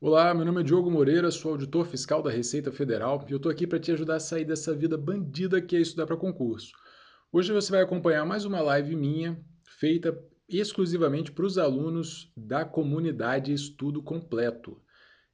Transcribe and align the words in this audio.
Olá, 0.00 0.32
meu 0.32 0.44
nome 0.44 0.60
é 0.60 0.62
Diogo 0.62 0.88
Moreira, 0.88 1.28
sou 1.28 1.50
auditor 1.50 1.84
fiscal 1.84 2.22
da 2.22 2.30
Receita 2.30 2.70
Federal 2.70 3.26
e 3.28 3.32
eu 3.32 3.36
estou 3.36 3.50
aqui 3.50 3.66
para 3.66 3.80
te 3.80 3.90
ajudar 3.90 4.14
a 4.14 4.20
sair 4.20 4.44
dessa 4.44 4.72
vida 4.72 4.96
bandida 4.96 5.60
que 5.60 5.74
é 5.74 5.80
estudar 5.80 6.06
para 6.06 6.16
concurso. 6.16 6.70
Hoje 7.32 7.52
você 7.52 7.72
vai 7.72 7.82
acompanhar 7.82 8.24
mais 8.24 8.44
uma 8.44 8.60
live 8.60 8.94
minha 8.94 9.36
feita 9.64 10.16
exclusivamente 10.48 11.32
para 11.32 11.44
os 11.44 11.58
alunos 11.58 12.32
da 12.36 12.64
comunidade 12.64 13.52
Estudo 13.52 14.00
Completo. 14.00 14.80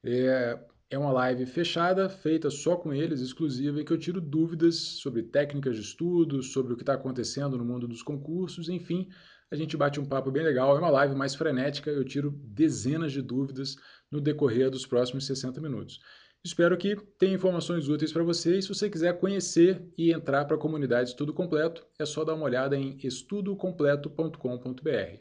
É, 0.03 0.59
é 0.89 0.97
uma 0.97 1.11
live 1.11 1.45
fechada, 1.45 2.09
feita 2.09 2.49
só 2.49 2.75
com 2.75 2.91
eles, 2.91 3.21
exclusiva, 3.21 3.79
em 3.79 3.85
que 3.85 3.93
eu 3.93 3.99
tiro 3.99 4.19
dúvidas 4.19 4.77
sobre 4.77 5.21
técnicas 5.21 5.75
de 5.75 5.83
estudo, 5.83 6.41
sobre 6.41 6.73
o 6.73 6.75
que 6.75 6.81
está 6.81 6.95
acontecendo 6.95 7.55
no 7.55 7.63
mundo 7.63 7.87
dos 7.87 8.01
concursos, 8.01 8.67
enfim, 8.67 9.09
a 9.51 9.55
gente 9.55 9.77
bate 9.77 9.99
um 9.99 10.05
papo 10.05 10.31
bem 10.31 10.43
legal. 10.43 10.75
É 10.75 10.79
uma 10.79 10.89
live 10.89 11.15
mais 11.15 11.35
frenética, 11.35 11.89
eu 11.89 12.03
tiro 12.03 12.31
dezenas 12.43 13.11
de 13.11 13.21
dúvidas 13.21 13.75
no 14.11 14.21
decorrer 14.21 14.69
dos 14.69 14.85
próximos 14.85 15.25
60 15.25 15.59
minutos. 15.61 15.99
Espero 16.43 16.77
que 16.77 16.95
tenha 17.17 17.33
informações 17.33 17.89
úteis 17.89 18.13
para 18.13 18.23
você 18.23 18.59
e 18.59 18.61
se 18.61 18.69
você 18.69 18.87
quiser 18.87 19.19
conhecer 19.19 19.83
e 19.97 20.13
entrar 20.13 20.45
para 20.45 20.55
a 20.55 20.59
comunidade 20.59 21.09
Estudo 21.09 21.33
Completo, 21.33 21.83
é 21.99 22.05
só 22.05 22.23
dar 22.23 22.35
uma 22.35 22.45
olhada 22.45 22.77
em 22.77 22.99
estudocompleto.com.br. 23.03 25.19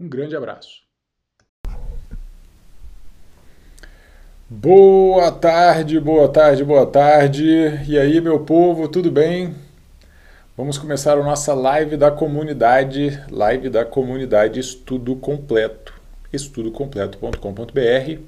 Um 0.00 0.08
grande 0.08 0.34
abraço. 0.34 0.82
Boa 4.50 5.30
tarde, 5.30 6.00
boa 6.00 6.28
tarde, 6.28 6.64
boa 6.64 6.86
tarde. 6.86 7.46
E 7.88 7.96
aí, 7.96 8.20
meu 8.20 8.44
povo, 8.44 8.88
tudo 8.88 9.10
bem? 9.10 9.54
Vamos 10.56 10.78
começar 10.78 11.18
a 11.18 11.22
nossa 11.24 11.52
live 11.52 11.96
da 11.96 12.12
comunidade, 12.12 13.20
live 13.28 13.68
da 13.68 13.84
comunidade 13.84 14.60
Estudo 14.60 15.16
Completo, 15.16 15.92
estudocompleto.com.br. 16.32 18.20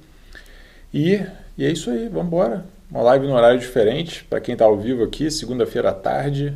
E, 0.92 1.22
e 1.56 1.64
é 1.64 1.70
isso 1.70 1.88
aí, 1.88 2.08
vamos 2.08 2.26
embora. 2.26 2.66
Uma 2.90 3.02
live 3.02 3.28
no 3.28 3.34
horário 3.34 3.60
diferente, 3.60 4.24
para 4.24 4.40
quem 4.40 4.54
está 4.54 4.64
ao 4.64 4.76
vivo 4.76 5.04
aqui, 5.04 5.30
segunda-feira 5.30 5.90
à 5.90 5.94
tarde. 5.94 6.52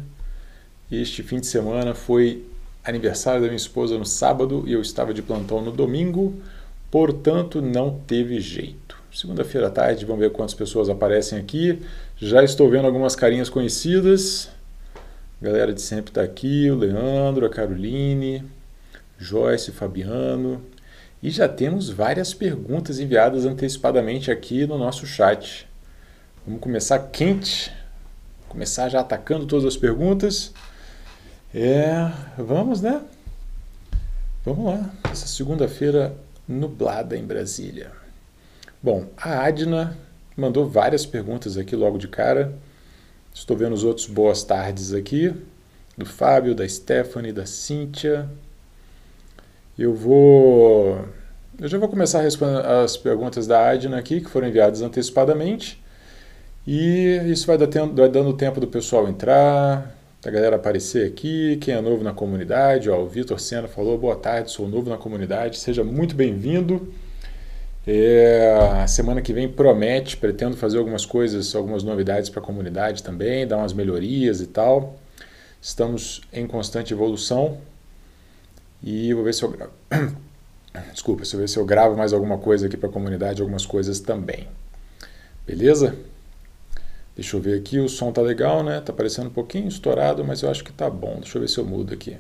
Este 0.91 1.23
fim 1.23 1.39
de 1.39 1.47
semana 1.47 1.95
foi 1.95 2.45
aniversário 2.85 3.41
da 3.41 3.47
minha 3.47 3.57
esposa 3.57 3.97
no 3.97 4.05
sábado 4.05 4.65
e 4.67 4.73
eu 4.73 4.81
estava 4.81 5.15
de 5.15 5.23
plantão 5.23 5.63
no 5.63 5.71
domingo, 5.71 6.35
portanto 6.91 7.63
não 7.63 7.97
teve 8.09 8.41
jeito. 8.41 8.97
Segunda-feira 9.15 9.69
à 9.69 9.71
tarde, 9.71 10.05
vamos 10.05 10.21
ver 10.21 10.33
quantas 10.33 10.55
pessoas 10.55 10.89
aparecem 10.89 11.39
aqui. 11.39 11.81
Já 12.17 12.43
estou 12.43 12.69
vendo 12.69 12.87
algumas 12.87 13.15
carinhas 13.15 13.49
conhecidas. 13.49 14.51
A 15.41 15.45
galera 15.47 15.73
de 15.73 15.81
sempre 15.81 16.11
está 16.11 16.21
aqui, 16.21 16.71
o 16.71 16.75
Leandro, 16.75 17.47
a 17.47 17.49
Caroline, 17.49 18.45
Joyce, 19.17 19.73
Fabiano. 19.73 20.63
E 21.23 21.31
já 21.31 21.49
temos 21.49 21.89
várias 21.89 22.35
perguntas 22.35 22.99
enviadas 22.99 23.47
antecipadamente 23.47 24.31
aqui 24.31 24.67
no 24.67 24.77
nosso 24.77 25.07
chat. 25.07 25.67
Vamos 26.47 26.61
começar 26.61 26.99
quente, 27.11 27.73
começar 28.49 28.91
já 28.91 29.01
atacando 29.01 29.47
todas 29.47 29.65
as 29.65 29.79
perguntas. 29.79 30.53
É, 31.55 32.11
vamos, 32.37 32.83
né? 32.83 33.01
Vamos 34.45 34.67
lá. 34.67 34.91
Essa 35.11 35.27
segunda-feira 35.27 36.15
nublada 36.47 37.17
em 37.17 37.25
Brasília. 37.25 37.93
Bom, 38.83 39.07
a 39.17 39.45
Adna 39.45 39.97
mandou 40.37 40.69
várias 40.69 41.07
perguntas 41.07 41.57
aqui 41.57 41.75
logo 41.75 41.97
de 41.97 42.09
cara. 42.09 42.55
Estou 43.33 43.57
vendo 43.57 43.73
os 43.73 43.85
outros 43.85 44.07
boas 44.07 44.43
tardes 44.43 44.93
aqui, 44.93 45.33
do 45.97 46.05
Fábio, 46.05 46.55
da 46.55 46.69
Stephanie, 46.69 47.33
da 47.33 47.47
Cíntia. 47.47 48.29
Eu 49.79 49.95
vou. 49.95 51.05
Eu 51.59 51.69
já 51.69 51.79
vou 51.79 51.89
começar 51.89 52.21
a 52.21 52.23
responder 52.23 52.65
as 52.67 52.97
perguntas 52.97 53.47
da 53.47 53.69
Adna 53.71 53.99
aqui, 53.99 54.21
que 54.21 54.29
foram 54.29 54.49
enviadas 54.49 54.83
antecipadamente. 54.83 55.83
E 56.67 57.21
isso 57.27 57.47
vai, 57.47 57.57
vai 57.57 58.09
dando 58.09 58.33
tempo 58.35 58.61
do 58.61 58.67
pessoal 58.67 59.09
entrar, 59.09 59.97
da 60.23 60.31
galera 60.31 60.57
aparecer 60.57 61.07
aqui, 61.07 61.57
quem 61.57 61.75
é 61.75 61.81
novo 61.81 62.05
na 62.05 62.13
comunidade. 62.13 62.91
Ó, 62.91 63.01
o 63.01 63.09
Vitor 63.09 63.41
Sena 63.41 63.69
falou: 63.69 63.97
boa 63.97 64.17
tarde, 64.17 64.51
sou 64.51 64.69
novo 64.69 64.91
na 64.91 64.99
comunidade, 64.99 65.59
seja 65.59 65.83
muito 65.83 66.15
bem-vindo. 66.15 66.93
É, 67.93 68.83
a 68.85 68.87
semana 68.87 69.21
que 69.21 69.33
vem 69.33 69.49
promete, 69.49 70.17
pretendo 70.17 70.57
fazer 70.57 70.79
algumas 70.79 71.05
coisas, 71.05 71.57
algumas 71.57 71.83
novidades 71.83 72.31
para 72.31 72.41
a 72.41 72.45
comunidade 72.45 73.03
também, 73.03 73.45
dar 73.45 73.57
umas 73.57 73.73
melhorias 73.73 74.41
e 74.41 74.47
tal. 74.47 74.97
Estamos 75.61 76.21
em 76.33 76.47
constante 76.47 76.95
evolução 76.95 77.59
e 78.81 79.13
vou 79.13 79.25
ver 79.25 79.35
se 79.35 79.43
eu 79.43 79.51
gravo. 79.51 79.73
Desculpa, 80.95 81.25
se 81.25 81.35
eu 81.35 81.41
ver 81.41 81.49
se 81.49 81.59
eu 81.59 81.67
gravo 81.67 81.97
mais 81.97 82.13
alguma 82.13 82.39
coisa 82.39 82.69
aqui 82.69 82.77
para 82.77 82.89
a 82.89 82.93
comunidade, 82.93 83.43
algumas 83.43 83.67
coisas 83.67 83.99
também. 83.99 84.47
Beleza? 85.45 85.97
Deixa 87.17 87.37
eu 87.37 87.41
ver 87.41 87.59
aqui, 87.59 87.81
o 87.81 87.89
som 87.89 88.13
tá 88.13 88.23
legal, 88.23 88.63
né? 88.63 88.81
Tá 88.81 88.93
parecendo 88.93 89.31
um 89.31 89.33
pouquinho 89.33 89.67
estourado, 89.67 90.25
mas 90.25 90.43
eu 90.43 90.49
acho 90.49 90.63
que 90.63 90.73
tá 90.73 90.89
bom. 90.89 91.17
Deixa 91.19 91.39
eu 91.39 91.43
ver 91.43 91.49
se 91.49 91.59
eu 91.59 91.65
mudo 91.67 91.93
aqui. 91.93 92.17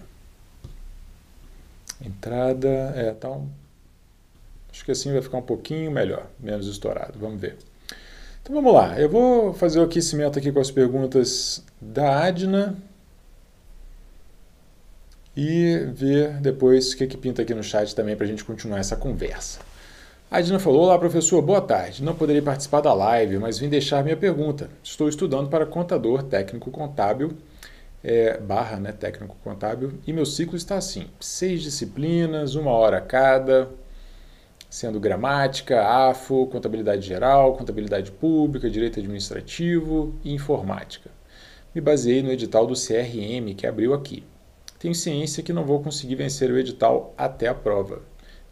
Entrada, 2.04 2.68
é, 2.96 3.12
tá 3.12 3.30
um 3.30 3.48
Acho 4.72 4.84
que 4.84 4.92
assim 4.92 5.12
vai 5.12 5.22
ficar 5.22 5.38
um 5.38 5.42
pouquinho 5.42 5.90
melhor, 5.90 6.26
menos 6.38 6.66
estourado. 6.66 7.18
Vamos 7.18 7.40
ver. 7.40 7.56
Então 8.42 8.54
vamos 8.54 8.72
lá. 8.72 8.98
Eu 8.98 9.08
vou 9.08 9.52
fazer 9.52 9.80
o 9.80 9.82
aquecimento 9.82 10.38
aqui 10.38 10.50
com 10.50 10.60
as 10.60 10.70
perguntas 10.70 11.64
da 11.80 12.24
Adna 12.24 12.76
e 15.36 15.86
ver 15.92 16.40
depois 16.40 16.92
o 16.92 16.96
que, 16.96 17.06
que 17.06 17.16
pinta 17.16 17.42
aqui 17.42 17.54
no 17.54 17.62
chat 17.62 17.94
também 17.94 18.16
para 18.16 18.26
a 18.26 18.28
gente 18.28 18.44
continuar 18.44 18.78
essa 18.78 18.96
conversa. 18.96 19.60
A 20.30 20.38
Adna 20.38 20.58
falou: 20.58 20.82
Olá, 20.82 20.98
professor, 20.98 21.42
boa 21.42 21.60
tarde. 21.60 22.02
Não 22.02 22.14
poderei 22.14 22.40
participar 22.40 22.80
da 22.80 22.92
live, 22.92 23.38
mas 23.38 23.58
vim 23.58 23.68
deixar 23.68 24.04
minha 24.04 24.16
pergunta. 24.16 24.70
Estou 24.82 25.08
estudando 25.08 25.48
para 25.48 25.66
contador 25.66 26.22
técnico 26.22 26.70
contábil, 26.70 27.32
é, 28.02 28.38
barra 28.38 28.78
né, 28.78 28.92
técnico 28.92 29.36
contábil, 29.42 29.94
e 30.06 30.12
meu 30.12 30.24
ciclo 30.24 30.56
está 30.56 30.76
assim: 30.76 31.08
seis 31.18 31.62
disciplinas, 31.62 32.54
uma 32.54 32.70
hora 32.70 33.00
cada, 33.00 33.68
sendo 34.70 35.00
gramática, 35.00 35.84
AFO, 35.84 36.46
contabilidade 36.46 37.04
geral, 37.04 37.56
contabilidade 37.56 38.12
pública, 38.12 38.70
direito 38.70 39.00
administrativo 39.00 40.14
e 40.22 40.32
informática. 40.32 41.10
Me 41.74 41.80
baseei 41.80 42.22
no 42.22 42.30
edital 42.30 42.66
do 42.68 42.74
CRM 42.74 43.52
que 43.56 43.66
abriu 43.66 43.92
aqui. 43.92 44.22
Tenho 44.78 44.94
ciência 44.94 45.42
que 45.42 45.52
não 45.52 45.64
vou 45.64 45.82
conseguir 45.82 46.14
vencer 46.14 46.52
o 46.52 46.58
edital 46.58 47.12
até 47.18 47.48
a 47.48 47.54
prova, 47.54 48.02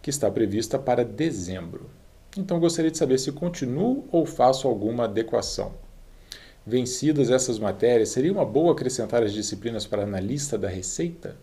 que 0.03 0.11
está 0.11 0.29
prevista 0.29 0.77
para 0.77 1.05
dezembro. 1.05 1.89
Então 2.37 2.59
gostaria 2.59 2.91
de 2.91 2.99
saber 2.99 3.19
se 3.19 3.31
continuo 3.31 4.05
ou 4.11 4.27
faço 4.27 4.67
alguma 4.67 5.05
adequação. 5.05 5.73
Vencidas 6.67 7.31
essas 7.31 7.59
matérias, 7.59 8.11
seria 8.11 8.33
uma 8.33 8.45
boa 8.45 8.73
acrescentar 8.73 9.23
as 9.23 9.33
disciplinas 9.33 9.87
para 9.87 10.03
analista 10.03 10.59
da 10.59 10.69
Receita? 10.69 11.37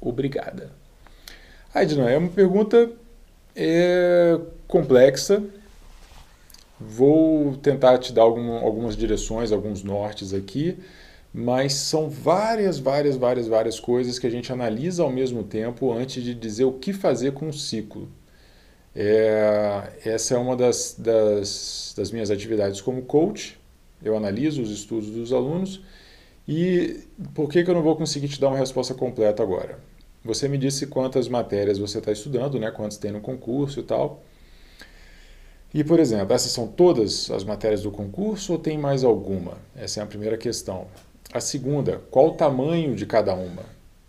Obrigada. 0.00 0.72
Edna, 1.74 2.10
é 2.10 2.18
uma 2.18 2.28
pergunta 2.28 2.90
é 3.54 4.38
complexa. 4.66 5.42
Vou 6.80 7.56
tentar 7.56 7.98
te 7.98 8.12
dar 8.12 8.22
algum, 8.22 8.52
algumas 8.52 8.96
direções, 8.96 9.52
alguns 9.52 9.82
nortes 9.82 10.32
aqui, 10.32 10.78
mas 11.32 11.74
são 11.74 12.08
várias, 12.08 12.78
várias, 12.78 13.16
várias, 13.16 13.46
várias 13.46 13.78
coisas 13.78 14.18
que 14.18 14.26
a 14.26 14.30
gente 14.30 14.50
analisa 14.50 15.02
ao 15.02 15.10
mesmo 15.10 15.44
tempo 15.44 15.92
antes 15.92 16.22
de 16.22 16.34
dizer 16.34 16.64
o 16.64 16.72
que 16.72 16.92
fazer 16.92 17.32
com 17.32 17.48
o 17.48 17.52
ciclo. 17.52 18.08
É, 18.94 19.92
essa 20.04 20.34
é 20.34 20.38
uma 20.38 20.56
das, 20.56 20.96
das, 20.98 21.94
das 21.96 22.10
minhas 22.10 22.30
atividades 22.30 22.80
como 22.80 23.02
coach. 23.02 23.58
Eu 24.02 24.16
analiso 24.16 24.62
os 24.62 24.70
estudos 24.70 25.10
dos 25.10 25.32
alunos. 25.32 25.82
E 26.48 27.04
por 27.34 27.48
que, 27.48 27.62
que 27.62 27.70
eu 27.70 27.74
não 27.74 27.82
vou 27.82 27.94
conseguir 27.94 28.28
te 28.28 28.40
dar 28.40 28.48
uma 28.48 28.58
resposta 28.58 28.94
completa 28.94 29.42
agora? 29.42 29.78
Você 30.24 30.48
me 30.48 30.58
disse 30.58 30.86
quantas 30.86 31.28
matérias 31.28 31.78
você 31.78 31.98
está 31.98 32.12
estudando, 32.12 32.58
né? 32.58 32.70
quantas 32.70 32.98
tem 32.98 33.10
no 33.10 33.20
concurso 33.20 33.80
e 33.80 33.82
tal. 33.82 34.22
E, 35.72 35.84
por 35.84 36.00
exemplo, 36.00 36.34
essas 36.34 36.50
são 36.50 36.66
todas 36.66 37.30
as 37.30 37.44
matérias 37.44 37.82
do 37.82 37.90
concurso 37.90 38.52
ou 38.52 38.58
tem 38.58 38.76
mais 38.76 39.04
alguma? 39.04 39.56
Essa 39.74 40.00
é 40.00 40.02
a 40.02 40.06
primeira 40.06 40.36
questão. 40.36 40.88
A 41.32 41.40
segunda, 41.40 42.02
qual 42.10 42.28
o 42.28 42.34
tamanho 42.34 42.96
de 42.96 43.06
cada 43.06 43.32
uma? 43.34 43.62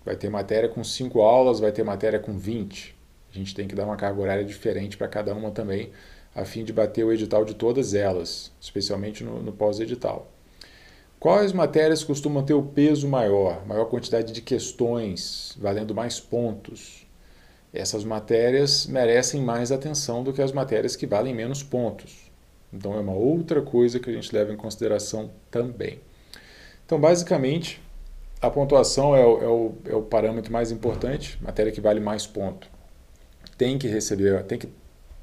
Vai 0.03 0.15
ter 0.15 0.29
matéria 0.29 0.67
com 0.67 0.83
5 0.83 1.21
aulas, 1.21 1.59
vai 1.59 1.71
ter 1.71 1.83
matéria 1.83 2.19
com 2.19 2.35
20. 2.35 2.95
A 3.31 3.37
gente 3.37 3.53
tem 3.53 3.67
que 3.67 3.75
dar 3.75 3.85
uma 3.85 3.95
carga 3.95 4.19
horária 4.19 4.43
diferente 4.43 4.97
para 4.97 5.07
cada 5.07 5.33
uma 5.35 5.51
também, 5.51 5.91
a 6.33 6.43
fim 6.43 6.63
de 6.63 6.73
bater 6.73 7.05
o 7.05 7.13
edital 7.13 7.45
de 7.45 7.53
todas 7.53 7.93
elas, 7.93 8.51
especialmente 8.59 9.23
no, 9.23 9.43
no 9.43 9.51
pós-edital. 9.51 10.30
Quais 11.21 11.53
matérias 11.53 12.03
costumam 12.03 12.43
ter 12.43 12.55
o 12.55 12.63
peso 12.63 13.07
maior, 13.07 13.63
maior 13.67 13.85
quantidade 13.85 14.33
de 14.33 14.41
questões, 14.41 15.55
valendo 15.61 15.93
mais 15.93 16.19
pontos? 16.19 17.05
Essas 17.71 18.03
matérias 18.03 18.87
merecem 18.87 19.39
mais 19.39 19.71
atenção 19.71 20.23
do 20.23 20.33
que 20.33 20.41
as 20.41 20.51
matérias 20.51 20.95
que 20.95 21.05
valem 21.05 21.31
menos 21.31 21.61
pontos. 21.61 22.31
Então 22.73 22.95
é 22.95 22.99
uma 22.99 23.13
outra 23.13 23.61
coisa 23.61 23.99
que 23.99 24.09
a 24.09 24.13
gente 24.13 24.33
leva 24.33 24.51
em 24.51 24.57
consideração 24.57 25.29
também. 25.51 25.99
Então, 26.87 26.99
basicamente, 26.99 27.79
a 28.41 28.49
pontuação 28.49 29.15
é 29.15 29.23
o, 29.23 29.43
é 29.43 29.47
o, 29.47 29.73
é 29.91 29.95
o 29.95 30.01
parâmetro 30.01 30.51
mais 30.51 30.71
importante, 30.71 31.37
matéria 31.39 31.71
que 31.71 31.79
vale 31.79 31.99
mais 31.99 32.25
ponto. 32.25 32.67
Tem 33.59 33.77
que 33.77 33.87
receber, 33.87 34.41
tem 34.45 34.57
que 34.57 34.69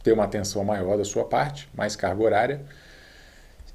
ter 0.05 0.13
uma 0.13 0.23
atenção 0.23 0.63
maior 0.63 0.97
da 0.97 1.05
sua 1.05 1.25
parte, 1.25 1.69
mais 1.75 1.97
carga 1.97 2.23
horária. 2.23 2.65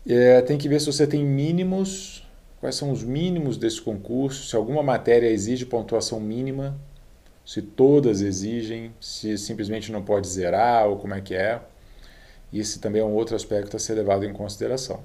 É, 0.06 0.42
tem 0.42 0.58
que 0.58 0.68
ver 0.68 0.82
se 0.82 0.88
você 0.88 1.08
tem 1.08 1.24
mínimos, 1.24 2.28
quais 2.60 2.76
são 2.76 2.92
os 2.92 3.04
mínimos 3.04 3.56
desse 3.56 3.82
concurso, 3.82 4.50
se 4.50 4.56
alguma 4.56 4.84
matéria 4.84 5.28
exige 5.28 5.66
pontuação 5.66 6.20
mínima, 6.20 6.78
se 7.46 7.62
todas 7.62 8.20
exigem, 8.20 8.94
se 9.00 9.38
simplesmente 9.38 9.94
não 9.94 10.02
pode 10.02 10.28
zerar 10.28 10.88
ou 10.90 10.98
como 10.98 11.14
é 11.14 11.22
que 11.22 11.34
é. 11.34 11.62
Esse 12.54 12.80
também 12.80 13.02
é 13.02 13.06
um 13.06 13.14
outro 13.14 13.36
aspecto 13.36 13.78
a 13.78 13.80
ser 13.80 13.94
levado 13.94 14.26
em 14.26 14.34
consideração. 14.34 15.00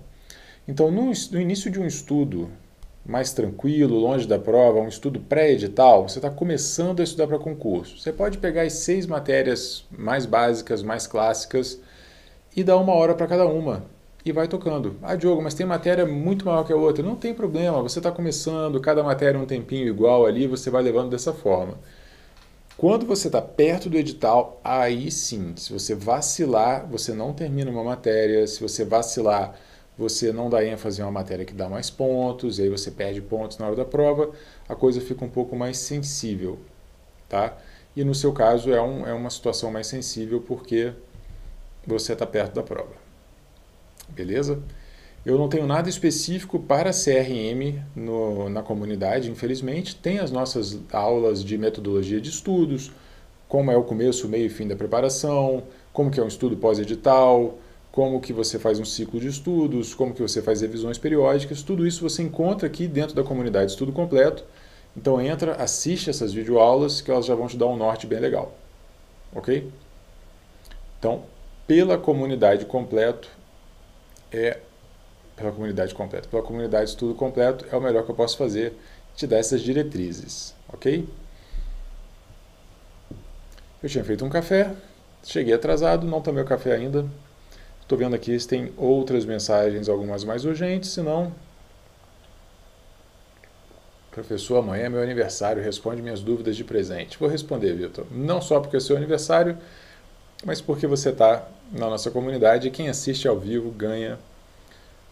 Então, 0.66 0.90
no, 0.90 1.12
no 1.30 1.40
início 1.40 1.70
de 1.70 1.78
um 1.78 1.86
estudo 1.86 2.50
mais 3.06 3.32
tranquilo, 3.32 3.98
longe 3.98 4.26
da 4.26 4.38
prova, 4.38 4.80
um 4.80 4.88
estudo 4.88 5.20
pré-edital, 5.20 6.08
você 6.08 6.18
está 6.18 6.28
começando 6.28 7.00
a 7.00 7.04
estudar 7.04 7.28
para 7.28 7.38
concurso. 7.38 7.98
Você 7.98 8.12
pode 8.12 8.38
pegar 8.38 8.62
as 8.62 8.74
seis 8.74 9.06
matérias 9.06 9.86
mais 9.90 10.26
básicas, 10.26 10.82
mais 10.82 11.06
clássicas 11.06 11.80
e 12.54 12.64
dar 12.64 12.76
uma 12.76 12.92
hora 12.92 13.14
para 13.14 13.28
cada 13.28 13.46
uma 13.46 13.97
e 14.24 14.32
vai 14.32 14.48
tocando. 14.48 14.96
Ah, 15.02 15.14
Diogo, 15.14 15.42
mas 15.42 15.54
tem 15.54 15.66
matéria 15.66 16.04
muito 16.06 16.44
maior 16.44 16.64
que 16.64 16.72
a 16.72 16.76
outra. 16.76 17.02
Não 17.02 17.16
tem 17.16 17.32
problema, 17.34 17.82
você 17.82 17.98
está 17.98 18.10
começando, 18.10 18.80
cada 18.80 19.02
matéria 19.02 19.38
um 19.40 19.46
tempinho 19.46 19.88
igual 19.88 20.26
ali, 20.26 20.46
você 20.46 20.70
vai 20.70 20.82
levando 20.82 21.10
dessa 21.10 21.32
forma. 21.32 21.74
Quando 22.76 23.06
você 23.06 23.26
está 23.26 23.42
perto 23.42 23.90
do 23.90 23.96
edital, 23.96 24.60
aí 24.62 25.10
sim, 25.10 25.54
se 25.56 25.72
você 25.72 25.94
vacilar, 25.96 26.86
você 26.86 27.12
não 27.12 27.32
termina 27.32 27.70
uma 27.70 27.82
matéria, 27.82 28.46
se 28.46 28.60
você 28.60 28.84
vacilar, 28.84 29.58
você 29.98 30.32
não 30.32 30.48
dá 30.48 30.64
ênfase 30.64 31.00
em 31.00 31.04
uma 31.04 31.10
matéria 31.10 31.44
que 31.44 31.52
dá 31.52 31.68
mais 31.68 31.90
pontos, 31.90 32.58
e 32.58 32.62
aí 32.62 32.68
você 32.68 32.92
perde 32.92 33.20
pontos 33.20 33.58
na 33.58 33.66
hora 33.66 33.74
da 33.74 33.84
prova, 33.84 34.30
a 34.68 34.76
coisa 34.76 35.00
fica 35.00 35.24
um 35.24 35.28
pouco 35.28 35.56
mais 35.56 35.76
sensível, 35.78 36.56
tá? 37.28 37.56
E 37.96 38.04
no 38.04 38.14
seu 38.14 38.32
caso 38.32 38.72
é, 38.72 38.80
um, 38.80 39.04
é 39.04 39.12
uma 39.12 39.28
situação 39.30 39.72
mais 39.72 39.88
sensível 39.88 40.40
porque 40.40 40.92
você 41.84 42.12
está 42.12 42.24
perto 42.24 42.54
da 42.54 42.62
prova. 42.62 43.07
Beleza? 44.08 44.60
Eu 45.24 45.36
não 45.36 45.48
tenho 45.48 45.66
nada 45.66 45.88
específico 45.88 46.58
para 46.58 46.90
CRM 46.90 47.82
no, 47.94 48.48
na 48.48 48.62
comunidade, 48.62 49.30
infelizmente. 49.30 49.94
Tem 49.96 50.18
as 50.18 50.30
nossas 50.30 50.78
aulas 50.92 51.44
de 51.44 51.58
metodologia 51.58 52.20
de 52.20 52.30
estudos, 52.30 52.90
como 53.48 53.70
é 53.70 53.76
o 53.76 53.82
começo, 53.82 54.28
meio 54.28 54.46
e 54.46 54.48
fim 54.48 54.66
da 54.66 54.76
preparação, 54.76 55.64
como 55.92 56.10
que 56.10 56.20
é 56.20 56.22
um 56.22 56.28
estudo 56.28 56.56
pós-edital, 56.56 57.58
como 57.90 58.20
que 58.20 58.32
você 58.32 58.58
faz 58.58 58.78
um 58.78 58.84
ciclo 58.84 59.18
de 59.18 59.26
estudos, 59.26 59.94
como 59.94 60.14
que 60.14 60.22
você 60.22 60.40
faz 60.40 60.60
revisões 60.60 60.98
periódicas, 60.98 61.62
tudo 61.62 61.86
isso 61.86 62.08
você 62.08 62.22
encontra 62.22 62.66
aqui 62.66 62.86
dentro 62.86 63.14
da 63.14 63.24
comunidade 63.24 63.72
Estudo 63.72 63.92
Completo. 63.92 64.44
Então 64.96 65.20
entra, 65.20 65.54
assiste 65.54 66.08
essas 66.08 66.32
videoaulas 66.32 67.00
que 67.00 67.10
elas 67.10 67.26
já 67.26 67.34
vão 67.34 67.46
te 67.46 67.56
dar 67.56 67.66
um 67.66 67.76
norte 67.76 68.06
bem 68.06 68.20
legal. 68.20 68.54
Ok? 69.34 69.70
Então, 70.98 71.24
pela 71.66 71.98
comunidade 71.98 72.64
completo 72.64 73.28
é 74.32 74.58
pela 75.36 75.52
comunidade 75.52 75.94
completa, 75.94 76.28
pela 76.28 76.42
comunidade 76.42 76.90
Estudo 76.90 77.14
Completo 77.14 77.64
é 77.70 77.76
o 77.76 77.80
melhor 77.80 78.04
que 78.04 78.10
eu 78.10 78.14
posso 78.14 78.36
fazer, 78.36 78.74
te 79.14 79.26
dar 79.26 79.38
essas 79.38 79.60
diretrizes, 79.60 80.54
ok? 80.72 81.08
Eu 83.82 83.88
tinha 83.88 84.04
feito 84.04 84.24
um 84.24 84.28
café, 84.28 84.74
cheguei 85.22 85.54
atrasado, 85.54 86.06
não 86.06 86.20
tomei 86.20 86.42
o 86.42 86.46
café 86.46 86.74
ainda, 86.74 87.06
Estou 87.88 87.96
vendo 87.96 88.14
aqui 88.14 88.38
se 88.38 88.46
tem 88.46 88.70
outras 88.76 89.24
mensagens, 89.24 89.88
algumas 89.88 90.22
mais 90.22 90.44
urgentes, 90.44 90.90
se 90.90 91.00
não... 91.00 91.32
Professor, 94.10 94.58
amanhã 94.58 94.84
é 94.84 94.88
meu 94.90 95.00
aniversário, 95.00 95.62
responde 95.62 96.02
minhas 96.02 96.20
dúvidas 96.20 96.54
de 96.54 96.64
presente. 96.64 97.18
Vou 97.18 97.30
responder, 97.30 97.72
Vitor. 97.72 98.04
Não 98.10 98.42
só 98.42 98.60
porque 98.60 98.76
é 98.76 98.80
seu 98.80 98.94
aniversário, 98.94 99.56
mas 100.44 100.60
porque 100.60 100.86
você 100.86 101.10
está 101.10 101.46
na 101.72 101.90
nossa 101.90 102.10
comunidade 102.10 102.68
e 102.68 102.70
quem 102.70 102.88
assiste 102.88 103.28
ao 103.28 103.38
vivo 103.38 103.70
ganha 103.70 104.18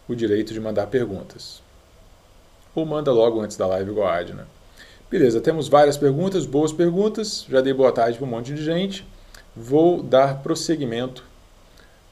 o 0.09 0.15
direito 0.15 0.53
de 0.53 0.61
mandar 0.61 0.87
perguntas. 0.87 1.63
Ou 2.75 2.87
manda 2.87 3.13
logo 3.13 3.41
antes 3.41 3.57
da 3.57 3.67
live 3.67 3.91
igual 3.91 4.09
a 4.09 4.17
Adna. 4.17 4.47
Beleza, 5.11 5.41
temos 5.41 5.69
várias 5.69 5.97
perguntas, 5.97 6.47
boas 6.47 6.73
perguntas. 6.73 7.47
Já 7.49 7.61
dei 7.61 7.73
boa 7.73 7.93
tarde 7.93 8.19
para 8.19 8.27
um 8.27 8.31
monte 8.31 8.53
de 8.53 8.63
gente. 8.63 9.07
Vou 9.55 10.03
dar 10.03 10.43
prosseguimento 10.43 11.25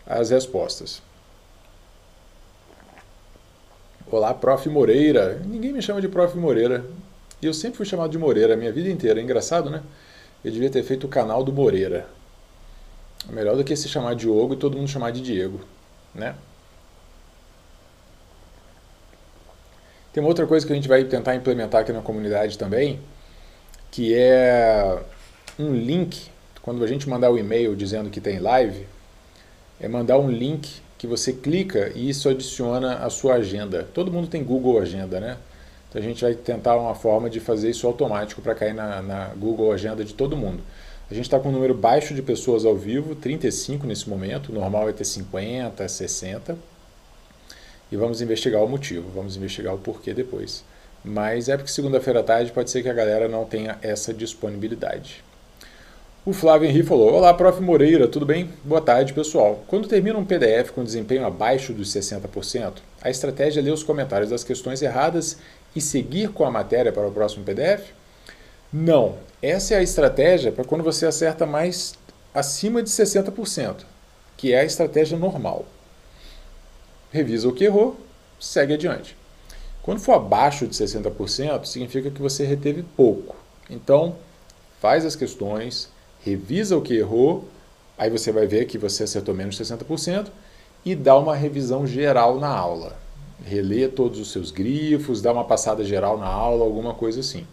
as 0.06 0.30
respostas. 0.30 1.02
Olá, 4.10 4.32
Prof. 4.32 4.68
Moreira. 4.68 5.40
Ninguém 5.44 5.72
me 5.72 5.82
chama 5.82 6.00
de 6.00 6.08
Prof. 6.08 6.36
Moreira. 6.38 6.84
E 7.42 7.46
eu 7.46 7.52
sempre 7.52 7.78
fui 7.78 7.86
chamado 7.86 8.10
de 8.10 8.18
Moreira 8.18 8.54
a 8.54 8.56
minha 8.56 8.72
vida 8.72 8.88
inteira. 8.88 9.20
Engraçado, 9.20 9.68
né? 9.68 9.82
Eu 10.44 10.52
devia 10.52 10.70
ter 10.70 10.82
feito 10.82 11.04
o 11.04 11.08
canal 11.08 11.42
do 11.42 11.52
Moreira. 11.52 12.06
É 13.28 13.32
melhor 13.32 13.56
do 13.56 13.64
que 13.64 13.74
se 13.74 13.88
chamar 13.88 14.14
Diogo 14.14 14.54
e 14.54 14.56
todo 14.56 14.76
mundo 14.76 14.88
chamar 14.88 15.10
de 15.10 15.20
Diego, 15.20 15.60
né? 16.14 16.34
Tem 20.12 20.22
uma 20.22 20.28
outra 20.28 20.46
coisa 20.46 20.64
que 20.64 20.72
a 20.72 20.76
gente 20.76 20.86
vai 20.86 21.02
tentar 21.04 21.34
implementar 21.34 21.80
aqui 21.80 21.92
na 21.92 22.00
comunidade 22.00 22.56
também, 22.56 23.00
que 23.90 24.14
é 24.14 25.02
um 25.58 25.74
link. 25.74 26.30
Quando 26.62 26.84
a 26.84 26.86
gente 26.86 27.08
mandar 27.08 27.30
o 27.30 27.34
um 27.34 27.38
e-mail 27.38 27.74
dizendo 27.74 28.08
que 28.10 28.20
tem 28.20 28.38
live, 28.38 28.86
é 29.80 29.88
mandar 29.88 30.18
um 30.18 30.30
link 30.30 30.82
que 30.96 31.06
você 31.06 31.32
clica 31.32 31.92
e 31.94 32.08
isso 32.08 32.28
adiciona 32.28 32.98
a 32.98 33.10
sua 33.10 33.34
agenda. 33.34 33.86
Todo 33.92 34.10
mundo 34.10 34.28
tem 34.28 34.42
Google 34.42 34.78
Agenda, 34.78 35.20
né? 35.20 35.36
Então 35.88 36.00
a 36.00 36.04
gente 36.04 36.24
vai 36.24 36.34
tentar 36.34 36.76
uma 36.76 36.94
forma 36.94 37.28
de 37.28 37.40
fazer 37.40 37.70
isso 37.70 37.86
automático 37.86 38.40
para 38.40 38.54
cair 38.54 38.72
na, 38.72 39.02
na, 39.02 39.26
Google 39.36 39.70
Agenda 39.70 40.04
de 40.04 40.14
todo 40.14 40.36
mundo. 40.36 40.62
A 41.10 41.12
gente 41.12 41.26
está 41.26 41.38
com 41.38 41.50
um 41.50 41.52
número 41.52 41.74
baixo 41.74 42.14
de 42.14 42.22
pessoas 42.22 42.64
ao 42.64 42.74
vivo, 42.74 43.14
35 43.14 43.86
nesse 43.86 44.08
momento, 44.08 44.48
o 44.48 44.54
normal 44.54 44.88
é 44.88 44.92
ter 44.92 45.04
50, 45.04 45.86
60. 45.86 46.56
E 47.92 47.96
vamos 47.96 48.22
investigar 48.22 48.64
o 48.64 48.68
motivo, 48.68 49.10
vamos 49.14 49.36
investigar 49.36 49.74
o 49.74 49.78
porquê 49.78 50.14
depois. 50.14 50.64
Mas 51.04 51.50
é 51.50 51.56
porque 51.58 51.70
segunda-feira 51.70 52.20
à 52.20 52.22
tarde 52.22 52.50
pode 52.52 52.70
ser 52.70 52.82
que 52.82 52.88
a 52.88 52.94
galera 52.94 53.28
não 53.28 53.44
tenha 53.44 53.78
essa 53.82 54.14
disponibilidade. 54.14 55.22
O 56.24 56.32
Flávio 56.32 56.66
Henrique 56.66 56.88
falou: 56.88 57.12
Olá, 57.12 57.34
prof. 57.34 57.60
Moreira, 57.60 58.08
tudo 58.08 58.24
bem? 58.24 58.48
Boa 58.64 58.80
tarde, 58.80 59.12
pessoal. 59.12 59.62
Quando 59.66 59.86
termina 59.86 60.18
um 60.18 60.24
PDF 60.24 60.70
com 60.74 60.82
desempenho 60.82 61.26
abaixo 61.26 61.74
dos 61.74 61.90
60%, 61.90 62.76
a 63.02 63.10
estratégia 63.10 63.60
é 63.60 63.62
ler 63.62 63.72
os 63.72 63.82
comentários 63.82 64.30
das 64.30 64.42
questões 64.42 64.80
erradas 64.80 65.36
e 65.76 65.82
seguir 65.82 66.30
com 66.30 66.46
a 66.46 66.50
matéria 66.50 66.90
para 66.90 67.06
o 67.06 67.12
próximo 67.12 67.44
PDF? 67.44 67.92
Não. 68.76 69.14
Essa 69.40 69.74
é 69.74 69.76
a 69.76 69.82
estratégia 69.84 70.50
para 70.50 70.64
quando 70.64 70.82
você 70.82 71.06
acerta 71.06 71.46
mais 71.46 71.94
acima 72.34 72.82
de 72.82 72.90
60%, 72.90 73.84
que 74.36 74.52
é 74.52 74.58
a 74.58 74.64
estratégia 74.64 75.16
normal. 75.16 75.64
Revisa 77.12 77.48
o 77.48 77.52
que 77.52 77.62
errou, 77.62 77.96
segue 78.40 78.74
adiante. 78.74 79.16
Quando 79.80 80.00
for 80.00 80.14
abaixo 80.14 80.66
de 80.66 80.74
60%, 80.74 81.64
significa 81.66 82.10
que 82.10 82.20
você 82.20 82.44
reteve 82.44 82.82
pouco. 82.82 83.36
Então, 83.70 84.16
faz 84.80 85.04
as 85.04 85.14
questões, 85.14 85.88
revisa 86.24 86.76
o 86.76 86.82
que 86.82 86.96
errou, 86.96 87.44
aí 87.96 88.10
você 88.10 88.32
vai 88.32 88.48
ver 88.48 88.64
que 88.64 88.76
você 88.76 89.04
acertou 89.04 89.36
menos 89.36 89.54
de 89.54 89.62
60% 89.62 90.26
e 90.84 90.96
dá 90.96 91.16
uma 91.16 91.36
revisão 91.36 91.86
geral 91.86 92.40
na 92.40 92.48
aula. 92.48 92.96
Relê 93.44 93.86
todos 93.86 94.18
os 94.18 94.32
seus 94.32 94.50
grifos, 94.50 95.22
dá 95.22 95.32
uma 95.32 95.44
passada 95.44 95.84
geral 95.84 96.18
na 96.18 96.26
aula, 96.26 96.64
alguma 96.64 96.92
coisa 96.92 97.20
assim. 97.20 97.46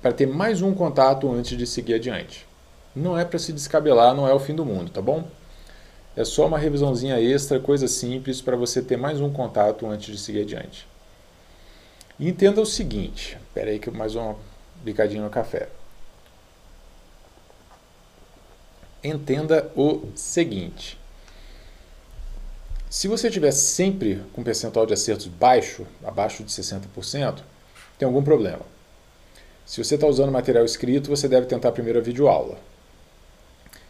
Para 0.00 0.12
ter 0.12 0.26
mais 0.26 0.62
um 0.62 0.74
contato 0.74 1.30
antes 1.30 1.56
de 1.56 1.66
seguir 1.66 1.94
adiante. 1.94 2.46
Não 2.94 3.18
é 3.18 3.24
para 3.24 3.38
se 3.38 3.52
descabelar, 3.52 4.14
não 4.14 4.28
é 4.28 4.32
o 4.32 4.40
fim 4.40 4.54
do 4.54 4.64
mundo, 4.64 4.90
tá 4.90 5.00
bom? 5.00 5.26
É 6.16 6.24
só 6.24 6.46
uma 6.46 6.58
revisãozinha 6.58 7.20
extra, 7.20 7.58
coisa 7.58 7.88
simples, 7.88 8.40
para 8.40 8.56
você 8.56 8.82
ter 8.82 8.96
mais 8.96 9.20
um 9.20 9.32
contato 9.32 9.86
antes 9.86 10.14
de 10.14 10.18
seguir 10.20 10.42
adiante. 10.42 10.86
E 12.18 12.28
entenda 12.28 12.60
o 12.60 12.66
seguinte, 12.66 13.38
espera 13.48 13.70
aí 13.70 13.78
que 13.78 13.90
mais 13.90 14.14
uma 14.14 14.36
bicadinha 14.82 15.22
no 15.22 15.30
café. 15.30 15.68
entenda 19.02 19.70
o 19.74 20.12
seguinte. 20.14 20.98
Se 22.88 23.08
você 23.08 23.30
tiver 23.30 23.50
sempre 23.50 24.22
com 24.32 24.42
um 24.42 24.44
percentual 24.44 24.86
de 24.86 24.92
acertos 24.92 25.26
baixo, 25.26 25.86
abaixo 26.04 26.44
de 26.44 26.52
60%, 26.52 27.42
tem 27.98 28.06
algum 28.06 28.22
problema. 28.22 28.71
Se 29.64 29.82
você 29.82 29.94
está 29.94 30.06
usando 30.06 30.32
material 30.32 30.64
escrito, 30.64 31.08
você 31.08 31.28
deve 31.28 31.46
tentar 31.46 31.72
primeiro 31.72 31.98
a 31.98 32.02
videoaula. 32.02 32.58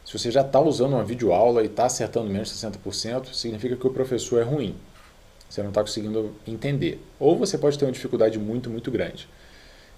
Se 0.05 0.19
você 0.19 0.31
já 0.31 0.43
está 0.43 0.61
usando 0.61 0.93
uma 0.93 1.05
videoaula 1.05 1.62
e 1.62 1.67
está 1.67 1.87
acertando 1.87 2.29
menos 2.29 2.49
de 2.49 2.55
60%, 2.55 3.33
significa 3.33 3.76
que 3.76 3.87
o 3.87 3.91
professor 3.91 4.41
é 4.41 4.45
ruim. 4.45 4.75
Você 5.49 5.62
não 5.62 5.71
está 5.71 5.81
conseguindo 5.81 6.35
entender. 6.47 7.00
Ou 7.19 7.37
você 7.37 7.57
pode 7.57 7.79
ter 7.79 7.85
uma 7.85 7.93
dificuldade 7.93 8.38
muito, 8.38 8.69
muito 8.69 8.91
grande. 8.91 9.29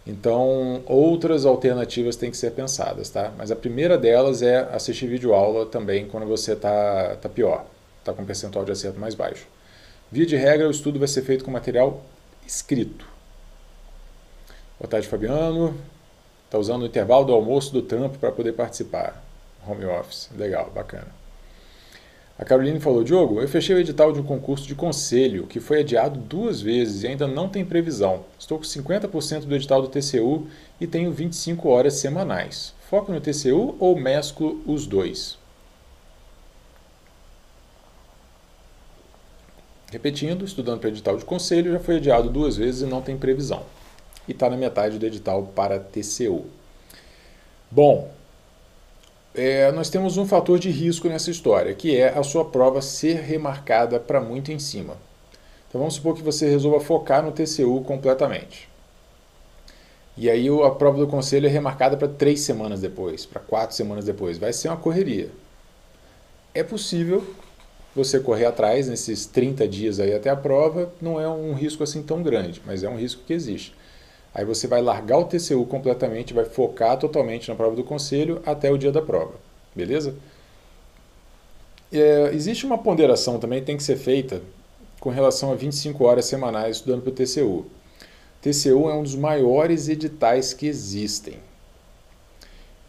Então, 0.06 0.82
outras 0.86 1.46
alternativas 1.46 2.14
têm 2.14 2.30
que 2.30 2.36
ser 2.36 2.52
pensadas, 2.52 3.08
tá? 3.08 3.32
Mas 3.36 3.50
a 3.50 3.56
primeira 3.56 3.96
delas 3.96 4.42
é 4.42 4.58
assistir 4.72 5.06
vídeo 5.06 5.32
aula 5.32 5.64
também 5.64 6.06
quando 6.06 6.26
você 6.26 6.52
está 6.52 7.16
tá 7.16 7.28
pior, 7.28 7.64
está 8.00 8.12
com 8.12 8.22
um 8.22 8.26
percentual 8.26 8.64
de 8.64 8.72
acerto 8.72 9.00
mais 9.00 9.14
baixo. 9.14 9.46
Via 10.12 10.26
de 10.26 10.36
regra, 10.36 10.68
o 10.68 10.70
estudo 10.70 10.98
vai 10.98 11.08
ser 11.08 11.22
feito 11.22 11.44
com 11.44 11.50
material 11.50 12.02
escrito. 12.46 13.13
Boa 14.78 14.90
tarde, 14.90 15.06
Fabiano. 15.06 15.74
Está 16.46 16.58
usando 16.58 16.82
o 16.82 16.86
intervalo 16.86 17.24
do 17.24 17.32
almoço 17.32 17.72
do 17.72 17.80
trampo 17.80 18.18
para 18.18 18.32
poder 18.32 18.52
participar. 18.52 19.24
Home 19.66 19.84
office. 19.84 20.28
Legal, 20.36 20.70
bacana. 20.74 21.06
A 22.36 22.44
Caroline 22.44 22.80
falou: 22.80 23.04
Diogo, 23.04 23.40
eu 23.40 23.46
fechei 23.46 23.76
o 23.76 23.78
edital 23.78 24.12
de 24.12 24.18
um 24.18 24.24
concurso 24.24 24.66
de 24.66 24.74
conselho 24.74 25.46
que 25.46 25.60
foi 25.60 25.80
adiado 25.80 26.18
duas 26.18 26.60
vezes 26.60 27.04
e 27.04 27.06
ainda 27.06 27.28
não 27.28 27.48
tem 27.48 27.64
previsão. 27.64 28.24
Estou 28.36 28.58
com 28.58 28.64
50% 28.64 29.44
do 29.44 29.54
edital 29.54 29.80
do 29.80 29.88
TCU 29.88 30.48
e 30.80 30.86
tenho 30.88 31.12
25 31.12 31.68
horas 31.68 31.94
semanais. 31.94 32.74
Foco 32.90 33.12
no 33.12 33.20
TCU 33.20 33.76
ou 33.78 33.96
mesclo 33.96 34.60
os 34.66 34.86
dois? 34.88 35.38
Repetindo, 39.92 40.44
estudando 40.44 40.80
para 40.80 40.88
edital 40.88 41.16
de 41.16 41.24
conselho, 41.24 41.70
já 41.70 41.78
foi 41.78 41.98
adiado 41.98 42.28
duas 42.28 42.56
vezes 42.56 42.82
e 42.82 42.86
não 42.86 43.00
tem 43.00 43.16
previsão. 43.16 43.62
E 44.26 44.32
está 44.32 44.48
na 44.48 44.56
metade 44.56 44.98
do 44.98 45.06
edital 45.06 45.42
para 45.54 45.78
TCU. 45.78 46.46
Bom, 47.70 48.10
é, 49.34 49.72
nós 49.72 49.90
temos 49.90 50.16
um 50.16 50.26
fator 50.26 50.58
de 50.58 50.70
risco 50.70 51.08
nessa 51.08 51.30
história, 51.30 51.74
que 51.74 51.96
é 51.96 52.16
a 52.16 52.22
sua 52.22 52.44
prova 52.44 52.80
ser 52.80 53.16
remarcada 53.16 53.98
para 53.98 54.20
muito 54.20 54.52
em 54.52 54.58
cima. 54.58 54.96
Então 55.68 55.80
vamos 55.80 55.94
supor 55.94 56.14
que 56.14 56.22
você 56.22 56.48
resolva 56.48 56.78
focar 56.78 57.22
no 57.22 57.32
TCU 57.32 57.82
completamente. 57.82 58.68
E 60.16 60.30
aí 60.30 60.46
a 60.48 60.70
prova 60.70 60.98
do 60.98 61.08
conselho 61.08 61.46
é 61.46 61.50
remarcada 61.50 61.96
para 61.96 62.06
três 62.06 62.42
semanas 62.42 62.80
depois, 62.80 63.26
para 63.26 63.40
quatro 63.40 63.74
semanas 63.74 64.04
depois. 64.04 64.38
Vai 64.38 64.52
ser 64.52 64.68
uma 64.68 64.76
correria. 64.76 65.30
É 66.54 66.62
possível 66.62 67.26
você 67.94 68.20
correr 68.20 68.44
atrás 68.44 68.86
nesses 68.86 69.26
30 69.26 69.66
dias 69.66 69.98
aí 69.98 70.14
até 70.14 70.30
a 70.30 70.36
prova, 70.36 70.92
não 71.00 71.20
é 71.20 71.28
um 71.28 71.54
risco 71.54 71.82
assim 71.82 72.02
tão 72.02 72.22
grande, 72.22 72.62
mas 72.64 72.84
é 72.84 72.88
um 72.88 72.96
risco 72.96 73.22
que 73.26 73.32
existe. 73.32 73.74
Aí 74.34 74.44
você 74.44 74.66
vai 74.66 74.82
largar 74.82 75.18
o 75.18 75.24
TCU 75.24 75.64
completamente, 75.66 76.34
vai 76.34 76.44
focar 76.44 76.98
totalmente 76.98 77.48
na 77.48 77.54
prova 77.54 77.76
do 77.76 77.84
conselho 77.84 78.42
até 78.44 78.70
o 78.70 78.76
dia 78.76 78.90
da 78.90 79.00
prova, 79.00 79.34
beleza? 79.74 80.16
É, 81.92 82.30
existe 82.32 82.66
uma 82.66 82.76
ponderação 82.76 83.38
também 83.38 83.60
que 83.60 83.66
tem 83.66 83.76
que 83.76 83.82
ser 83.84 83.96
feita 83.96 84.42
com 84.98 85.10
relação 85.10 85.52
a 85.52 85.54
25 85.54 86.04
horas 86.04 86.24
semanais 86.24 86.76
estudando 86.76 87.02
para 87.02 87.10
o 87.10 87.14
TCU. 87.14 87.66
TCU 88.42 88.90
é 88.90 88.94
um 88.94 89.02
dos 89.02 89.14
maiores 89.14 89.88
editais 89.88 90.52
que 90.52 90.66
existem. 90.66 91.38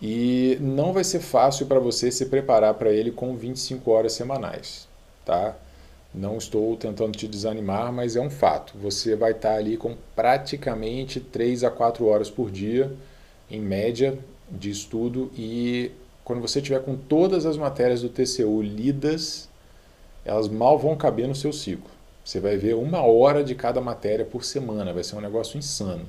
E 0.01 0.57
não 0.59 0.91
vai 0.91 1.03
ser 1.03 1.19
fácil 1.19 1.67
para 1.67 1.79
você 1.79 2.11
se 2.11 2.25
preparar 2.25 2.73
para 2.73 2.91
ele 2.91 3.11
com 3.11 3.35
25 3.35 3.89
horas 3.91 4.13
semanais, 4.13 4.87
tá? 5.23 5.55
Não 6.15 6.37
estou 6.37 6.77
tentando 6.77 7.17
te 7.17 7.27
desanimar, 7.27 7.91
mas 7.91 8.15
é 8.15 8.21
um 8.21 8.29
fato. 8.29 8.77
Você 8.77 9.17
vai 9.17 9.31
estar 9.31 9.55
ali 9.55 9.75
com 9.75 9.97
praticamente 10.15 11.19
3 11.19 11.65
a 11.65 11.69
4 11.69 12.05
horas 12.05 12.29
por 12.29 12.49
dia, 12.49 12.89
em 13.51 13.59
média, 13.59 14.17
de 14.49 14.69
estudo. 14.69 15.29
E 15.35 15.91
quando 16.23 16.41
você 16.41 16.61
tiver 16.61 16.81
com 16.83 16.95
todas 16.95 17.45
as 17.45 17.57
matérias 17.57 18.01
do 18.01 18.07
TCU 18.07 18.61
lidas, 18.61 19.49
elas 20.23 20.47
mal 20.47 20.79
vão 20.79 20.95
caber 20.95 21.27
no 21.27 21.35
seu 21.35 21.51
ciclo. 21.51 21.91
Você 22.23 22.39
vai 22.39 22.55
ver 22.55 22.75
uma 22.75 23.01
hora 23.01 23.43
de 23.43 23.53
cada 23.53 23.81
matéria 23.81 24.23
por 24.25 24.45
semana, 24.45 24.93
vai 24.93 25.03
ser 25.03 25.17
um 25.17 25.21
negócio 25.21 25.57
insano. 25.57 26.05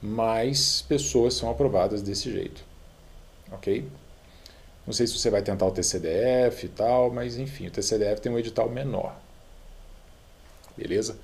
Mas 0.00 0.82
pessoas 0.82 1.32
são 1.32 1.50
aprovadas 1.50 2.02
desse 2.02 2.30
jeito. 2.30 2.62
Ok? 3.50 3.82
Não 4.86 4.92
sei 4.92 5.06
se 5.06 5.18
você 5.18 5.30
vai 5.30 5.42
tentar 5.42 5.66
o 5.66 5.70
TCDF 5.72 6.66
e 6.66 6.68
tal, 6.68 7.10
mas 7.10 7.36
enfim, 7.36 7.66
o 7.66 7.70
TCDF 7.70 8.20
tem 8.20 8.30
um 8.30 8.38
edital 8.38 8.68
menor. 8.68 9.16
Beleza? 10.76 11.18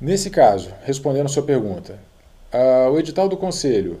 Nesse 0.00 0.30
caso, 0.30 0.72
respondendo 0.84 1.26
a 1.26 1.28
sua 1.28 1.42
pergunta, 1.42 1.98
uh, 2.52 2.90
o 2.90 2.98
edital 2.98 3.28
do 3.28 3.36
conselho 3.36 4.00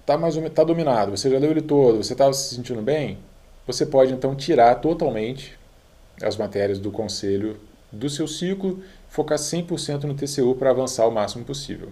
está 0.00 0.18
tá 0.50 0.64
dominado, 0.64 1.10
você 1.10 1.30
já 1.30 1.38
leu 1.38 1.50
ele 1.50 1.62
todo, 1.62 1.98
você 1.98 2.14
está 2.14 2.32
se 2.32 2.54
sentindo 2.54 2.82
bem? 2.82 3.18
Você 3.66 3.84
pode 3.84 4.12
então 4.12 4.34
tirar 4.34 4.76
totalmente 4.76 5.58
as 6.22 6.36
matérias 6.36 6.78
do 6.78 6.90
conselho 6.90 7.60
do 7.92 8.08
seu 8.08 8.26
ciclo, 8.26 8.82
focar 9.08 9.38
100% 9.38 10.04
no 10.04 10.14
TCU 10.14 10.54
para 10.54 10.70
avançar 10.70 11.06
o 11.06 11.10
máximo 11.10 11.44
possível. 11.44 11.90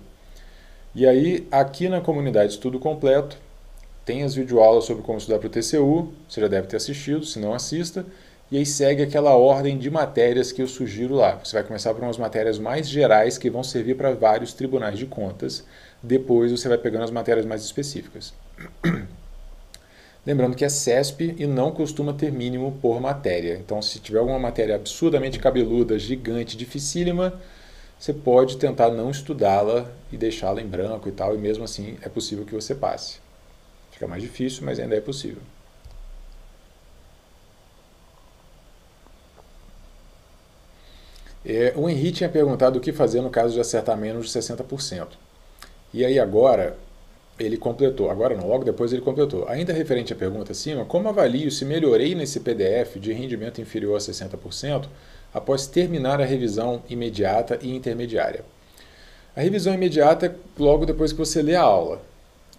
E 0.95 1.07
aí, 1.07 1.47
aqui 1.51 1.89
na 1.89 2.01
comunidade 2.01 2.53
Estudo 2.53 2.79
Completo, 2.79 3.37
tem 4.05 4.23
as 4.23 4.35
videoaulas 4.35 4.85
sobre 4.85 5.03
como 5.03 5.19
estudar 5.19 5.39
para 5.39 5.47
o 5.47 5.51
TCU, 5.51 6.13
você 6.29 6.41
já 6.41 6.49
deve 6.49 6.67
ter 6.67 6.77
assistido, 6.77 7.25
se 7.25 7.39
não 7.39 7.55
assista, 7.55 8.05
e 8.51 8.59
aí 8.59 8.67
segue 8.67 9.03
aquela 9.03 9.35
ordem 9.35 9.79
de 9.79 9.91
matérias 9.91 10.53
que 10.53 10.61
eu 10.61 10.69
sugiro 10.69 11.15
lá. 11.15 11.41
Você 11.43 11.57
vai 11.57 11.65
começar 11.65 11.95
por 11.95 12.03
umas 12.03 12.19
matérias 12.19 12.59
mais 12.59 12.89
gerais 12.89 13.39
que 13.39 13.49
vão 13.49 13.63
servir 13.63 13.97
para 13.97 14.13
vários 14.13 14.53
tribunais 14.53 14.99
de 14.99 15.07
contas, 15.07 15.65
depois 16.03 16.53
você 16.53 16.69
vai 16.69 16.79
pegando 16.79 17.05
as 17.05 17.11
matérias 17.11 17.47
mais 17.47 17.65
específicas. 17.65 18.35
Lembrando 20.27 20.57
que 20.57 20.65
é 20.65 20.69
CESP 20.69 21.35
e 21.39 21.47
não 21.47 21.71
costuma 21.71 22.15
ter 22.15 22.33
mínimo 22.33 22.79
por 22.81 22.99
matéria. 23.01 23.59
Então, 23.59 23.83
se 23.83 23.99
tiver 23.99 24.19
alguma 24.19 24.39
matéria 24.39 24.75
absurdamente 24.75 25.39
cabeluda, 25.39 25.99
gigante, 25.99 26.57
dificílima, 26.57 27.35
você 27.99 28.13
pode 28.13 28.57
tentar 28.57 28.91
não 28.91 29.11
estudá-la 29.11 29.91
e 30.11 30.17
deixá-la 30.17 30.63
em 30.63 30.67
branco 30.67 31.09
e 31.09 31.13
tal, 31.13 31.35
e 31.35 31.39
mesmo 31.39 31.65
assim 31.65 31.97
é 32.03 32.09
possível 32.09 32.45
que 32.45 32.55
você 32.55 32.75
passe. 32.75 33.24
Fica 33.95 34.09
mais 34.09 34.21
difícil, 34.21 34.65
mas 34.65 34.81
ainda 34.81 34.97
é 34.97 35.01
possível. 35.01 35.41
É, 41.47 41.73
o 41.77 41.89
Henrique 41.89 42.19
tinha 42.19 42.29
perguntado 42.29 42.79
o 42.79 42.81
que 42.81 42.93
fazer 42.93 43.21
no 43.21 43.31
caso 43.31 43.55
de 43.55 43.61
acertar 43.61 43.97
menos 43.97 44.33
de 44.33 44.39
60%. 44.39 45.09
E 45.93 46.05
aí 46.05 46.19
agora 46.19 46.77
ele 47.39 47.57
completou, 47.57 48.11
agora 48.11 48.37
não, 48.37 48.49
logo 48.49 48.65
depois 48.65 48.93
ele 48.93 49.01
completou. 49.03 49.49
Ainda 49.49 49.73
referente 49.73 50.13
à 50.13 50.17
pergunta 50.17 50.51
acima, 50.51 50.85
como 50.85 51.09
avalio 51.09 51.51
se 51.53 51.65
melhorei 51.65 52.17
nesse 52.17 52.41
PDF 52.41 52.97
de 52.97 53.13
rendimento 53.13 53.61
inferior 53.61 53.97
a 53.97 54.01
60% 54.01 54.89
após 55.33 55.69
terminar 55.69 56.21
a 56.21 56.25
revisão 56.25 56.83
imediata 56.89 57.61
e 57.63 57.77
intermediária? 57.77 58.45
A 59.37 59.41
revisão 59.41 59.73
imediata 59.73 60.27
é 60.27 60.35
logo 60.59 60.85
depois 60.85 61.13
que 61.13 61.19
você 61.19 61.41
lê 61.43 61.55
a 61.55 61.63
aula. 61.63 62.03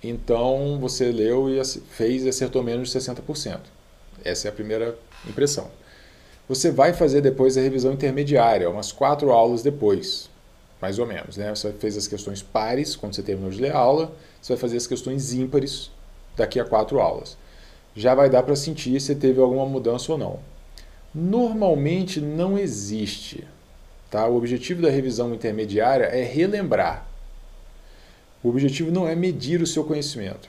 Então 0.04 0.78
você 0.80 1.12
leu 1.12 1.50
e 1.50 1.64
fez 1.90 2.24
e 2.24 2.30
acertou 2.30 2.64
menos 2.64 2.92
de 2.92 3.00
60%. 3.00 3.60
Essa 4.24 4.48
é 4.48 4.50
a 4.50 4.54
primeira 4.54 4.98
impressão. 5.28 5.70
Você 6.48 6.70
vai 6.70 6.94
fazer 6.94 7.22
depois 7.22 7.58
a 7.58 7.62
revisão 7.62 7.94
intermediária, 7.94 8.70
umas 8.70 8.92
quatro 8.92 9.32
aulas 9.32 9.64
depois, 9.64 10.30
mais 10.80 11.00
ou 11.00 11.06
menos. 11.06 11.38
Né? 11.38 11.50
Você 11.54 11.72
fez 11.74 11.98
as 11.98 12.08
questões 12.08 12.42
pares 12.42 12.96
quando 12.96 13.16
você 13.16 13.24
terminou 13.24 13.50
de 13.50 13.60
ler 13.60 13.75
a 13.75 13.80
aula, 13.80 14.12
você 14.42 14.54
vai 14.54 14.62
fazer 14.62 14.78
as 14.78 14.86
questões 14.86 15.34
ímpares 15.34 15.90
daqui 16.38 16.60
a 16.60 16.66
quatro 16.66 17.00
aulas. 17.00 17.38
Já 17.96 18.14
vai 18.14 18.30
dar 18.30 18.44
para 18.44 18.56
sentir 18.56 19.00
se 19.00 19.16
teve 19.16 19.40
alguma 19.40 19.66
mudança 19.66 20.12
ou 20.12 20.18
não. 20.18 20.40
Normalmente 21.14 22.20
não 22.20 22.58
existe. 22.60 23.48
Tá? 24.12 24.28
O 24.28 24.36
objetivo 24.36 24.82
da 24.82 24.90
revisão 24.90 25.34
intermediária 25.34 26.06
é 26.06 26.22
relembrar 26.22 27.08
o 28.46 28.50
objetivo 28.50 28.92
não 28.92 29.08
é 29.08 29.16
medir 29.16 29.60
o 29.60 29.66
seu 29.66 29.84
conhecimento. 29.84 30.48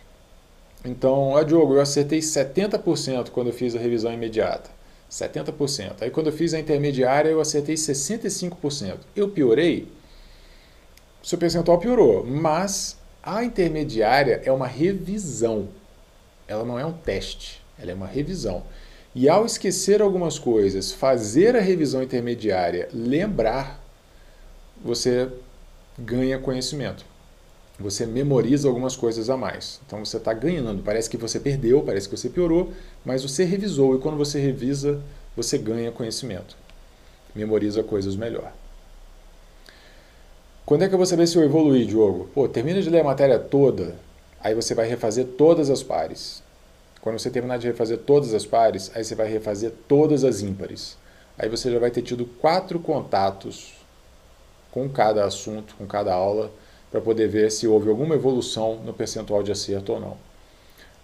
Então, 0.85 1.35
ah, 1.35 1.43
Diogo, 1.43 1.77
eu 1.77 1.81
acertei 1.81 2.19
70% 2.19 3.31
quando 3.31 3.47
eu 3.47 3.55
fiz 3.55 3.75
a 3.75 3.79
revisão 3.79 4.13
imediata. 4.13 4.69
70%. 5.11 6.03
Aí, 6.03 6.11
quando 6.11 6.27
eu 6.27 6.33
fiz 6.33 6.53
a 6.53 6.61
intermediária, 6.61 7.31
eu 7.31 7.41
acertei 7.41 7.75
65%. 7.75 8.99
Eu 9.17 9.31
piorei? 9.31 9.89
O 11.25 11.27
seu 11.27 11.39
percentual 11.39 11.79
piorou, 11.79 12.23
mas 12.23 12.99
a 13.23 13.43
intermediária 13.43 14.43
é 14.45 14.53
uma 14.53 14.67
revisão. 14.67 15.69
Ela 16.47 16.67
não 16.67 16.79
é 16.79 16.85
um 16.85 16.93
teste, 16.93 17.63
ela 17.79 17.93
é 17.93 17.95
uma 17.95 18.07
revisão. 18.07 18.63
E 19.15 19.27
ao 19.27 19.47
esquecer 19.47 20.03
algumas 20.03 20.39
coisas, 20.39 20.93
fazer 20.93 21.57
a 21.57 21.61
revisão 21.61 22.03
intermediária, 22.03 22.91
lembrar, 22.93 23.83
você 24.85 25.31
ganha 25.99 26.39
conhecimento 26.39 27.16
você 27.79 28.07
memoriza 28.07 28.69
algumas 28.69 28.97
coisas 28.97 29.29
a 29.29 29.37
mais. 29.37 29.81
Então 29.87 30.05
você 30.05 30.17
está 30.17 30.33
ganhando. 30.33 30.83
Parece 30.83 31.11
que 31.11 31.17
você 31.17 31.39
perdeu, 31.39 31.83
parece 31.83 32.09
que 32.09 32.17
você 32.17 32.29
piorou, 32.29 32.73
mas 33.05 33.23
você 33.23 33.45
revisou 33.45 33.95
e 33.97 33.99
quando 33.99 34.17
você 34.17 34.41
revisa, 34.41 35.01
você 35.37 35.59
ganha 35.59 35.93
conhecimento. 35.93 36.57
Memoriza 37.35 37.83
coisas 37.83 38.17
melhor. 38.17 38.53
Quando 40.65 40.83
é 40.83 40.89
que 40.89 40.95
eu 40.95 40.99
vou 40.99 41.07
saber 41.07 41.27
se 41.27 41.37
eu 41.37 41.45
evoluí, 41.45 41.85
Diogo? 41.85 42.29
Pô, 42.35 42.49
termina 42.49 42.81
de 42.81 42.91
ler 42.91 43.01
a 43.01 43.05
matéria 43.05 43.39
toda, 43.39 43.95
aí 44.41 44.55
você 44.55 44.75
vai 44.75 44.89
refazer 44.89 45.25
todas 45.25 45.71
as 45.71 45.83
pares. 45.83 46.43
Quando 47.01 47.21
você 47.21 47.31
terminar 47.31 47.59
de 47.59 47.69
refazer 47.69 47.99
todas 47.99 48.35
as 48.35 48.45
pares, 48.45 48.91
aí 48.95 49.05
você 49.05 49.15
vai 49.15 49.29
refazer 49.29 49.73
todas 49.87 50.25
as 50.25 50.41
ímpares. 50.41 50.97
Aí 51.39 51.49
você 51.49 51.71
já 51.71 51.79
vai 51.79 51.91
ter 51.91 52.03
tido 52.03 52.25
quatro 52.25 52.81
contatos 52.81 53.75
com 54.73 54.89
cada 54.89 55.25
assunto, 55.25 55.77
com 55.77 55.87
cada 55.87 56.13
aula, 56.13 56.51
para 56.91 57.01
poder 57.01 57.29
ver 57.29 57.51
se 57.51 57.67
houve 57.67 57.89
alguma 57.89 58.15
evolução 58.15 58.81
no 58.85 58.93
percentual 58.93 59.43
de 59.43 59.53
acerto 59.53 59.93
ou 59.93 60.01
não. 60.01 60.17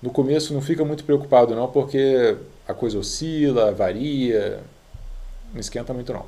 No 0.01 0.11
começo 0.11 0.53
não 0.53 0.61
fica 0.61 0.85
muito 0.85 1.05
preocupado 1.05 1.55
não, 1.55 1.69
porque 1.69 2.37
a 2.67 2.75
coisa 2.75 2.99
oscila, 2.99 3.73
varia, 3.73 4.61
não 5.53 5.61
esquenta 5.61 5.93
muito 5.93 6.13
não. 6.13 6.27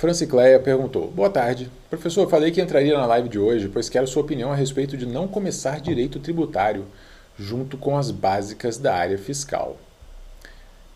Francicleia 0.00 0.58
perguntou: 0.58 1.10
Boa 1.10 1.28
tarde. 1.28 1.70
Professor, 1.90 2.26
falei 2.26 2.50
que 2.50 2.62
entraria 2.62 2.96
na 2.96 3.04
live 3.04 3.28
de 3.28 3.38
hoje, 3.38 3.68
pois 3.68 3.90
quero 3.90 4.06
sua 4.06 4.22
opinião 4.22 4.50
a 4.50 4.54
respeito 4.54 4.96
de 4.96 5.04
não 5.04 5.28
começar 5.28 5.78
direito 5.78 6.18
tributário 6.18 6.86
junto 7.38 7.76
com 7.76 7.98
as 7.98 8.10
básicas 8.10 8.78
da 8.78 8.94
área 8.94 9.18
fiscal. 9.18 9.76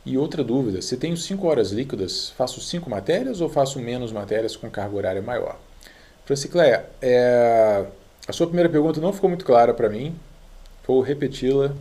E 0.07 0.19
outra 0.19 0.45
dúvida, 0.45 0.83
se 0.83 0.99
tenho 0.99 1.17
5 1.17 1.47
horas 1.47 1.71
líquidas, 1.71 2.31
faço 2.31 2.61
5 2.61 2.91
matérias 2.91 3.41
ou 3.41 3.49
faço 3.49 3.81
menos 3.81 4.13
matérias 4.13 4.55
com 4.55 4.69
carga 4.69 4.95
horária 4.95 5.23
maior? 5.23 5.59
Francicléia, 6.27 6.85
é... 7.01 7.87
a 8.29 8.33
sua 8.33 8.47
primeira 8.47 8.69
pergunta 8.69 9.01
não 9.01 9.15
ficou 9.15 9.31
muito 9.31 9.45
clara 9.47 9.73
para 9.73 9.89
mim, 9.89 10.15
vou 10.87 11.01
repeti-la. 11.01 11.75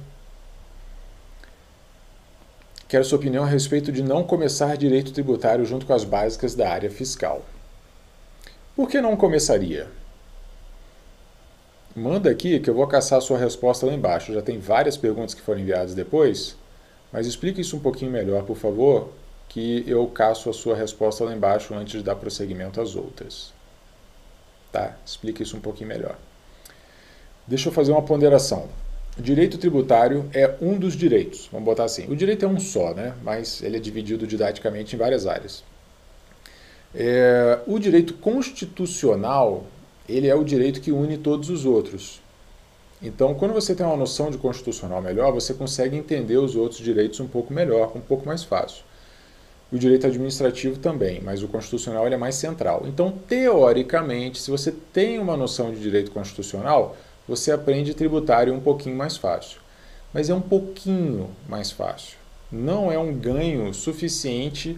Quero 2.87 3.03
sua 3.03 3.17
opinião 3.17 3.43
a 3.43 3.47
respeito 3.47 3.91
de 3.91 4.01
não 4.01 4.23
começar 4.23 4.77
direito 4.77 5.11
tributário 5.11 5.65
junto 5.65 5.85
com 5.85 5.93
as 5.93 6.05
básicas 6.05 6.55
da 6.55 6.69
área 6.69 6.89
fiscal. 6.89 7.41
Por 8.75 8.87
que 8.87 9.01
não 9.01 9.17
começaria? 9.17 9.87
Manda 11.95 12.29
aqui 12.29 12.59
que 12.59 12.69
eu 12.69 12.73
vou 12.73 12.87
caçar 12.87 13.17
a 13.17 13.21
sua 13.21 13.37
resposta 13.37 13.85
lá 13.85 13.93
embaixo. 13.93 14.33
Já 14.33 14.41
tem 14.41 14.59
várias 14.59 14.95
perguntas 14.95 15.33
que 15.33 15.41
foram 15.41 15.59
enviadas 15.59 15.93
depois, 15.93 16.55
mas 17.13 17.27
explique 17.27 17.61
isso 17.61 17.77
um 17.77 17.79
pouquinho 17.79 18.11
melhor, 18.11 18.43
por 18.43 18.57
favor, 18.57 19.09
que 19.47 19.83
eu 19.87 20.07
caço 20.07 20.49
a 20.49 20.53
sua 20.53 20.75
resposta 20.75 21.23
lá 21.23 21.33
embaixo 21.33 21.75
antes 21.75 21.99
de 21.99 22.03
dar 22.03 22.15
prosseguimento 22.15 22.81
às 22.81 22.95
outras. 22.95 23.53
Tá? 24.71 24.97
Explique 25.05 25.43
isso 25.43 25.55
um 25.55 25.59
pouquinho 25.59 25.89
melhor. 25.89 26.17
Deixa 27.45 27.69
eu 27.69 27.73
fazer 27.73 27.91
uma 27.91 28.01
ponderação. 28.01 28.67
Direito 29.15 29.59
tributário 29.59 30.27
é 30.33 30.55
um 30.59 30.79
dos 30.79 30.95
direitos, 30.95 31.47
vamos 31.51 31.65
botar 31.65 31.83
assim. 31.83 32.11
O 32.11 32.15
direito 32.15 32.45
é 32.45 32.47
um 32.47 32.59
só, 32.59 32.95
né? 32.95 33.13
mas 33.21 33.61
ele 33.61 33.77
é 33.77 33.79
dividido 33.79 34.25
didaticamente 34.25 34.95
em 34.95 34.97
várias 34.97 35.27
áreas. 35.27 35.63
É, 36.95 37.59
o 37.67 37.77
direito 37.77 38.15
constitucional 38.15 39.65
ele 40.09 40.27
é 40.27 40.33
o 40.33 40.43
direito 40.43 40.81
que 40.81 40.91
une 40.91 41.15
todos 41.15 41.51
os 41.51 41.63
outros. 41.63 42.22
Então, 43.03 43.33
quando 43.33 43.53
você 43.53 43.75
tem 43.75 43.85
uma 43.85 43.97
noção 43.97 44.31
de 44.31 44.37
constitucional 44.37 45.01
melhor, 45.01 45.33
você 45.33 45.53
consegue 45.53 45.97
entender 45.97 46.37
os 46.37 46.55
outros 46.55 46.79
direitos 46.79 47.19
um 47.19 47.27
pouco 47.27 47.53
melhor, 47.53 47.91
um 47.95 47.99
pouco 47.99 48.25
mais 48.25 48.45
fácil. 48.45 48.85
O 49.69 49.77
direito 49.77 50.07
administrativo 50.07 50.79
também, 50.79 51.19
mas 51.21 51.43
o 51.43 51.47
constitucional 51.49 52.07
é 52.07 52.15
mais 52.15 52.35
central. 52.35 52.83
Então, 52.87 53.11
teoricamente, 53.27 54.39
se 54.39 54.49
você 54.49 54.71
tem 54.71 55.19
uma 55.19 55.35
noção 55.35 55.73
de 55.73 55.81
direito 55.81 56.11
constitucional, 56.11 56.95
você 57.27 57.51
aprende 57.51 57.93
tributário 57.93 58.53
um 58.53 58.61
pouquinho 58.61 58.95
mais 58.95 59.17
fácil. 59.17 59.59
Mas 60.13 60.29
é 60.29 60.33
um 60.33 60.41
pouquinho 60.41 61.29
mais 61.49 61.71
fácil. 61.71 62.17
Não 62.49 62.89
é 62.89 62.97
um 62.97 63.13
ganho 63.13 63.73
suficiente 63.73 64.77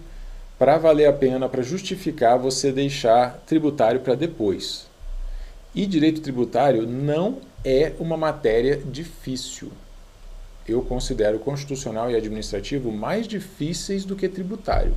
para 0.58 0.78
valer 0.78 1.06
a 1.06 1.14
pena, 1.14 1.48
para 1.48 1.62
justificar 1.62 2.40
você 2.40 2.72
deixar 2.72 3.44
tributário 3.46 4.00
para 4.00 4.16
depois. 4.16 4.88
E 5.76 5.86
direito 5.86 6.22
tributário 6.22 6.88
não 6.88 7.42
é 7.62 7.92
uma 8.00 8.16
matéria 8.16 8.78
difícil. 8.78 9.70
Eu 10.66 10.82
considero 10.82 11.38
constitucional 11.38 12.10
e 12.10 12.16
administrativo 12.16 12.92
mais 12.94 13.28
difíceis 13.28 14.06
do 14.06 14.16
que 14.16 14.30
tributário. 14.30 14.96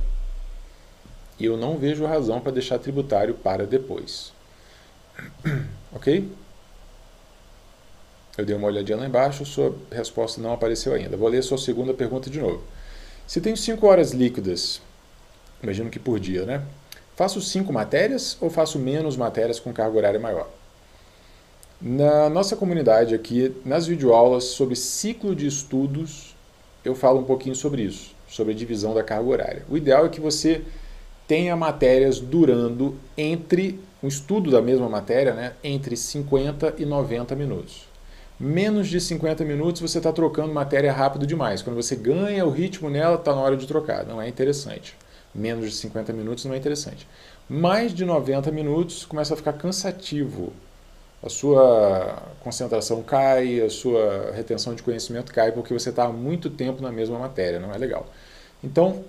E 1.37 1.43
eu 1.43 1.57
não 1.57 1.77
vejo 1.77 2.05
razão 2.05 2.39
para 2.39 2.53
deixar 2.53 2.79
tributário 2.79 3.33
para 3.33 3.67
depois. 3.67 4.31
ok? 5.91 6.31
Eu 8.37 8.45
dei 8.45 8.55
uma 8.55 8.67
olhadinha 8.67 8.97
lá 8.97 9.05
embaixo, 9.05 9.45
sua 9.45 9.75
resposta 9.91 10.39
não 10.39 10.53
apareceu 10.53 10.93
ainda. 10.93 11.17
Vou 11.17 11.27
ler 11.27 11.43
sua 11.43 11.57
segunda 11.57 11.93
pergunta 11.93 12.29
de 12.29 12.39
novo. 12.39 12.63
Se 13.27 13.41
tenho 13.41 13.57
5 13.57 13.85
horas 13.85 14.11
líquidas, 14.11 14.81
imagino 15.61 15.89
que 15.89 15.99
por 15.99 16.21
dia, 16.21 16.45
né? 16.45 16.63
Faço 17.17 17.41
5 17.41 17.71
matérias 17.73 18.37
ou 18.39 18.49
faço 18.49 18.79
menos 18.79 19.17
matérias 19.17 19.59
com 19.59 19.73
carga 19.73 19.97
horária 19.97 20.19
maior? 20.19 20.49
Na 21.81 22.29
nossa 22.29 22.57
comunidade 22.57 23.15
aqui, 23.15 23.55
nas 23.63 23.87
videoaulas 23.87 24.43
sobre 24.43 24.75
ciclo 24.75 25.33
de 25.33 25.47
estudos, 25.47 26.35
eu 26.83 26.93
falo 26.93 27.21
um 27.21 27.23
pouquinho 27.23 27.55
sobre 27.55 27.83
isso, 27.83 28.13
sobre 28.27 28.51
a 28.51 28.55
divisão 28.55 28.93
da 28.93 29.01
carga 29.01 29.29
horária. 29.29 29.65
O 29.69 29.77
ideal 29.77 30.05
é 30.05 30.09
que 30.09 30.19
você 30.19 30.61
tenha 31.25 31.55
matérias 31.55 32.19
durando 32.19 32.97
entre, 33.17 33.79
um 34.03 34.09
estudo 34.09 34.51
da 34.51 34.61
mesma 34.61 34.89
matéria, 34.89 35.33
né, 35.33 35.53
entre 35.63 35.95
50 35.95 36.75
e 36.79 36.85
90 36.85 37.33
minutos. 37.37 37.87
Menos 38.37 38.89
de 38.89 38.99
50 38.99 39.45
minutos 39.45 39.81
você 39.81 39.99
está 39.99 40.11
trocando 40.11 40.53
matéria 40.53 40.91
rápido 40.91 41.25
demais. 41.25 41.61
Quando 41.61 41.77
você 41.77 41.95
ganha 41.95 42.45
o 42.45 42.49
ritmo 42.49 42.89
nela, 42.89 43.15
está 43.15 43.33
na 43.33 43.39
hora 43.39 43.55
de 43.55 43.65
trocar. 43.65 44.05
Não 44.05 44.21
é 44.21 44.27
interessante. 44.27 44.97
Menos 45.33 45.69
de 45.69 45.77
50 45.77 46.11
minutos 46.11 46.43
não 46.43 46.53
é 46.53 46.57
interessante. 46.57 47.07
Mais 47.47 47.93
de 47.93 48.03
90 48.03 48.51
minutos 48.51 49.05
começa 49.05 49.33
a 49.33 49.37
ficar 49.37 49.53
cansativo 49.53 50.51
a 51.21 51.29
sua 51.29 52.23
concentração 52.41 53.03
cai, 53.03 53.61
a 53.61 53.69
sua 53.69 54.31
retenção 54.31 54.73
de 54.73 54.81
conhecimento 54.81 55.33
cai 55.33 55.51
porque 55.51 55.73
você 55.73 55.89
está 55.89 56.05
há 56.05 56.13
muito 56.13 56.49
tempo 56.49 56.81
na 56.81 56.91
mesma 56.91 57.19
matéria, 57.19 57.59
não 57.59 57.73
é 57.73 57.77
legal. 57.77 58.07
Então, 58.63 59.03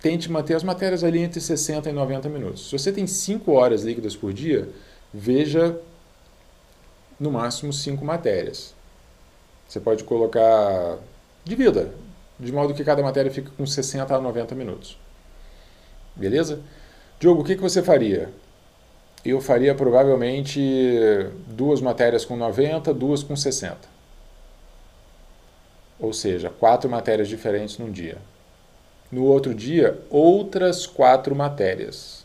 tente 0.00 0.30
manter 0.30 0.54
as 0.54 0.62
matérias 0.62 1.02
ali 1.02 1.20
entre 1.20 1.40
60 1.40 1.90
e 1.90 1.92
90 1.92 2.28
minutos. 2.28 2.68
Se 2.68 2.78
você 2.78 2.92
tem 2.92 3.06
5 3.06 3.52
horas 3.52 3.82
líquidas 3.82 4.14
por 4.14 4.32
dia, 4.32 4.68
veja 5.12 5.78
no 7.18 7.30
máximo 7.30 7.72
5 7.72 8.04
matérias. 8.04 8.74
Você 9.68 9.80
pode 9.80 10.04
colocar, 10.04 10.98
divida, 11.44 11.92
de 12.38 12.52
modo 12.52 12.72
que 12.72 12.84
cada 12.84 13.02
matéria 13.02 13.30
fique 13.30 13.50
com 13.50 13.66
60 13.66 14.14
a 14.14 14.20
90 14.20 14.54
minutos. 14.54 14.98
Beleza? 16.16 16.60
Diogo, 17.18 17.42
o 17.42 17.44
que, 17.44 17.54
que 17.54 17.62
você 17.62 17.82
faria? 17.82 18.30
Eu 19.24 19.40
faria 19.40 19.74
provavelmente 19.74 20.60
duas 21.46 21.80
matérias 21.80 22.24
com 22.24 22.36
90, 22.36 22.94
duas 22.94 23.22
com 23.22 23.36
60. 23.36 23.76
Ou 25.98 26.12
seja, 26.12 26.48
quatro 26.48 26.88
matérias 26.88 27.28
diferentes 27.28 27.76
num 27.76 27.90
dia. 27.90 28.18
No 29.12 29.24
outro 29.24 29.54
dia, 29.54 30.00
outras 30.08 30.86
quatro 30.86 31.34
matérias. 31.34 32.24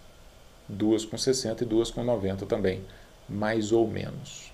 Duas 0.67 1.03
com 1.03 1.17
60 1.17 1.63
e 1.63 1.67
duas 1.67 1.91
com 1.91 2.03
90 2.03 2.45
também, 2.45 2.81
mais 3.27 3.71
ou 3.71 3.88
menos. 3.88 4.44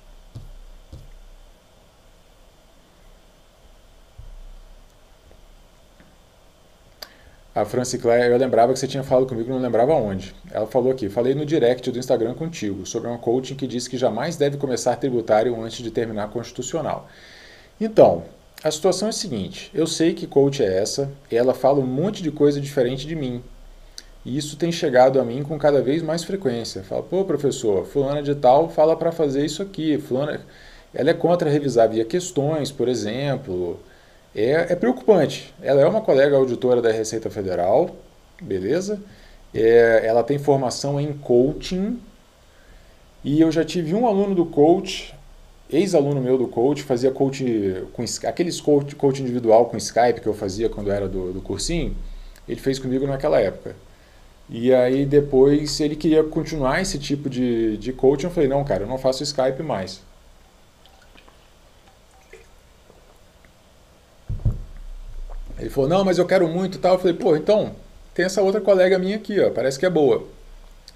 A 7.53 7.65
Franci 7.65 7.97
Claire, 7.97 8.31
eu 8.31 8.37
lembrava 8.37 8.71
que 8.71 8.79
você 8.79 8.87
tinha 8.87 9.03
falado 9.03 9.27
comigo, 9.27 9.49
não 9.49 9.59
lembrava 9.59 9.93
onde. 9.93 10.33
Ela 10.49 10.65
falou 10.65 10.89
aqui, 10.89 11.09
falei 11.09 11.35
no 11.35 11.45
direct 11.45 11.91
do 11.91 11.99
Instagram 11.99 12.33
contigo, 12.33 12.85
sobre 12.85 13.09
uma 13.09 13.17
coaching 13.17 13.55
que 13.55 13.67
disse 13.67 13.89
que 13.89 13.97
jamais 13.97 14.37
deve 14.37 14.55
começar 14.55 14.95
tributário 14.95 15.61
antes 15.61 15.83
de 15.83 15.91
terminar 15.91 16.29
constitucional. 16.29 17.09
Então, 17.79 18.23
a 18.63 18.71
situação 18.71 19.07
é 19.07 19.09
a 19.09 19.13
seguinte, 19.13 19.69
eu 19.73 19.85
sei 19.85 20.13
que 20.13 20.25
coach 20.25 20.63
é 20.63 20.77
essa, 20.81 21.11
ela 21.29 21.53
fala 21.53 21.79
um 21.79 21.85
monte 21.85 22.23
de 22.23 22.31
coisa 22.31 22.61
diferente 22.61 23.05
de 23.05 23.17
mim. 23.17 23.43
E 24.23 24.37
isso 24.37 24.55
tem 24.55 24.71
chegado 24.71 25.19
a 25.19 25.25
mim 25.25 25.43
com 25.43 25.57
cada 25.59 25.81
vez 25.81 26.01
mais 26.01 26.23
frequência. 26.23 26.83
Fala, 26.83 27.03
pô, 27.03 27.25
professor, 27.25 27.85
fulana 27.85 28.23
de 28.23 28.33
tal 28.33 28.69
fala 28.69 28.95
para 28.95 29.11
fazer 29.11 29.45
isso 29.45 29.61
aqui, 29.61 29.97
fulana... 29.97 30.39
Ela 30.93 31.11
é 31.11 31.13
contra 31.13 31.49
revisar 31.49 31.89
via 31.89 32.03
questões, 32.03 32.69
por 32.69 32.87
exemplo, 32.87 33.79
é, 34.35 34.73
é 34.73 34.75
preocupante. 34.75 35.53
Ela 35.61 35.81
é 35.81 35.85
uma 35.85 36.01
colega 36.01 36.35
auditora 36.35 36.81
da 36.81 36.91
Receita 36.91 37.29
Federal, 37.29 37.95
beleza? 38.41 39.01
É, 39.53 40.01
ela 40.05 40.23
tem 40.23 40.39
formação 40.39 40.99
em 40.99 41.13
coaching 41.13 41.99
e 43.23 43.39
eu 43.39 43.51
já 43.51 43.63
tive 43.63 43.93
um 43.93 44.07
aluno 44.07 44.33
do 44.33 44.45
coach, 44.45 45.13
ex-aluno 45.69 46.21
meu 46.21 46.37
do 46.37 46.47
coach, 46.47 46.83
fazia 46.83 47.11
coach 47.11 47.45
com 47.93 48.03
aqueles 48.25 48.59
coach, 48.59 48.95
coach 48.95 49.21
individual 49.21 49.65
com 49.65 49.77
Skype 49.77 50.21
que 50.21 50.27
eu 50.27 50.33
fazia 50.33 50.69
quando 50.69 50.91
era 50.91 51.07
do, 51.07 51.33
do 51.33 51.41
cursinho, 51.41 51.95
ele 52.47 52.59
fez 52.59 52.79
comigo 52.79 53.05
naquela 53.05 53.39
época. 53.39 53.75
E 54.49 54.73
aí 54.73 55.05
depois 55.05 55.79
ele 55.79 55.95
queria 55.95 56.23
continuar 56.23 56.81
esse 56.81 56.97
tipo 56.97 57.29
de, 57.29 57.77
de 57.77 57.93
coaching, 57.93 58.25
eu 58.25 58.31
falei, 58.31 58.49
não, 58.49 58.63
cara, 58.63 58.83
eu 58.83 58.87
não 58.87 58.97
faço 58.97 59.23
Skype 59.23 59.61
mais. 59.61 60.01
Ele 65.61 65.69
falou, 65.69 65.87
não, 65.87 66.03
mas 66.03 66.17
eu 66.17 66.25
quero 66.25 66.47
muito 66.47 66.79
tal. 66.79 66.95
Eu 66.95 66.99
falei, 66.99 67.13
pô, 67.13 67.35
então, 67.35 67.75
tem 68.15 68.25
essa 68.25 68.41
outra 68.41 68.59
colega 68.59 68.97
minha 68.97 69.15
aqui, 69.15 69.39
ó, 69.39 69.51
parece 69.51 69.77
que 69.77 69.85
é 69.85 69.89
boa. 69.89 70.27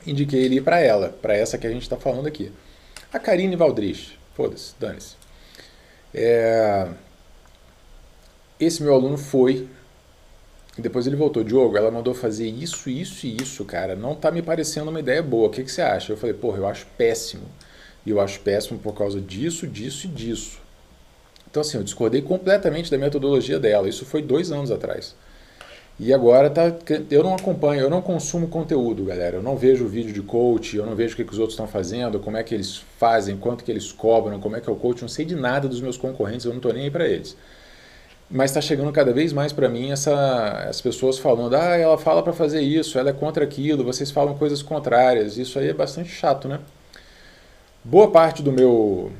Indiquei 0.06 0.43
ele 0.43 0.60
para 0.60 0.80
ela, 0.80 1.10
para 1.21 1.36
essa 1.36 1.58
que 1.58 1.67
a 1.67 1.69
gente 1.69 1.84
está 1.84 1.95
falando 1.95 2.28
aqui. 2.28 2.51
A 3.13 3.19
Karine 3.19 3.56
Valdrich. 3.56 4.17
Foda-se, 4.36 4.73
dane-se. 4.80 5.15
É... 6.13 6.88
Esse 8.60 8.82
meu 8.82 8.93
aluno 8.93 9.17
foi. 9.17 9.67
Depois 10.78 11.08
ele 11.08 11.15
voltou, 11.15 11.43
Diogo, 11.43 11.78
ela 11.78 11.89
mandou 11.89 12.13
fazer 12.13 12.47
isso, 12.47 12.89
isso 12.89 13.25
e 13.28 13.38
isso, 13.41 13.63
cara. 13.65 13.95
Não 13.95 14.15
tá 14.15 14.32
me 14.32 14.41
parecendo 14.41 14.89
uma 14.89 14.99
ideia 14.99 15.21
boa. 15.21 15.47
O 15.47 15.51
que, 15.51 15.63
que 15.63 15.71
você 15.71 15.82
acha? 15.82 16.12
Eu 16.12 16.17
falei, 16.17 16.36
porra, 16.36 16.58
eu 16.58 16.67
acho 16.67 16.86
péssimo. 16.97 17.45
E 18.06 18.10
eu 18.10 18.19
acho 18.19 18.39
péssimo 18.41 18.80
por 18.80 18.93
causa 18.93 19.21
disso, 19.21 19.67
disso 19.67 20.08
e 20.08 20.10
disso. 20.10 20.64
Então, 21.55 21.61
assim, 21.61 21.77
eu 21.77 21.83
discordei 21.85 22.21
completamente 22.21 22.91
da 22.91 22.97
metodologia 22.97 23.57
dela. 23.57 23.87
Isso 23.87 24.05
foi 24.05 24.21
dois 24.21 24.51
anos 24.51 24.71
atrás. 24.71 25.15
E 25.97 26.13
agora 26.13 26.49
tá, 26.49 26.63
eu 27.09 27.23
não 27.23 27.33
acompanho, 27.33 27.79
eu 27.79 27.89
não 27.89 28.01
consumo 28.01 28.49
conteúdo, 28.49 29.05
galera. 29.05 29.37
Eu 29.37 29.41
não 29.41 29.55
vejo 29.55 29.87
vídeo 29.87 30.11
de 30.11 30.21
coach, 30.21 30.75
eu 30.75 30.85
não 30.85 30.95
vejo 30.95 31.13
o 31.13 31.15
que, 31.15 31.23
que 31.23 31.31
os 31.31 31.39
outros 31.39 31.53
estão 31.53 31.65
fazendo, 31.65 32.19
como 32.19 32.35
é 32.35 32.43
que 32.43 32.53
eles 32.53 32.83
fazem, 32.99 33.37
quanto 33.37 33.63
que 33.63 33.71
eles 33.71 33.89
cobram, 33.93 34.37
como 34.41 34.57
é 34.57 34.59
que 34.59 34.69
é 34.69 34.73
o 34.73 34.75
coach. 34.75 34.97
Eu 34.97 35.03
não 35.03 35.07
sei 35.07 35.23
de 35.23 35.33
nada 35.33 35.69
dos 35.69 35.79
meus 35.79 35.95
concorrentes, 35.95 36.45
eu 36.45 36.49
não 36.49 36.57
estou 36.57 36.73
nem 36.73 36.83
aí 36.83 36.91
para 36.91 37.07
eles. 37.07 37.37
Mas 38.29 38.51
está 38.51 38.59
chegando 38.59 38.91
cada 38.91 39.13
vez 39.13 39.31
mais 39.31 39.53
para 39.53 39.69
mim 39.69 39.91
essa, 39.91 40.67
as 40.67 40.81
pessoas 40.81 41.17
falando, 41.17 41.55
ah, 41.55 41.77
ela 41.77 41.97
fala 41.97 42.21
para 42.21 42.33
fazer 42.33 42.59
isso, 42.59 42.99
ela 42.99 43.11
é 43.11 43.13
contra 43.13 43.45
aquilo, 43.45 43.81
vocês 43.81 44.11
falam 44.11 44.37
coisas 44.37 44.61
contrárias. 44.61 45.37
Isso 45.37 45.57
aí 45.57 45.69
é 45.69 45.73
bastante 45.73 46.09
chato, 46.09 46.49
né? 46.49 46.59
Boa 47.81 48.11
parte 48.11 48.43
do 48.43 48.51
meu, 48.51 49.11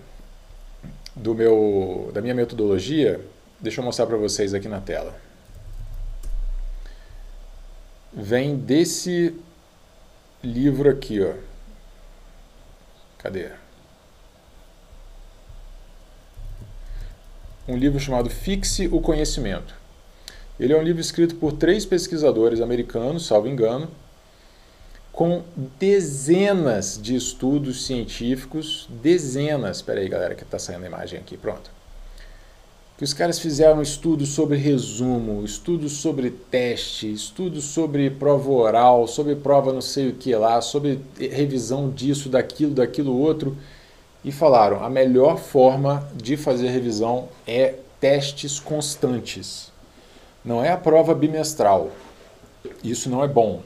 do 1.16 1.34
meu, 1.34 2.12
da 2.14 2.22
minha 2.22 2.36
metodologia, 2.36 3.22
deixa 3.60 3.80
eu 3.82 3.86
mostrar 3.86 4.06
para 4.06 4.18
vocês 4.18 4.54
aqui 4.54 4.68
na 4.68 4.82
tela 4.82 5.16
vem 8.16 8.56
desse 8.56 9.36
livro 10.42 10.90
aqui, 10.90 11.22
ó. 11.22 11.34
Cadê? 13.18 13.50
Um 17.68 17.76
livro 17.76 18.00
chamado 18.00 18.30
Fixe 18.30 18.88
o 18.88 19.02
Conhecimento. 19.02 19.76
Ele 20.58 20.72
é 20.72 20.78
um 20.78 20.84
livro 20.84 21.02
escrito 21.02 21.36
por 21.36 21.54
três 21.54 21.86
pesquisadores 21.86 22.62
americanos, 22.62 23.26
salvo 23.26 23.50
engano, 23.50 23.90
com 25.16 25.44
dezenas 25.80 27.00
de 27.02 27.16
estudos 27.16 27.86
científicos, 27.86 28.88
dezenas. 29.02 29.78
Espera 29.78 30.02
aí, 30.02 30.10
galera, 30.10 30.36
que 30.36 30.44
está 30.44 30.60
saindo 30.60 30.84
a 30.84 30.88
imagem 30.88 31.18
aqui, 31.18 31.38
pronto 31.38 31.76
que 32.98 33.04
os 33.04 33.14
caras 33.14 33.40
fizeram 33.40 33.82
estudos 33.82 34.30
sobre 34.30 34.58
resumo, 34.58 35.44
estudos 35.44 35.94
sobre 35.94 36.30
teste, 36.30 37.12
estudos 37.12 37.66
sobre 37.66 38.10
prova 38.10 38.50
oral, 38.50 39.06
sobre 39.06 39.36
prova 39.36 39.74
não 39.74 39.82
sei 39.82 40.10
o 40.10 40.14
que 40.14 40.34
lá, 40.34 40.62
sobre 40.62 41.02
revisão 41.20 41.90
disso, 41.90 42.30
daquilo, 42.30 42.74
daquilo 42.74 43.20
outro, 43.20 43.58
e 44.24 44.32
falaram: 44.32 44.84
a 44.84 44.90
melhor 44.90 45.38
forma 45.38 46.08
de 46.16 46.38
fazer 46.38 46.70
revisão 46.70 47.28
é 47.46 47.76
testes 48.00 48.60
constantes. 48.60 49.72
Não 50.44 50.64
é 50.64 50.72
a 50.72 50.78
prova 50.78 51.14
bimestral. 51.14 51.90
Isso 52.84 53.10
não 53.10 53.24
é 53.24 53.28
bom. 53.28 53.62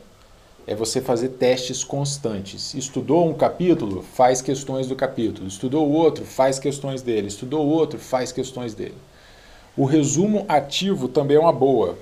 É 0.70 0.76
você 0.76 1.02
fazer 1.02 1.30
testes 1.30 1.84
constantes. 1.84 2.76
Estudou 2.76 3.28
um 3.28 3.34
capítulo, 3.34 4.04
faz 4.04 4.40
questões 4.40 4.86
do 4.86 4.96
capítulo. 4.96 5.48
Estudou 5.48 5.88
o 5.88 5.92
outro, 5.92 6.24
faz 6.24 6.60
questões 6.60 7.02
dele. 7.02 7.26
Estudou 7.26 7.66
outro, 7.66 7.98
faz 7.98 8.32
questões 8.32 8.76
dele. 8.76 8.94
O 9.76 9.84
resumo 9.84 10.46
ativo 10.48 11.08
também 11.08 11.38
é 11.38 11.40
uma 11.40 11.52
boa. 11.52 11.98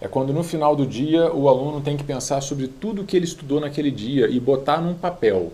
É 0.00 0.08
quando 0.08 0.32
no 0.32 0.42
final 0.42 0.74
do 0.74 0.86
dia 0.86 1.30
o 1.34 1.50
aluno 1.50 1.82
tem 1.82 1.94
que 1.94 2.02
pensar 2.02 2.40
sobre 2.40 2.66
tudo 2.66 3.04
que 3.04 3.14
ele 3.14 3.26
estudou 3.26 3.60
naquele 3.60 3.90
dia 3.90 4.26
e 4.26 4.40
botar 4.40 4.80
num 4.80 4.94
papel, 4.94 5.52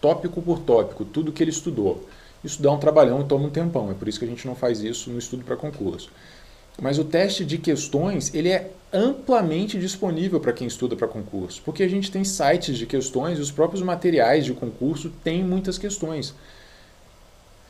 tópico 0.00 0.40
por 0.40 0.60
tópico, 0.60 1.04
tudo 1.04 1.32
que 1.32 1.42
ele 1.42 1.50
estudou. 1.50 2.02
Isso 2.42 2.62
dá 2.62 2.72
um 2.72 2.78
trabalhão 2.78 3.20
e 3.20 3.24
toma 3.24 3.44
um 3.44 3.50
tempão, 3.50 3.90
é 3.90 3.94
por 3.94 4.08
isso 4.08 4.18
que 4.18 4.24
a 4.24 4.28
gente 4.28 4.46
não 4.46 4.54
faz 4.54 4.80
isso 4.80 5.10
no 5.10 5.18
estudo 5.18 5.44
para 5.44 5.54
concurso. 5.54 6.10
Mas 6.80 6.98
o 6.98 7.04
teste 7.04 7.44
de 7.44 7.58
questões 7.58 8.34
ele 8.34 8.48
é 8.48 8.70
amplamente 8.94 9.78
disponível 9.78 10.40
para 10.40 10.52
quem 10.52 10.66
estuda 10.66 10.96
para 10.96 11.08
concurso, 11.08 11.60
porque 11.64 11.82
a 11.82 11.88
gente 11.88 12.10
tem 12.10 12.24
sites 12.24 12.78
de 12.78 12.86
questões 12.86 13.38
e 13.38 13.42
os 13.42 13.50
próprios 13.50 13.82
materiais 13.82 14.44
de 14.44 14.54
concurso 14.54 15.10
têm 15.22 15.44
muitas 15.44 15.76
questões. 15.76 16.34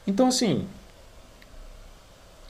Então, 0.06 0.28
assim, 0.28 0.66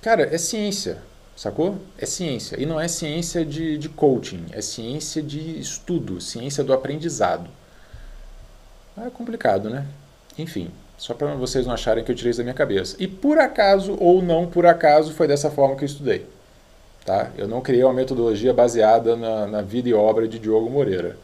Cara, 0.04 0.24
é 0.24 0.36
ciência, 0.36 0.98
sacou? 1.34 1.78
É 1.96 2.04
ciência. 2.04 2.60
E 2.60 2.66
não 2.66 2.78
é 2.78 2.86
ciência 2.88 3.42
de, 3.42 3.78
de 3.78 3.88
coaching, 3.88 4.44
é 4.52 4.60
ciência 4.60 5.22
de 5.22 5.58
estudo, 5.58 6.20
ciência 6.20 6.62
do 6.62 6.74
aprendizado. 6.74 7.48
É 8.98 9.08
complicado, 9.08 9.70
né? 9.70 9.86
Enfim, 10.36 10.70
só 10.98 11.14
para 11.14 11.34
vocês 11.36 11.64
não 11.64 11.72
acharem 11.72 12.04
que 12.04 12.12
eu 12.12 12.14
tirei 12.14 12.32
isso 12.32 12.38
da 12.40 12.44
minha 12.44 12.52
cabeça. 12.52 12.96
E 12.98 13.08
por 13.08 13.38
acaso 13.38 13.96
ou 13.98 14.20
não 14.20 14.46
por 14.46 14.66
acaso 14.66 15.14
foi 15.14 15.26
dessa 15.26 15.50
forma 15.50 15.74
que 15.74 15.84
eu 15.84 15.86
estudei. 15.86 16.26
Tá? 17.04 17.30
Eu 17.36 17.46
não 17.46 17.60
criei 17.60 17.84
uma 17.84 17.92
metodologia 17.92 18.54
baseada 18.54 19.14
na, 19.14 19.46
na 19.46 19.62
vida 19.62 19.88
e 19.88 19.94
obra 19.94 20.26
de 20.26 20.38
Diogo 20.38 20.70
Moreira. 20.70 21.18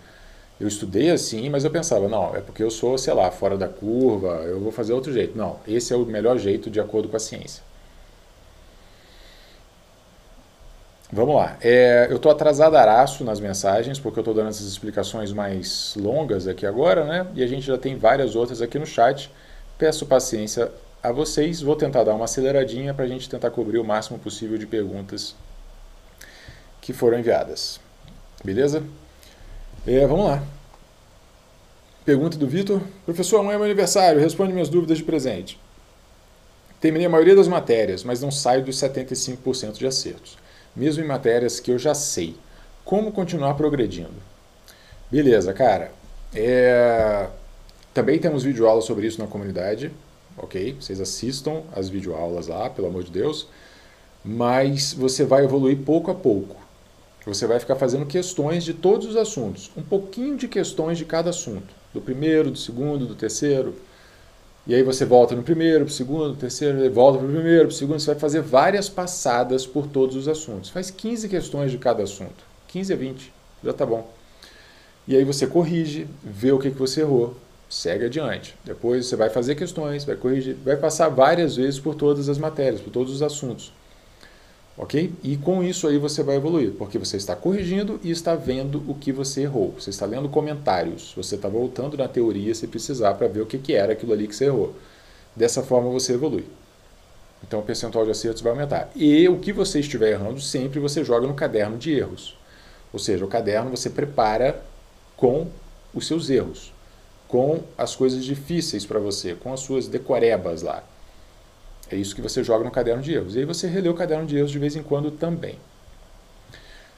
Eu 0.61 0.69
estudei 0.69 1.11
assim, 1.11 1.49
mas 1.49 1.65
eu 1.65 1.71
pensava, 1.71 2.07
não, 2.07 2.37
é 2.37 2.41
porque 2.41 2.63
eu 2.63 2.71
sou, 2.71 2.99
sei 2.99 3.15
lá, 3.15 3.31
fora 3.31 3.57
da 3.57 3.67
curva, 3.67 4.43
eu 4.45 4.61
vou 4.61 4.71
fazer 4.71 4.93
outro 4.93 5.11
jeito. 5.11 5.37
Não, 5.37 5.57
esse 5.67 5.95
é 5.95 5.97
o 5.97 6.05
melhor 6.05 6.37
jeito 6.39 6.69
de 6.71 6.79
acordo 6.79 7.09
com 7.09 7.17
a 7.17 7.21
ciência. 7.21 7.63
Vamos 11.11 11.35
lá. 11.35 11.57
É, 11.63 12.09
eu 12.11 12.17
estou 12.17 12.31
atrasadaço 12.31 13.25
nas 13.25 13.41
mensagens, 13.41 13.99
porque 13.99 14.19
eu 14.19 14.23
estou 14.23 14.35
dando 14.35 14.51
essas 14.51 14.67
explicações 14.67 15.33
mais 15.33 15.97
longas 15.99 16.47
aqui 16.47 16.67
agora, 16.67 17.05
né? 17.05 17.27
E 17.35 17.43
a 17.43 17.47
gente 17.47 17.67
já 17.67 17.79
tem 17.79 17.97
várias 17.97 18.37
outras 18.37 18.61
aqui 18.61 18.79
no 18.79 18.87
chat. 18.87 19.33
Peço 19.79 20.05
paciência 20.05 20.71
a 21.03 21.11
vocês. 21.11 21.63
Vou 21.63 21.75
tentar 21.75 22.05
dar 22.05 22.15
uma 22.15 22.27
aceleradinha 22.27 22.93
para 22.93 23.07
a 23.07 23.09
gente 23.09 23.31
tentar 23.31 23.51
cobrir 23.51 23.79
o 23.79 23.85
máximo 23.85 24.19
possível 24.19 24.59
de 24.59 24.67
perguntas 24.67 25.35
que 26.93 26.99
foram 26.99 27.19
enviadas. 27.19 27.81
Beleza? 28.45 28.83
É, 29.87 30.07
vamos 30.07 30.27
lá. 30.27 30.43
Pergunta 32.05 32.37
do 32.37 32.47
Vitor. 32.47 32.81
Professor, 33.05 33.41
amanhã 33.41 33.55
é 33.55 33.59
meu 33.59 33.65
aniversário. 33.65 34.21
Responde 34.21 34.53
minhas 34.53 34.69
dúvidas 34.69 34.99
de 34.99 35.05
presente. 35.05 35.61
Terminei 36.81 37.07
a 37.07 37.11
maioria 37.11 37.37
das 37.37 37.49
matérias, 37.49 38.03
mas 38.03 38.23
não 38.23 38.31
saio 38.31 38.65
dos 38.65 38.77
75% 38.77 39.79
de 39.79 39.87
acertos 39.87 40.39
mesmo 40.75 41.03
em 41.03 41.07
matérias 41.07 41.61
que 41.61 41.71
eu 41.71 41.79
já 41.79 41.95
sei. 41.95 42.37
Como 42.85 43.13
continuar 43.13 43.55
progredindo? 43.55 44.15
Beleza, 45.11 45.53
cara. 45.53 45.93
É... 46.35 47.27
Também 47.93 48.19
temos 48.19 48.45
videoaulas 48.45 48.85
sobre 48.85 49.07
isso 49.07 49.21
na 49.21 49.27
comunidade, 49.27 49.91
ok? 50.37 50.77
Vocês 50.81 51.01
assistam 51.01 51.63
as 51.75 51.89
videoaulas 51.89 52.47
lá, 52.47 52.71
pelo 52.71 52.89
amor 52.89 53.03
de 53.03 53.11
Deus. 53.11 53.49
Mas 54.25 54.93
você 54.93 55.25
vai 55.25 55.45
evoluir 55.45 55.79
pouco 55.79 56.11
a 56.11 56.15
pouco. 56.15 56.57
Você 57.27 57.47
vai 57.47 57.61
ficar 57.61 57.77
fazendo 57.77 58.07
questões 58.07 58.65
de 58.65 58.73
todos 58.73 59.07
os 59.07 59.17
assuntos, 59.17 59.71
um 59.77 59.83
pouquinho 59.83 60.37
de 60.37 60.49
questões 60.49 60.97
de 60.97 61.05
cada 61.05 61.31
assunto, 61.31 61.75
do 61.93 62.01
primeiro, 62.01 62.51
do 62.51 62.59
segundo, 62.59 63.07
do 63.07 63.15
terceiro, 63.15 63.75
e 64.67 64.75
aí 64.75 64.83
você 64.83 65.05
volta 65.05 65.35
no 65.35 65.43
primeiro, 65.43 65.85
para 65.85 65.91
o 65.91 65.95
segundo, 65.95 66.37
terceiro, 66.37 66.91
volta 66.93 67.19
para 67.19 67.27
o 67.27 67.31
primeiro, 67.31 67.67
para 67.67 67.75
o 67.75 67.77
segundo. 67.77 67.99
Você 67.99 68.07
vai 68.07 68.21
fazer 68.21 68.41
várias 68.41 68.89
passadas 68.89 69.67
por 69.67 69.87
todos 69.87 70.15
os 70.17 70.29
assuntos. 70.29 70.71
Faz 70.71 70.91
15 70.91 71.29
questões 71.29 71.71
de 71.71 71.79
cada 71.79 72.03
assunto. 72.03 72.45
15 72.69 72.93
a 72.93 72.97
20, 72.97 73.33
já 73.65 73.71
está 73.71 73.87
bom. 73.87 74.09
E 75.09 75.17
aí 75.17 75.25
você 75.25 75.47
corrige, 75.47 76.07
vê 76.23 76.53
o 76.53 76.59
que, 76.59 76.71
que 76.71 76.79
você 76.79 77.01
errou, 77.01 77.37
segue 77.69 78.05
adiante. 78.05 78.55
Depois 78.65 79.07
você 79.07 79.17
vai 79.17 79.31
fazer 79.31 79.55
questões, 79.55 80.05
vai 80.05 80.15
corrigir, 80.15 80.57
vai 80.65 80.77
passar 80.77 81.09
várias 81.09 81.57
vezes 81.57 81.81
por 81.81 81.95
todas 81.95 82.29
as 82.29 82.39
matérias, 82.39 82.81
por 82.81 82.91
todos 82.91 83.13
os 83.13 83.23
assuntos. 83.23 83.73
Ok? 84.81 85.13
E 85.23 85.37
com 85.37 85.63
isso 85.63 85.87
aí 85.87 85.99
você 85.99 86.23
vai 86.23 86.37
evoluir, 86.37 86.73
porque 86.73 86.97
você 86.97 87.19
está 87.19 87.37
corrigindo 87.37 88.01
e 88.03 88.11
está 88.11 88.35
vendo 88.35 88.83
o 88.89 88.95
que 88.95 89.13
você 89.13 89.43
errou. 89.43 89.75
Você 89.79 89.91
está 89.91 90.07
lendo 90.07 90.27
comentários, 90.27 91.13
você 91.15 91.35
está 91.35 91.51
voltando 91.51 91.99
na 91.99 92.09
teoria 92.09 92.55
se 92.55 92.67
precisar 92.67 93.13
para 93.13 93.29
ver 93.29 93.43
o 93.43 93.47
que, 93.47 93.59
que 93.59 93.75
era 93.75 93.93
aquilo 93.93 94.15
ali 94.15 94.27
que 94.27 94.35
você 94.35 94.47
errou. 94.47 94.75
Dessa 95.37 95.63
forma 95.63 95.91
você 95.91 96.15
evolui. 96.15 96.47
Então 97.47 97.61
o 97.61 97.63
percentual 97.63 98.07
de 98.07 98.11
acertos 98.11 98.41
vai 98.41 98.53
aumentar. 98.53 98.91
E 98.97 99.29
o 99.29 99.39
que 99.39 99.53
você 99.53 99.81
estiver 99.81 100.13
errando, 100.13 100.41
sempre 100.41 100.81
você 100.81 101.05
joga 101.05 101.27
no 101.27 101.35
caderno 101.35 101.77
de 101.77 101.93
erros. 101.93 102.35
Ou 102.91 102.99
seja, 102.99 103.23
o 103.23 103.29
caderno 103.29 103.71
você 103.71 103.91
prepara 103.91 104.63
com 105.15 105.47
os 105.93 106.07
seus 106.07 106.31
erros, 106.31 106.73
com 107.29 107.61
as 107.77 107.95
coisas 107.95 108.25
difíceis 108.25 108.87
para 108.87 108.99
você, 108.99 109.35
com 109.35 109.53
as 109.53 109.61
suas 109.61 109.87
decorebas 109.87 110.63
lá. 110.63 110.83
É 111.91 111.97
isso 111.97 112.15
que 112.15 112.23
você 112.23 112.45
joga 112.45 112.65
no 112.65 112.71
caderno 112.71 113.03
de 113.03 113.13
erros. 113.13 113.35
E 113.35 113.41
aí 113.41 113.45
você 113.45 113.67
relê 113.67 113.89
o 113.89 113.95
caderno 113.95 114.27
de 114.27 114.37
erros 114.37 114.51
de 114.51 114.59
vez 114.59 114.77
em 114.77 114.83
quando 114.83 115.11
também. 115.11 115.57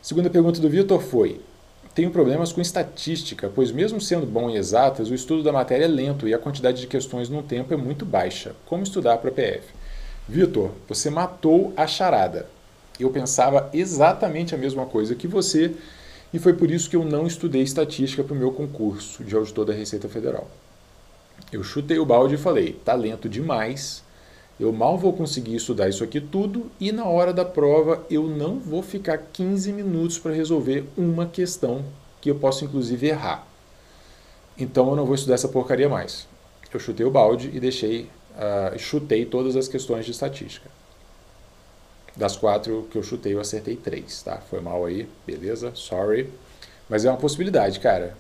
Segunda 0.03 0.29
pergunta 0.29 0.61
do 0.61 0.69
Vitor 0.69 1.01
foi: 1.01 1.41
Tenho 1.95 2.11
problemas 2.11 2.53
com 2.53 2.61
estatística, 2.61 3.51
pois, 3.55 3.73
mesmo 3.73 4.01
sendo 4.01 4.27
bom 4.27 4.51
em 4.51 4.57
exatas, 4.57 5.09
o 5.09 5.15
estudo 5.15 5.43
da 5.43 5.53
matéria 5.53 5.87
é 5.87 5.89
lento 5.89 6.29
e 6.29 6.35
a 6.35 6.39
quantidade 6.39 6.81
de 6.81 6.87
questões 6.87 7.29
no 7.29 7.43
tempo 7.43 7.73
é 7.73 7.77
muito 7.77 8.05
baixa. 8.05 8.55
Como 8.67 8.83
estudar 8.83 9.17
para 9.19 9.31
PF? 9.31 9.67
Vitor, 10.29 10.71
você 10.89 11.09
matou 11.09 11.73
a 11.77 11.87
charada. 11.87 12.47
Eu 13.01 13.11
pensava 13.11 13.71
exatamente 13.73 14.55
a 14.55 14.59
mesma 14.59 14.85
coisa 14.85 15.15
que 15.15 15.27
você 15.27 15.75
e 16.33 16.39
foi 16.39 16.53
por 16.53 16.71
isso 16.71 16.89
que 16.89 16.97
eu 16.97 17.05
não 17.05 17.27
estudei 17.27 17.63
estatística 17.63 18.23
para 18.23 18.35
o 18.35 18.37
meu 18.37 18.53
concurso 18.53 19.25
de 19.25 19.35
auditor 19.35 19.67
da 19.67 19.73
Receita 19.73 20.09
Federal. 20.09 20.49
Eu 21.53 21.63
chutei 21.63 21.99
o 21.99 22.07
balde 22.07 22.35
e 22.35 22.39
falei: 22.39 22.73
tá 22.85 22.95
lento 22.95 23.29
demais 23.29 24.03
eu 24.63 24.73
mal 24.73 24.97
vou 24.97 25.13
conseguir 25.13 25.57
estudar 25.57 25.89
isso 25.89 26.05
aqui 26.05 26.21
tudo 26.21 26.71
e 26.79 26.93
na 26.93 27.05
hora 27.05 27.33
da 27.33 27.45
prova 27.45 28.07
eu 28.09 28.29
não 28.29 28.61
vou 28.61 28.81
ficar 28.81 29.19
15 29.19 29.73
minutos 29.73 30.21
para 30.21 30.33
resolver 30.33 30.85
uma 30.97 31.27
questão 31.27 31.85
que 32.21 32.31
eu 32.31 32.37
posso 32.37 32.65
inclusive 32.65 33.09
errar. 33.09 33.45
Então 34.57 34.89
eu 34.91 34.95
não 34.95 35.05
vou 35.05 35.17
estudar 35.17 35.35
essa 35.35 35.49
porcaria 35.49 35.89
mais. 35.89 36.29
Eu 36.73 36.79
chutei 36.79 37.05
o 37.05 37.11
balde 37.11 37.51
e 37.53 37.59
deixei, 37.59 38.09
uh, 38.37 38.79
chutei 38.79 39.27
todas 39.27 39.57
as 39.57 39.67
questões 39.67 40.05
de 40.05 40.13
estatística. 40.13 40.71
Das 42.17 42.37
quatro 42.37 42.87
que 42.89 42.97
eu 42.97 43.03
chutei, 43.03 43.35
eu 43.35 43.41
acertei 43.41 43.75
três, 43.75 44.23
tá? 44.23 44.37
Foi 44.49 44.61
mal 44.61 44.85
aí, 44.85 45.09
beleza? 45.27 45.73
Sorry. 45.75 46.33
Mas 46.89 47.05
é 47.05 47.11
uma 47.11 47.19
possibilidade, 47.19 47.81
cara. 47.81 48.17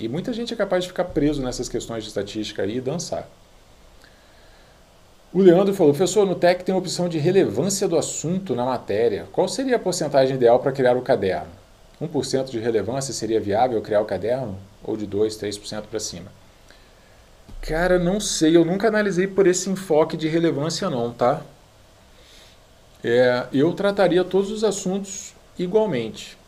E 0.00 0.08
muita 0.08 0.32
gente 0.32 0.52
é 0.52 0.56
capaz 0.56 0.82
de 0.82 0.88
ficar 0.88 1.04
preso 1.04 1.40
nessas 1.40 1.68
questões 1.68 2.02
de 2.02 2.08
estatística 2.08 2.62
aí 2.62 2.78
e 2.78 2.80
dançar. 2.80 3.28
O 5.36 5.42
Leandro 5.42 5.74
falou, 5.74 5.92
professor, 5.92 6.24
no 6.24 6.34
TEC 6.34 6.64
tem 6.64 6.74
a 6.74 6.78
opção 6.78 7.10
de 7.10 7.18
relevância 7.18 7.86
do 7.86 7.98
assunto 7.98 8.54
na 8.54 8.64
matéria. 8.64 9.26
Qual 9.32 9.46
seria 9.46 9.76
a 9.76 9.78
porcentagem 9.78 10.34
ideal 10.34 10.60
para 10.60 10.72
criar 10.72 10.96
o 10.96 11.02
caderno? 11.02 11.50
1% 12.00 12.46
de 12.48 12.58
relevância 12.58 13.12
seria 13.12 13.38
viável 13.38 13.82
criar 13.82 14.00
o 14.00 14.06
caderno? 14.06 14.58
Ou 14.82 14.96
de 14.96 15.06
2, 15.06 15.36
3% 15.36 15.82
para 15.90 16.00
cima? 16.00 16.32
Cara, 17.60 17.98
não 17.98 18.18
sei, 18.18 18.56
eu 18.56 18.64
nunca 18.64 18.88
analisei 18.88 19.26
por 19.26 19.46
esse 19.46 19.68
enfoque 19.68 20.16
de 20.16 20.26
relevância 20.26 20.88
não, 20.88 21.12
tá? 21.12 21.42
É, 23.04 23.44
eu 23.52 23.74
trataria 23.74 24.24
todos 24.24 24.50
os 24.50 24.64
assuntos 24.64 25.34
igualmente 25.58 26.38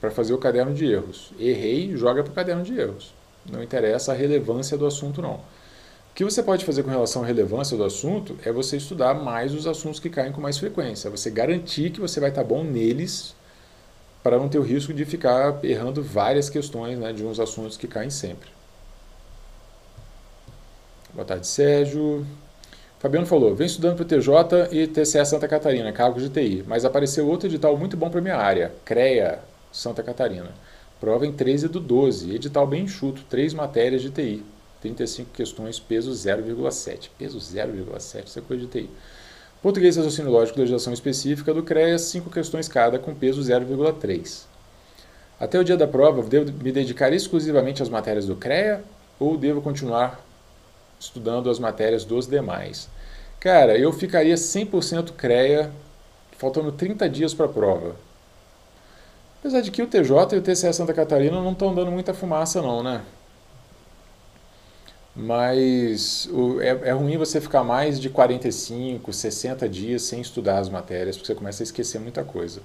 para 0.00 0.10
fazer 0.10 0.32
o 0.32 0.38
caderno 0.38 0.74
de 0.74 0.84
erros. 0.84 1.30
Errei, 1.38 1.96
joga 1.96 2.24
para 2.24 2.32
o 2.32 2.34
caderno 2.34 2.64
de 2.64 2.76
erros. 2.76 3.14
Não 3.48 3.62
interessa 3.62 4.10
a 4.10 4.16
relevância 4.16 4.76
do 4.76 4.84
assunto 4.84 5.22
não. 5.22 5.38
O 6.18 6.20
que 6.20 6.24
você 6.24 6.42
pode 6.42 6.64
fazer 6.64 6.82
com 6.82 6.90
relação 6.90 7.22
à 7.22 7.26
relevância 7.26 7.76
do 7.76 7.84
assunto 7.84 8.36
é 8.44 8.50
você 8.50 8.76
estudar 8.76 9.14
mais 9.14 9.54
os 9.54 9.68
assuntos 9.68 10.00
que 10.00 10.10
caem 10.10 10.32
com 10.32 10.40
mais 10.40 10.58
frequência. 10.58 11.08
Você 11.10 11.30
garantir 11.30 11.90
que 11.90 12.00
você 12.00 12.18
vai 12.18 12.30
estar 12.30 12.42
bom 12.42 12.64
neles 12.64 13.36
para 14.20 14.36
não 14.36 14.48
ter 14.48 14.58
o 14.58 14.62
risco 14.62 14.92
de 14.92 15.04
ficar 15.04 15.64
errando 15.64 16.02
várias 16.02 16.50
questões 16.50 16.98
né, 16.98 17.12
de 17.12 17.24
uns 17.24 17.38
assuntos 17.38 17.76
que 17.76 17.86
caem 17.86 18.10
sempre. 18.10 18.50
Boa 21.14 21.24
tarde, 21.24 21.46
Sérgio. 21.46 22.26
Fabiano 22.98 23.24
falou, 23.24 23.54
vem 23.54 23.68
estudando 23.68 23.94
para 23.94 24.02
o 24.02 24.08
TJ 24.08 24.72
e 24.72 24.88
TCE 24.88 25.24
Santa 25.24 25.46
Catarina, 25.46 25.92
cargos 25.92 26.24
de 26.24 26.30
TI, 26.30 26.64
mas 26.66 26.84
apareceu 26.84 27.28
outro 27.28 27.48
edital 27.48 27.76
muito 27.76 27.96
bom 27.96 28.10
para 28.10 28.20
minha 28.20 28.38
área, 28.38 28.72
CREA 28.84 29.38
Santa 29.70 30.02
Catarina. 30.02 30.50
Prova 30.98 31.24
em 31.24 31.32
13 31.32 31.68
do 31.68 31.78
12, 31.78 32.34
edital 32.34 32.66
bem 32.66 32.82
enxuto, 32.82 33.22
três 33.30 33.54
matérias 33.54 34.02
de 34.02 34.10
TI. 34.10 34.57
35 34.80 35.30
questões, 35.32 35.80
peso 35.80 36.10
0,7. 36.10 37.10
Peso 37.18 37.38
0,7, 37.38 38.26
isso 38.26 38.38
é 38.38 38.42
coisa 38.42 38.64
de 38.64 38.70
TI. 38.70 38.90
Português, 39.62 39.96
raciocínio 39.96 40.30
lógico, 40.30 40.58
legislação 40.58 40.92
específica 40.92 41.52
do 41.52 41.62
CREA, 41.62 41.98
5 41.98 42.30
questões 42.30 42.68
cada, 42.68 42.98
com 42.98 43.14
peso 43.14 43.40
0,3. 43.40 44.44
Até 45.40 45.58
o 45.58 45.64
dia 45.64 45.76
da 45.76 45.86
prova, 45.86 46.22
devo 46.22 46.52
me 46.62 46.70
dedicar 46.70 47.12
exclusivamente 47.12 47.82
às 47.82 47.88
matérias 47.88 48.26
do 48.26 48.36
CREA 48.36 48.82
ou 49.18 49.36
devo 49.36 49.60
continuar 49.60 50.24
estudando 50.98 51.50
as 51.50 51.58
matérias 51.58 52.04
dos 52.04 52.26
demais? 52.26 52.88
Cara, 53.40 53.78
eu 53.78 53.92
ficaria 53.92 54.34
100% 54.34 55.12
CREA, 55.12 55.70
faltando 56.36 56.72
30 56.72 57.08
dias 57.08 57.34
para 57.34 57.46
a 57.46 57.48
prova. 57.48 57.96
Apesar 59.40 59.60
de 59.60 59.70
que 59.70 59.82
o 59.82 59.86
TJ 59.86 60.34
e 60.34 60.38
o 60.38 60.42
TCE 60.42 60.72
Santa 60.72 60.92
Catarina 60.92 61.40
não 61.40 61.52
estão 61.52 61.72
dando 61.72 61.92
muita 61.92 62.12
fumaça 62.12 62.60
não, 62.60 62.82
né? 62.82 63.02
Mas 65.20 66.28
o, 66.30 66.60
é, 66.60 66.68
é, 66.68 66.92
ruim 66.92 67.16
você 67.16 67.40
ficar 67.40 67.64
mais 67.64 67.98
de 67.98 68.08
45, 68.08 69.12
60 69.12 69.68
dias 69.68 70.02
sem 70.02 70.20
estudar 70.20 70.60
as 70.60 70.68
matérias, 70.68 71.16
porque 71.16 71.26
você 71.26 71.34
começa 71.34 71.60
a 71.60 71.64
esquecer 71.64 71.98
muita 71.98 72.22
coisa. 72.22 72.60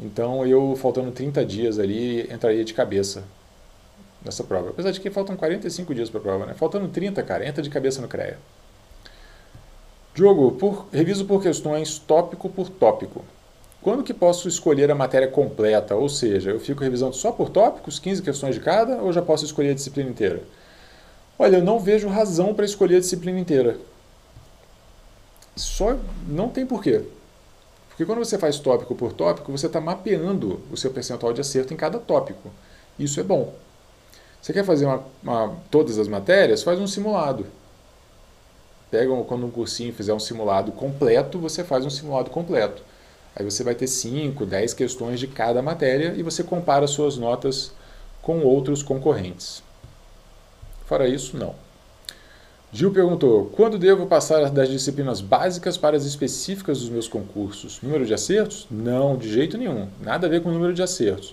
Então 0.00 0.46
eu, 0.46 0.74
faltando 0.76 1.10
30 1.12 1.44
dias 1.44 1.78
ali, 1.78 2.22
entraria 2.32 2.64
de 2.64 2.72
cabeça 2.72 3.24
nessa 4.24 4.42
prova. 4.42 4.70
Apesar 4.70 4.90
de 4.90 5.00
que 5.02 5.10
faltam 5.10 5.36
45 5.36 5.94
dias 5.94 6.08
para 6.08 6.18
a 6.18 6.22
prova, 6.22 6.46
né? 6.46 6.54
Faltando 6.54 6.88
30, 6.88 7.22
cara, 7.24 7.46
entra 7.46 7.62
de 7.62 7.68
cabeça 7.68 8.00
no 8.00 8.08
CREA. 8.08 8.38
Diogo, 10.14 10.52
por, 10.52 10.86
reviso 10.90 11.26
por 11.26 11.42
questões 11.42 11.98
tópico 11.98 12.48
por 12.48 12.70
tópico. 12.70 13.22
Quando 13.82 14.02
que 14.02 14.14
posso 14.14 14.48
escolher 14.48 14.90
a 14.90 14.94
matéria 14.94 15.28
completa? 15.28 15.94
Ou 15.94 16.08
seja, 16.08 16.52
eu 16.52 16.60
fico 16.60 16.82
revisando 16.82 17.14
só 17.14 17.30
por 17.30 17.50
tópicos, 17.50 17.98
15 17.98 18.22
questões 18.22 18.54
de 18.54 18.62
cada, 18.62 18.96
ou 19.02 19.12
já 19.12 19.20
posso 19.20 19.44
escolher 19.44 19.72
a 19.72 19.74
disciplina 19.74 20.08
inteira? 20.08 20.42
Olha, 21.42 21.56
eu 21.56 21.64
não 21.64 21.80
vejo 21.80 22.06
razão 22.06 22.52
para 22.52 22.66
escolher 22.66 22.96
a 22.96 23.00
disciplina 23.00 23.40
inteira. 23.40 23.78
Só 25.56 25.96
não 26.28 26.50
tem 26.50 26.66
porquê. 26.66 27.02
Porque 27.88 28.04
quando 28.04 28.18
você 28.18 28.36
faz 28.36 28.58
tópico 28.58 28.94
por 28.94 29.14
tópico, 29.14 29.50
você 29.50 29.66
está 29.66 29.80
mapeando 29.80 30.60
o 30.70 30.76
seu 30.76 30.90
percentual 30.90 31.32
de 31.32 31.40
acerto 31.40 31.72
em 31.72 31.78
cada 31.78 31.98
tópico. 31.98 32.50
Isso 32.98 33.18
é 33.18 33.22
bom. 33.22 33.54
Você 34.42 34.52
quer 34.52 34.66
fazer 34.66 34.84
uma, 34.84 35.02
uma, 35.22 35.56
todas 35.70 35.98
as 35.98 36.08
matérias? 36.08 36.62
Faz 36.62 36.78
um 36.78 36.86
simulado. 36.86 37.46
Pega 38.90 39.10
quando 39.22 39.46
um 39.46 39.50
cursinho 39.50 39.94
fizer 39.94 40.12
um 40.12 40.20
simulado 40.20 40.72
completo, 40.72 41.38
você 41.38 41.64
faz 41.64 41.86
um 41.86 41.90
simulado 41.90 42.28
completo. 42.28 42.82
Aí 43.34 43.42
você 43.42 43.64
vai 43.64 43.74
ter 43.74 43.86
5, 43.86 44.44
10 44.44 44.74
questões 44.74 45.18
de 45.18 45.26
cada 45.26 45.62
matéria 45.62 46.12
e 46.14 46.22
você 46.22 46.44
compara 46.44 46.86
suas 46.86 47.16
notas 47.16 47.72
com 48.20 48.40
outros 48.40 48.82
concorrentes. 48.82 49.62
Fora 50.90 51.06
isso, 51.06 51.36
não. 51.36 51.54
Gil 52.72 52.90
perguntou: 52.90 53.46
quando 53.54 53.78
devo 53.78 54.06
passar 54.06 54.50
das 54.50 54.68
disciplinas 54.68 55.20
básicas 55.20 55.78
para 55.78 55.96
as 55.96 56.04
específicas 56.04 56.80
dos 56.80 56.88
meus 56.88 57.06
concursos? 57.06 57.80
Número 57.80 58.04
de 58.04 58.12
acertos? 58.12 58.66
Não, 58.68 59.16
de 59.16 59.32
jeito 59.32 59.56
nenhum. 59.56 59.86
Nada 60.00 60.26
a 60.26 60.30
ver 60.30 60.42
com 60.42 60.48
o 60.48 60.52
número 60.52 60.74
de 60.74 60.82
acertos. 60.82 61.32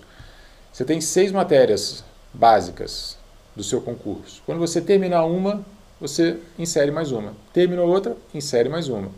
Você 0.72 0.84
tem 0.84 1.00
seis 1.00 1.32
matérias 1.32 2.04
básicas 2.32 3.18
do 3.56 3.64
seu 3.64 3.80
concurso. 3.80 4.40
Quando 4.46 4.60
você 4.60 4.80
terminar 4.80 5.24
uma, 5.24 5.66
você 6.00 6.38
insere 6.56 6.92
mais 6.92 7.10
uma. 7.10 7.32
Terminou 7.52 7.88
outra, 7.88 8.16
insere 8.32 8.68
mais 8.68 8.88
uma. 8.88 9.10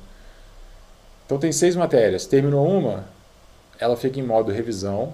Então 1.26 1.36
tem 1.36 1.52
seis 1.52 1.76
matérias. 1.76 2.24
Terminou 2.24 2.66
uma, 2.66 3.04
ela 3.78 3.94
fica 3.94 4.18
em 4.18 4.22
modo 4.22 4.50
revisão, 4.50 5.12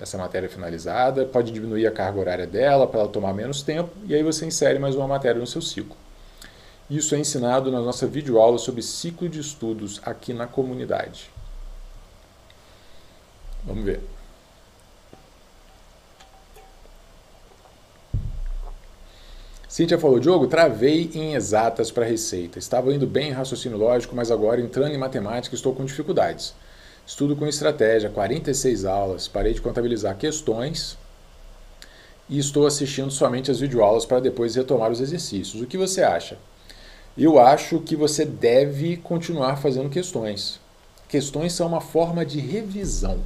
essa 0.00 0.16
matéria 0.18 0.48
finalizada, 0.48 1.24
pode 1.24 1.52
diminuir 1.52 1.86
a 1.86 1.90
carga 1.90 2.20
horária 2.20 2.46
dela 2.46 2.86
para 2.86 3.00
ela 3.00 3.08
tomar 3.08 3.32
menos 3.32 3.62
tempo, 3.62 3.90
e 4.06 4.14
aí 4.14 4.22
você 4.22 4.46
insere 4.46 4.78
mais 4.78 4.94
uma 4.94 5.06
matéria 5.06 5.40
no 5.40 5.46
seu 5.46 5.62
ciclo. 5.62 5.96
Isso 6.90 7.14
é 7.14 7.18
ensinado 7.18 7.70
na 7.70 7.80
nossa 7.80 8.06
videoaula 8.06 8.58
sobre 8.58 8.82
ciclo 8.82 9.28
de 9.28 9.40
estudos 9.40 10.00
aqui 10.04 10.32
na 10.32 10.46
comunidade. 10.46 11.30
Vamos 13.64 13.84
ver. 13.84 14.00
Cíntia 19.68 19.98
falou, 19.98 20.18
Diogo, 20.18 20.46
travei 20.46 21.10
em 21.14 21.34
exatas 21.34 21.90
para 21.90 22.06
receita. 22.06 22.58
Estava 22.58 22.92
indo 22.92 23.06
bem 23.06 23.28
em 23.28 23.32
raciocínio 23.32 23.76
lógico, 23.76 24.16
mas 24.16 24.30
agora 24.30 24.60
entrando 24.60 24.94
em 24.94 24.98
matemática 24.98 25.54
estou 25.54 25.74
com 25.74 25.84
dificuldades. 25.84 26.54
Estudo 27.08 27.34
com 27.34 27.46
estratégia, 27.46 28.10
46 28.10 28.84
aulas, 28.84 29.26
parei 29.26 29.54
de 29.54 29.62
contabilizar 29.62 30.14
questões 30.18 30.98
e 32.28 32.38
estou 32.38 32.66
assistindo 32.66 33.10
somente 33.10 33.50
as 33.50 33.58
videoaulas 33.58 34.04
para 34.04 34.20
depois 34.20 34.54
retomar 34.54 34.90
os 34.90 35.00
exercícios. 35.00 35.62
O 35.62 35.66
que 35.66 35.78
você 35.78 36.02
acha? 36.02 36.36
Eu 37.16 37.38
acho 37.38 37.80
que 37.80 37.96
você 37.96 38.26
deve 38.26 38.98
continuar 38.98 39.56
fazendo 39.56 39.88
questões. 39.88 40.60
Questões 41.08 41.54
são 41.54 41.68
uma 41.68 41.80
forma 41.80 42.26
de 42.26 42.40
revisão. 42.40 43.24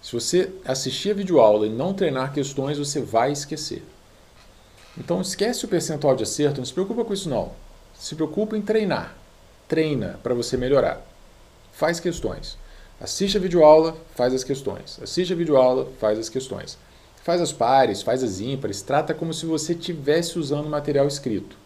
Se 0.00 0.12
você 0.12 0.50
assistir 0.64 1.10
a 1.10 1.14
videoaula 1.14 1.66
e 1.66 1.70
não 1.70 1.92
treinar 1.92 2.32
questões, 2.32 2.78
você 2.78 3.02
vai 3.02 3.32
esquecer. 3.32 3.84
Então 4.96 5.20
esquece 5.20 5.66
o 5.66 5.68
percentual 5.68 6.16
de 6.16 6.22
acerto, 6.22 6.56
não 6.56 6.64
se 6.64 6.72
preocupa 6.72 7.04
com 7.04 7.12
isso 7.12 7.28
não. 7.28 7.52
Se 7.92 8.14
preocupa 8.14 8.56
em 8.56 8.62
treinar. 8.62 9.14
Treina 9.68 10.18
para 10.22 10.32
você 10.32 10.56
melhorar 10.56 11.15
faz 11.76 12.00
questões. 12.00 12.56
Assiste 12.98 13.36
a 13.36 13.40
videoaula, 13.40 13.94
faz 14.14 14.32
as 14.32 14.42
questões. 14.42 14.98
Assiste 15.02 15.32
a 15.34 15.36
videoaula, 15.36 15.86
faz 16.00 16.18
as 16.18 16.30
questões. 16.30 16.78
Faz 17.22 17.40
as 17.40 17.52
pares, 17.52 18.00
faz 18.00 18.22
as 18.22 18.40
ímpares, 18.40 18.80
trata 18.80 19.12
como 19.12 19.34
se 19.34 19.44
você 19.44 19.74
estivesse 19.74 20.38
usando 20.38 20.70
material 20.70 21.06
escrito. 21.06 21.56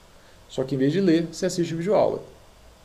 Só 0.49 0.65
que 0.65 0.75
em 0.75 0.79
vez 0.79 0.93
de 0.93 1.01
ler, 1.01 1.29
você 1.31 1.47
assiste 1.47 1.73
a 1.73 1.77
videoaula. 1.77 2.23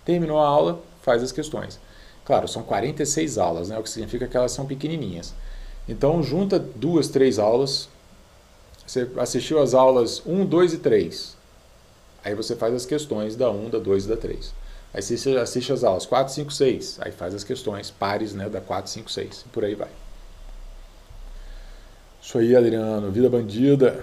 Terminou 0.05 0.37
a 0.37 0.47
aula, 0.47 0.79
faz 1.01 1.23
as 1.23 1.31
questões. 1.31 1.79
Claro, 2.23 2.47
são 2.47 2.61
46 2.61 3.39
aulas, 3.39 3.69
né? 3.69 3.79
o 3.79 3.83
que 3.83 3.89
significa 3.89 4.27
que 4.27 4.37
elas 4.37 4.51
são 4.51 4.67
pequenininhas. 4.67 5.33
Então, 5.89 6.21
junta 6.21 6.59
duas, 6.59 7.07
três 7.07 7.39
aulas. 7.39 7.89
Você 8.85 9.09
assistiu 9.17 9.59
as 9.59 9.73
aulas 9.73 10.21
1, 10.27 10.45
2 10.45 10.73
e 10.73 10.77
3. 10.77 11.35
Aí 12.23 12.35
você 12.35 12.55
faz 12.55 12.73
as 12.75 12.85
questões 12.85 13.35
da 13.35 13.49
1, 13.49 13.69
da 13.71 13.79
2 13.79 14.05
e 14.05 14.09
da 14.09 14.17
3. 14.17 14.53
Aí 14.95 15.01
você 15.01 15.35
assiste 15.35 15.73
as 15.73 15.83
aulas 15.83 16.05
4, 16.05 16.33
5, 16.33 16.53
6. 16.53 16.99
Aí 17.01 17.11
faz 17.11 17.35
as 17.35 17.43
questões 17.43 17.91
pares 17.91 18.33
né, 18.33 18.47
da 18.47 18.61
4, 18.61 18.89
5, 18.89 19.11
6. 19.11 19.41
E 19.45 19.49
por 19.49 19.65
aí 19.65 19.75
vai. 19.75 19.89
Isso 22.21 22.37
aí, 22.37 22.55
Adriano. 22.55 23.11
Vida 23.11 23.29
bandida. 23.29 24.01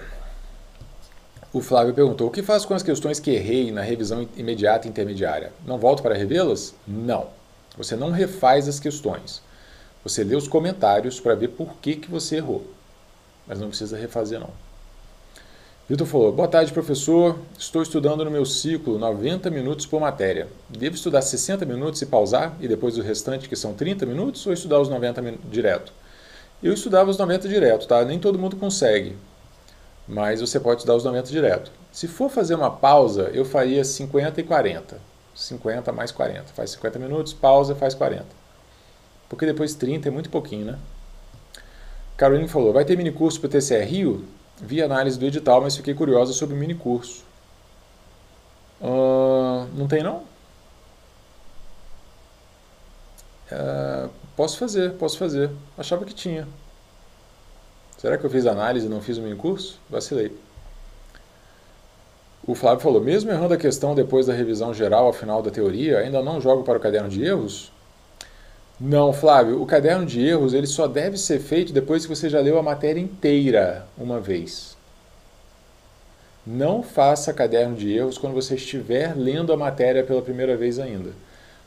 O 1.51 1.61
Flávio 1.61 1.95
perguntou: 1.95 2.27
o 2.27 2.31
que 2.31 2.43
faço 2.43 2.67
com 2.67 2.75
as 2.75 2.83
questões 2.83 3.19
que 3.19 3.31
errei 3.31 3.71
na 3.71 3.81
revisão 3.81 4.29
imediata 4.37 4.85
e 4.85 4.91
intermediária? 4.91 5.51
Não 5.65 5.79
volto 5.79 6.03
para 6.03 6.13
revê-las? 6.13 6.75
Não. 6.87 7.27
Você 7.75 7.95
não 7.95 8.11
refaz 8.11 8.67
as 8.67 8.79
questões. 8.79 9.41
Você 10.03 10.23
lê 10.23 10.35
os 10.35 10.47
comentários 10.47 11.19
para 11.19 11.33
ver 11.33 11.47
por 11.49 11.73
que, 11.77 11.95
que 11.95 12.11
você 12.11 12.35
errou. 12.35 12.67
Mas 13.47 13.59
não 13.59 13.69
precisa 13.69 13.97
refazer, 13.97 14.39
não. 14.39 14.51
Vitor 15.93 16.07
falou: 16.07 16.31
Boa 16.31 16.47
tarde, 16.47 16.73
professor. 16.73 17.37
Estou 17.55 17.83
estudando 17.83 18.25
no 18.25 18.31
meu 18.31 18.45
ciclo 18.45 18.97
90 18.97 19.51
minutos 19.51 19.85
por 19.85 20.01
matéria. 20.01 20.47
Devo 20.67 20.95
estudar 20.95 21.21
60 21.21 21.67
minutos 21.67 22.01
e 22.01 22.07
pausar, 22.07 22.57
e 22.59 22.67
depois 22.67 22.97
o 22.97 23.03
restante, 23.03 23.47
que 23.47 23.55
são 23.55 23.75
30 23.75 24.03
minutos, 24.03 24.43
ou 24.47 24.51
estudar 24.53 24.79
os 24.79 24.89
90 24.89 25.21
minutos 25.21 25.51
direto? 25.51 25.93
Eu 26.63 26.73
estudava 26.73 27.11
os 27.11 27.17
90 27.19 27.47
direto, 27.47 27.87
tá? 27.87 28.03
Nem 28.03 28.17
todo 28.17 28.39
mundo 28.39 28.55
consegue, 28.55 29.15
mas 30.07 30.41
você 30.41 30.59
pode 30.59 30.79
estudar 30.79 30.95
os 30.95 31.03
90 31.03 31.29
direto. 31.29 31.71
Se 31.91 32.07
for 32.07 32.27
fazer 32.27 32.55
uma 32.55 32.71
pausa, 32.71 33.29
eu 33.31 33.45
faria 33.45 33.83
50 33.83 34.41
e 34.41 34.43
40. 34.43 34.97
50 35.35 35.91
mais 35.91 36.11
40. 36.11 36.45
Faz 36.55 36.71
50 36.71 36.97
minutos, 36.97 37.33
pausa, 37.33 37.75
faz 37.75 37.93
40. 37.93 38.25
Porque 39.29 39.45
depois 39.45 39.75
30 39.75 40.07
é 40.07 40.11
muito 40.11 40.31
pouquinho, 40.31 40.65
né? 40.65 40.79
Caroline 42.17 42.47
falou: 42.47 42.73
Vai 42.73 42.83
ter 42.83 42.97
mini 42.97 43.11
curso 43.11 43.39
para 43.39 43.45
o 43.45 43.51
TCR 43.51 43.85
Rio? 43.85 44.25
Vi 44.63 44.81
análise 44.81 45.19
do 45.19 45.25
edital, 45.25 45.61
mas 45.61 45.75
fiquei 45.75 45.93
curiosa 45.93 46.31
sobre 46.31 46.55
o 46.55 46.57
mini 46.57 46.73
curso. 46.73 47.23
Uh, 48.81 49.67
não 49.75 49.87
tem 49.87 50.01
não? 50.01 50.23
Uh, 53.51 54.09
posso 54.37 54.57
fazer, 54.57 54.93
posso 54.93 55.17
fazer. 55.17 55.51
Achava 55.77 56.05
que 56.05 56.13
tinha. 56.13 56.47
Será 57.97 58.17
que 58.17 58.25
eu 58.25 58.29
fiz 58.29 58.45
análise 58.45 58.85
e 58.85 58.89
não 58.89 59.01
fiz 59.01 59.17
o 59.17 59.21
mini 59.21 59.35
curso? 59.35 59.79
Vacilei. 59.89 60.33
O 62.47 62.55
Flávio 62.55 62.81
falou: 62.81 63.01
mesmo 63.01 63.31
errando 63.31 63.53
a 63.53 63.57
questão 63.57 63.93
depois 63.93 64.27
da 64.27 64.33
revisão 64.33 64.73
geral 64.73 65.07
ao 65.07 65.13
final 65.13 65.41
da 65.41 65.51
teoria, 65.51 65.99
ainda 65.99 66.21
não 66.21 66.39
jogo 66.39 66.63
para 66.63 66.77
o 66.77 66.81
caderno 66.81 67.09
de 67.09 67.21
erros? 67.21 67.69
Não, 68.79 69.13
Flávio, 69.13 69.61
o 69.61 69.65
caderno 69.65 70.05
de 70.05 70.25
erros 70.25 70.53
ele 70.53 70.67
só 70.67 70.87
deve 70.87 71.17
ser 71.17 71.39
feito 71.39 71.71
depois 71.71 72.05
que 72.05 72.15
você 72.15 72.29
já 72.29 72.39
leu 72.39 72.57
a 72.57 72.63
matéria 72.63 72.99
inteira 72.99 73.85
uma 73.97 74.19
vez. 74.19 74.75
Não 76.45 76.83
faça 76.83 77.33
caderno 77.33 77.75
de 77.75 77.93
erros 77.93 78.17
quando 78.17 78.33
você 78.33 78.55
estiver 78.55 79.15
lendo 79.15 79.53
a 79.53 79.57
matéria 79.57 80.03
pela 80.03 80.21
primeira 80.21 80.57
vez 80.57 80.79
ainda. 80.79 81.11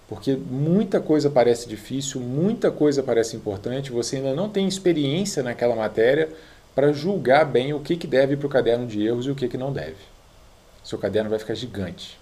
Porque 0.08 0.34
muita 0.34 1.00
coisa 1.00 1.30
parece 1.30 1.68
difícil, 1.68 2.20
muita 2.20 2.70
coisa 2.70 3.02
parece 3.02 3.36
importante, 3.36 3.90
você 3.90 4.16
ainda 4.16 4.34
não 4.34 4.48
tem 4.48 4.68
experiência 4.68 5.42
naquela 5.42 5.74
matéria 5.74 6.28
para 6.74 6.92
julgar 6.92 7.44
bem 7.46 7.72
o 7.72 7.80
que, 7.80 7.96
que 7.96 8.06
deve 8.06 8.36
para 8.36 8.46
o 8.46 8.50
caderno 8.50 8.86
de 8.86 9.04
erros 9.04 9.26
e 9.26 9.30
o 9.30 9.34
que, 9.34 9.48
que 9.48 9.56
não 9.56 9.72
deve. 9.72 9.96
Seu 10.84 10.98
caderno 10.98 11.30
vai 11.30 11.38
ficar 11.38 11.54
gigante. 11.54 12.18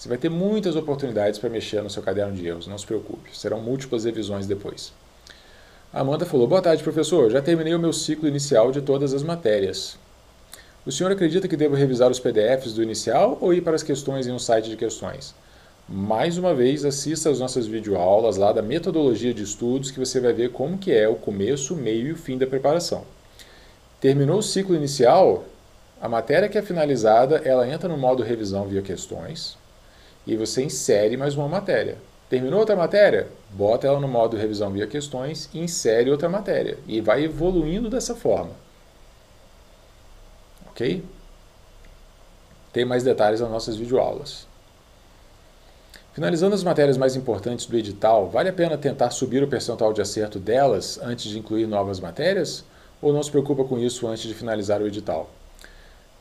Você 0.00 0.08
vai 0.08 0.16
ter 0.16 0.30
muitas 0.30 0.76
oportunidades 0.76 1.38
para 1.38 1.50
mexer 1.50 1.82
no 1.82 1.90
seu 1.90 2.02
caderno 2.02 2.32
de 2.32 2.46
erros, 2.46 2.66
não 2.66 2.78
se 2.78 2.86
preocupe. 2.86 3.36
Serão 3.36 3.60
múltiplas 3.60 4.06
revisões 4.06 4.46
depois. 4.46 4.94
Amanda 5.92 6.24
falou: 6.24 6.48
Boa 6.48 6.62
tarde, 6.62 6.82
professor. 6.82 7.30
Já 7.30 7.42
terminei 7.42 7.74
o 7.74 7.78
meu 7.78 7.92
ciclo 7.92 8.26
inicial 8.26 8.72
de 8.72 8.80
todas 8.80 9.12
as 9.12 9.22
matérias. 9.22 9.98
O 10.86 10.90
senhor 10.90 11.12
acredita 11.12 11.46
que 11.46 11.54
devo 11.54 11.74
revisar 11.74 12.10
os 12.10 12.18
PDFs 12.18 12.72
do 12.72 12.82
inicial 12.82 13.36
ou 13.42 13.52
ir 13.52 13.60
para 13.60 13.76
as 13.76 13.82
questões 13.82 14.26
em 14.26 14.32
um 14.32 14.38
site 14.38 14.70
de 14.70 14.76
questões? 14.78 15.34
Mais 15.86 16.38
uma 16.38 16.54
vez, 16.54 16.82
assista 16.82 17.28
às 17.28 17.38
nossas 17.38 17.66
videoaulas 17.66 18.38
lá 18.38 18.52
da 18.52 18.62
metodologia 18.62 19.34
de 19.34 19.42
estudos 19.42 19.90
que 19.90 19.98
você 19.98 20.18
vai 20.18 20.32
ver 20.32 20.50
como 20.50 20.78
que 20.78 20.94
é 20.94 21.06
o 21.10 21.16
começo, 21.16 21.74
o 21.74 21.76
meio 21.76 22.06
e 22.06 22.12
o 22.12 22.16
fim 22.16 22.38
da 22.38 22.46
preparação. 22.46 23.04
Terminou 24.00 24.38
o 24.38 24.42
ciclo 24.42 24.74
inicial, 24.74 25.44
a 26.00 26.08
matéria 26.08 26.48
que 26.48 26.56
é 26.56 26.62
finalizada, 26.62 27.42
ela 27.44 27.68
entra 27.68 27.86
no 27.86 27.98
modo 27.98 28.22
revisão 28.22 28.66
via 28.66 28.80
questões 28.80 29.59
e 30.26 30.36
você 30.36 30.62
insere 30.62 31.16
mais 31.16 31.34
uma 31.34 31.48
matéria. 31.48 31.98
Terminou 32.28 32.60
outra 32.60 32.76
matéria? 32.76 33.28
Bota 33.50 33.86
ela 33.86 33.98
no 33.98 34.06
modo 34.06 34.36
revisão 34.36 34.70
via 34.70 34.86
questões 34.86 35.50
e 35.52 35.58
insere 35.58 36.10
outra 36.10 36.28
matéria. 36.28 36.78
E 36.86 37.00
vai 37.00 37.24
evoluindo 37.24 37.90
dessa 37.90 38.14
forma. 38.14 38.52
Ok? 40.70 41.04
Tem 42.72 42.84
mais 42.84 43.02
detalhes 43.02 43.40
nas 43.40 43.50
nossas 43.50 43.76
videoaulas. 43.76 44.46
Finalizando 46.12 46.54
as 46.54 46.62
matérias 46.62 46.96
mais 46.96 47.16
importantes 47.16 47.66
do 47.66 47.76
edital, 47.76 48.28
vale 48.28 48.48
a 48.48 48.52
pena 48.52 48.78
tentar 48.78 49.10
subir 49.10 49.42
o 49.42 49.48
percentual 49.48 49.92
de 49.92 50.00
acerto 50.00 50.38
delas 50.38 51.00
antes 51.02 51.30
de 51.30 51.38
incluir 51.38 51.66
novas 51.66 51.98
matérias? 51.98 52.64
Ou 53.02 53.12
não 53.12 53.22
se 53.22 53.30
preocupa 53.30 53.64
com 53.64 53.78
isso 53.78 54.06
antes 54.06 54.24
de 54.24 54.34
finalizar 54.34 54.80
o 54.80 54.86
edital? 54.86 55.28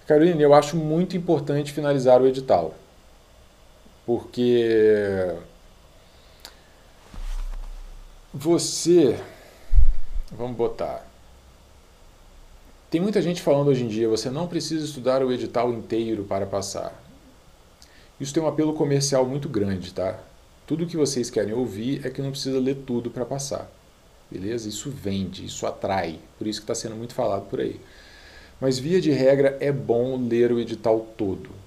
Caroline, 0.08 0.42
eu 0.42 0.56
acho 0.56 0.76
muito 0.76 1.16
importante 1.16 1.72
finalizar 1.72 2.20
o 2.20 2.28
edital 2.28 2.74
porque 4.10 5.36
você, 8.34 9.20
vamos 10.32 10.58
botar, 10.58 11.06
tem 12.90 13.00
muita 13.00 13.22
gente 13.22 13.40
falando 13.40 13.68
hoje 13.68 13.84
em 13.84 13.88
dia, 13.88 14.10
você 14.10 14.32
não 14.32 14.48
precisa 14.48 14.84
estudar 14.84 15.24
o 15.24 15.32
edital 15.32 15.72
inteiro 15.72 16.24
para 16.24 16.48
passar. 16.48 17.00
Isso 18.20 18.34
tem 18.34 18.42
um 18.42 18.48
apelo 18.48 18.74
comercial 18.74 19.28
muito 19.28 19.48
grande, 19.48 19.94
tá? 19.94 20.20
Tudo 20.66 20.88
que 20.88 20.98
vocês 20.98 21.30
querem 21.30 21.54
ouvir 21.54 22.04
é 22.04 22.10
que 22.10 22.20
não 22.20 22.32
precisa 22.32 22.60
ler 22.60 22.78
tudo 22.88 23.12
para 23.12 23.26
passar. 23.26 23.70
Beleza? 24.32 24.68
Isso 24.68 24.90
vende, 24.90 25.46
isso 25.46 25.68
atrai. 25.68 26.18
Por 26.36 26.48
isso 26.48 26.62
que 26.62 26.64
está 26.64 26.74
sendo 26.74 26.96
muito 26.96 27.14
falado 27.14 27.48
por 27.48 27.60
aí. 27.60 27.80
Mas, 28.60 28.80
via 28.80 29.00
de 29.00 29.12
regra, 29.12 29.56
é 29.60 29.72
bom 29.72 30.18
ler 30.18 30.52
o 30.52 30.60
edital 30.60 31.00
todo 31.16 31.59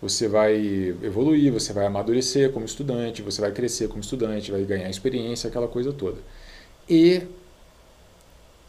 você 0.00 0.28
vai 0.28 0.54
evoluir, 1.02 1.52
você 1.52 1.72
vai 1.72 1.86
amadurecer 1.86 2.52
como 2.52 2.64
estudante, 2.64 3.22
você 3.22 3.40
vai 3.40 3.50
crescer 3.50 3.88
como 3.88 4.00
estudante, 4.00 4.52
vai 4.52 4.62
ganhar 4.62 4.88
experiência, 4.88 5.48
aquela 5.48 5.66
coisa 5.66 5.92
toda. 5.92 6.18
E 6.88 7.22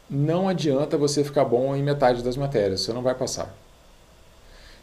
não 0.10 0.50
adianta 0.50 0.98
você 0.98 1.24
ficar 1.24 1.46
bom 1.46 1.76
em 1.76 1.84
metade 1.84 2.24
das 2.24 2.36
matérias, 2.36 2.82
você 2.82 2.92
não 2.92 3.04
vai 3.04 3.14
passar. 3.14 3.56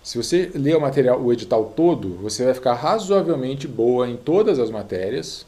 Se 0.05 0.17
você 0.17 0.53
ler 0.55 0.77
o 0.77 0.81
material, 0.81 1.21
o 1.21 1.33
edital 1.33 1.73
todo, 1.75 2.11
você 2.23 2.45
vai 2.45 2.55
ficar 2.55 2.75
razoavelmente 2.75 3.67
boa 3.67 4.09
em 4.09 4.17
todas 4.17 4.61
as 4.61 4.71
matérias. 4.71 5.45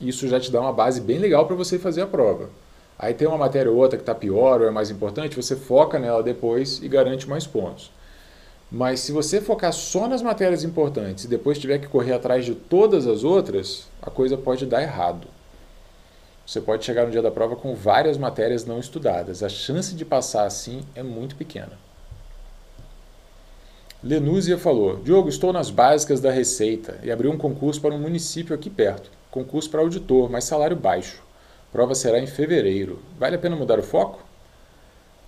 Isso 0.00 0.26
já 0.26 0.40
te 0.40 0.50
dá 0.50 0.58
uma 0.58 0.72
base 0.72 1.02
bem 1.02 1.18
legal 1.18 1.46
para 1.46 1.54
você 1.54 1.78
fazer 1.78 2.00
a 2.00 2.06
prova. 2.06 2.48
Aí 2.98 3.12
tem 3.12 3.28
uma 3.28 3.36
matéria 3.36 3.70
ou 3.70 3.76
outra 3.76 3.98
que 3.98 4.02
está 4.02 4.14
pior 4.14 4.62
ou 4.62 4.68
é 4.68 4.70
mais 4.70 4.88
importante, 4.90 5.36
você 5.36 5.54
foca 5.54 5.98
nela 5.98 6.22
depois 6.22 6.82
e 6.82 6.88
garante 6.88 7.28
mais 7.28 7.46
pontos. 7.46 7.92
Mas 8.74 8.98
se 8.98 9.12
você 9.12 9.40
focar 9.40 9.72
só 9.72 10.08
nas 10.08 10.20
matérias 10.20 10.64
importantes 10.64 11.22
e 11.22 11.28
depois 11.28 11.60
tiver 11.60 11.78
que 11.78 11.86
correr 11.86 12.12
atrás 12.12 12.44
de 12.44 12.56
todas 12.56 13.06
as 13.06 13.22
outras, 13.22 13.86
a 14.02 14.10
coisa 14.10 14.36
pode 14.36 14.66
dar 14.66 14.82
errado. 14.82 15.28
Você 16.44 16.60
pode 16.60 16.84
chegar 16.84 17.04
no 17.04 17.12
dia 17.12 17.22
da 17.22 17.30
prova 17.30 17.54
com 17.54 17.72
várias 17.72 18.18
matérias 18.18 18.64
não 18.64 18.80
estudadas. 18.80 19.44
A 19.44 19.48
chance 19.48 19.94
de 19.94 20.04
passar 20.04 20.44
assim 20.44 20.82
é 20.92 21.04
muito 21.04 21.36
pequena. 21.36 21.78
Lenúzia 24.02 24.58
falou: 24.58 24.96
Diogo, 24.96 25.28
estou 25.28 25.52
nas 25.52 25.70
básicas 25.70 26.20
da 26.20 26.32
Receita 26.32 26.98
e 27.04 27.12
abri 27.12 27.28
um 27.28 27.38
concurso 27.38 27.80
para 27.80 27.94
um 27.94 28.00
município 28.00 28.56
aqui 28.56 28.68
perto. 28.68 29.08
Concurso 29.30 29.70
para 29.70 29.82
auditor, 29.82 30.28
mas 30.28 30.42
salário 30.42 30.74
baixo. 30.74 31.22
Prova 31.70 31.94
será 31.94 32.18
em 32.18 32.26
fevereiro. 32.26 32.98
Vale 33.20 33.36
a 33.36 33.38
pena 33.38 33.54
mudar 33.54 33.78
o 33.78 33.84
foco? 33.84 34.18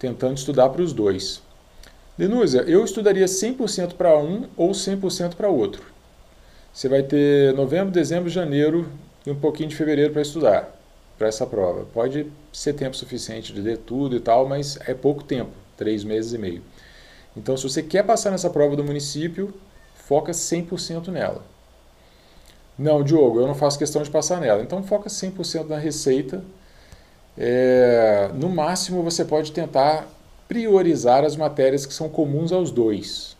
Tentando 0.00 0.36
estudar 0.36 0.68
para 0.70 0.82
os 0.82 0.92
dois. 0.92 1.45
Denúzia, 2.16 2.62
eu 2.62 2.82
estudaria 2.82 3.26
100% 3.26 3.94
para 3.94 4.18
um 4.18 4.46
ou 4.56 4.70
100% 4.70 5.34
para 5.34 5.48
outro. 5.48 5.82
Você 6.72 6.88
vai 6.88 7.02
ter 7.02 7.54
novembro, 7.54 7.92
dezembro, 7.92 8.30
janeiro 8.30 8.88
e 9.26 9.30
um 9.30 9.34
pouquinho 9.34 9.68
de 9.68 9.76
fevereiro 9.76 10.12
para 10.12 10.22
estudar 10.22 10.74
para 11.18 11.28
essa 11.28 11.46
prova. 11.46 11.86
Pode 11.92 12.26
ser 12.52 12.72
tempo 12.72 12.96
suficiente 12.96 13.52
de 13.52 13.60
ler 13.60 13.78
tudo 13.78 14.16
e 14.16 14.20
tal, 14.20 14.48
mas 14.48 14.78
é 14.86 14.94
pouco 14.94 15.24
tempo, 15.24 15.52
três 15.76 16.04
meses 16.04 16.32
e 16.32 16.38
meio. 16.38 16.62
Então, 17.36 17.56
se 17.56 17.64
você 17.64 17.82
quer 17.82 18.02
passar 18.02 18.30
nessa 18.30 18.48
prova 18.48 18.76
do 18.76 18.84
município, 18.84 19.52
foca 19.94 20.32
100% 20.32 21.08
nela. 21.08 21.42
Não, 22.78 23.02
Diogo, 23.02 23.40
eu 23.40 23.46
não 23.46 23.54
faço 23.54 23.78
questão 23.78 24.02
de 24.02 24.10
passar 24.10 24.40
nela. 24.40 24.62
Então, 24.62 24.82
foca 24.82 25.08
100% 25.08 25.66
na 25.68 25.78
receita. 25.78 26.42
É, 27.36 28.30
no 28.34 28.48
máximo, 28.48 29.02
você 29.02 29.24
pode 29.24 29.52
tentar 29.52 30.08
priorizar 30.48 31.24
as 31.24 31.36
matérias 31.36 31.84
que 31.84 31.94
são 31.94 32.08
comuns 32.08 32.52
aos 32.52 32.70
dois. 32.70 33.36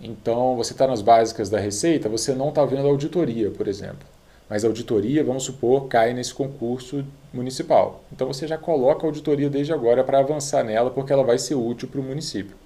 Então, 0.00 0.56
você 0.56 0.72
está 0.72 0.86
nas 0.86 1.02
básicas 1.02 1.50
da 1.50 1.58
Receita, 1.58 2.08
você 2.08 2.34
não 2.34 2.48
está 2.48 2.64
vendo 2.64 2.86
auditoria, 2.86 3.50
por 3.50 3.68
exemplo. 3.68 4.06
Mas 4.48 4.64
a 4.64 4.68
auditoria, 4.68 5.22
vamos 5.22 5.44
supor, 5.44 5.86
cai 5.86 6.12
nesse 6.12 6.34
concurso 6.34 7.04
municipal. 7.32 8.02
Então, 8.12 8.26
você 8.26 8.46
já 8.46 8.56
coloca 8.58 9.04
a 9.04 9.08
auditoria 9.08 9.50
desde 9.50 9.72
agora 9.72 10.02
para 10.02 10.18
avançar 10.18 10.64
nela, 10.64 10.90
porque 10.90 11.12
ela 11.12 11.22
vai 11.22 11.38
ser 11.38 11.54
útil 11.54 11.88
para 11.88 12.00
o 12.00 12.04
município. 12.04 12.56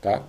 Tá? 0.00 0.22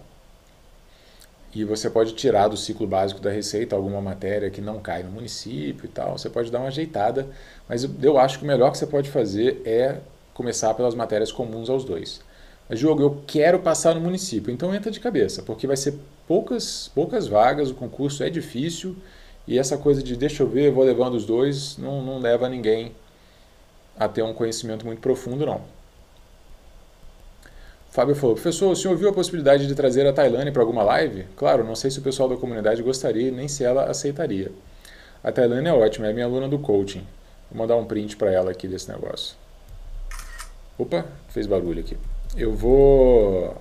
E 1.53 1.63
você 1.63 1.89
pode 1.89 2.13
tirar 2.13 2.47
do 2.47 2.55
ciclo 2.55 2.85
básico 2.85 3.19
da 3.19 3.31
Receita 3.31 3.75
alguma 3.75 3.99
matéria 3.99 4.51
que 4.51 4.61
não 4.61 4.79
cai 4.79 5.01
no 5.01 5.09
município 5.09 5.85
e 5.85 5.89
tal. 5.89 6.17
Você 6.17 6.29
pode 6.29 6.51
dar 6.51 6.59
uma 6.59 6.67
ajeitada, 6.67 7.27
mas 7.67 7.87
eu 8.03 8.19
acho 8.19 8.37
que 8.37 8.43
o 8.43 8.47
melhor 8.47 8.71
que 8.71 8.77
você 8.77 8.85
pode 8.85 9.09
fazer 9.09 9.61
é 9.65 9.97
começar 10.39 10.73
pelas 10.73 10.95
matérias 10.95 11.33
comuns 11.33 11.69
aos 11.69 11.83
dois. 11.83 12.21
Mas, 12.69 12.79
Diogo, 12.79 13.01
eu 13.01 13.23
quero 13.27 13.59
passar 13.59 13.93
no 13.93 13.99
município, 13.99 14.53
então 14.53 14.73
entra 14.73 14.89
de 14.89 14.97
cabeça, 14.97 15.43
porque 15.43 15.67
vai 15.67 15.75
ser 15.75 15.95
poucas, 16.25 16.89
poucas 16.95 17.27
vagas, 17.27 17.69
o 17.69 17.73
concurso 17.73 18.23
é 18.23 18.29
difícil 18.29 18.95
e 19.45 19.59
essa 19.59 19.77
coisa 19.77 20.01
de 20.01 20.15
deixa 20.15 20.43
eu 20.43 20.47
ver, 20.47 20.71
vou 20.71 20.85
levando 20.85 21.15
os 21.15 21.25
dois, 21.25 21.77
não, 21.77 22.01
não 22.01 22.19
leva 22.19 22.47
ninguém 22.47 22.93
a 23.99 24.07
ter 24.07 24.21
um 24.21 24.33
conhecimento 24.33 24.85
muito 24.85 25.01
profundo, 25.01 25.45
não. 25.45 25.61
Fábio 27.91 28.15
falou, 28.15 28.35
professor, 28.35 28.71
o 28.71 28.75
senhor 28.75 28.95
viu 28.95 29.09
a 29.09 29.13
possibilidade 29.13 29.67
de 29.67 29.75
trazer 29.75 30.07
a 30.07 30.13
Tailane 30.13 30.51
para 30.51 30.61
alguma 30.61 30.83
live? 30.83 31.25
Claro, 31.35 31.65
não 31.65 31.75
sei 31.75 31.91
se 31.91 31.99
o 31.99 32.01
pessoal 32.01 32.29
da 32.29 32.37
comunidade 32.37 32.81
gostaria, 32.81 33.29
nem 33.29 33.49
se 33.49 33.65
ela 33.65 33.89
aceitaria. 33.89 34.53
A 35.21 35.33
Tailane 35.33 35.67
é 35.67 35.73
ótima, 35.73 36.07
é 36.07 36.13
minha 36.13 36.27
aluna 36.27 36.47
do 36.47 36.59
coaching. 36.59 37.05
Vou 37.51 37.59
mandar 37.59 37.75
um 37.75 37.83
print 37.83 38.15
para 38.15 38.31
ela 38.31 38.51
aqui 38.51 38.69
desse 38.69 38.89
negócio. 38.89 39.35
Opa, 40.79 41.05
fez 41.27 41.45
barulho 41.45 41.81
aqui. 41.81 41.97
Eu 42.37 42.53
vou 42.53 43.53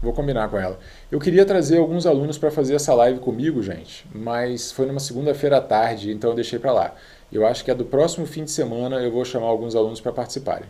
vou 0.00 0.12
combinar 0.12 0.48
com 0.48 0.56
ela. 0.56 0.78
Eu 1.10 1.18
queria 1.18 1.44
trazer 1.44 1.78
alguns 1.78 2.06
alunos 2.06 2.38
para 2.38 2.48
fazer 2.48 2.76
essa 2.76 2.94
live 2.94 3.18
comigo, 3.18 3.60
gente, 3.60 4.06
mas 4.14 4.70
foi 4.70 4.86
numa 4.86 5.00
segunda-feira 5.00 5.56
à 5.56 5.60
tarde, 5.60 6.12
então 6.12 6.30
eu 6.30 6.36
deixei 6.36 6.60
para 6.60 6.72
lá. 6.72 6.94
Eu 7.32 7.44
acho 7.44 7.64
que 7.64 7.72
é 7.72 7.74
do 7.74 7.84
próximo 7.84 8.24
fim 8.24 8.44
de 8.44 8.52
semana 8.52 9.00
eu 9.00 9.10
vou 9.10 9.24
chamar 9.24 9.46
alguns 9.46 9.74
alunos 9.74 10.00
para 10.00 10.12
participarem. 10.12 10.68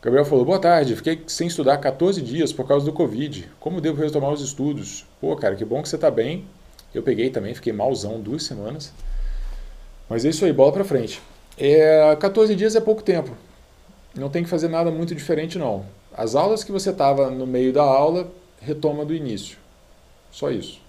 Gabriel 0.00 0.24
falou: 0.24 0.46
Boa 0.46 0.58
tarde, 0.58 0.96
fiquei 0.96 1.22
sem 1.26 1.46
estudar 1.46 1.76
14 1.76 2.22
dias 2.22 2.50
por 2.50 2.66
causa 2.66 2.86
do 2.86 2.94
Covid. 2.94 3.46
Como 3.60 3.78
devo 3.78 4.02
retomar 4.02 4.32
os 4.32 4.40
estudos? 4.40 5.04
Pô, 5.20 5.36
cara, 5.36 5.54
que 5.54 5.66
bom 5.66 5.82
que 5.82 5.88
você 5.90 5.96
está 5.96 6.10
bem. 6.10 6.46
Eu 6.94 7.02
peguei 7.02 7.28
também, 7.28 7.54
fiquei 7.54 7.74
malzão 7.74 8.18
duas 8.18 8.44
semanas. 8.44 8.90
Mas 10.08 10.24
é 10.24 10.30
isso 10.30 10.46
aí, 10.46 10.52
bola 10.52 10.72
para 10.72 10.84
frente. 10.84 11.20
É, 11.58 12.16
14 12.16 12.54
dias 12.56 12.74
é 12.74 12.80
pouco 12.80 13.02
tempo. 13.02 13.36
Não 14.14 14.28
tem 14.28 14.44
que 14.44 14.50
fazer 14.50 14.68
nada 14.68 14.90
muito 14.90 15.14
diferente, 15.14 15.58
não. 15.58 15.86
As 16.12 16.34
aulas 16.34 16.62
que 16.62 16.72
você 16.72 16.90
estava 16.90 17.30
no 17.30 17.46
meio 17.46 17.72
da 17.72 17.82
aula, 17.82 18.30
retoma 18.60 19.04
do 19.04 19.14
início. 19.14 19.56
Só 20.30 20.50
isso. 20.50 20.80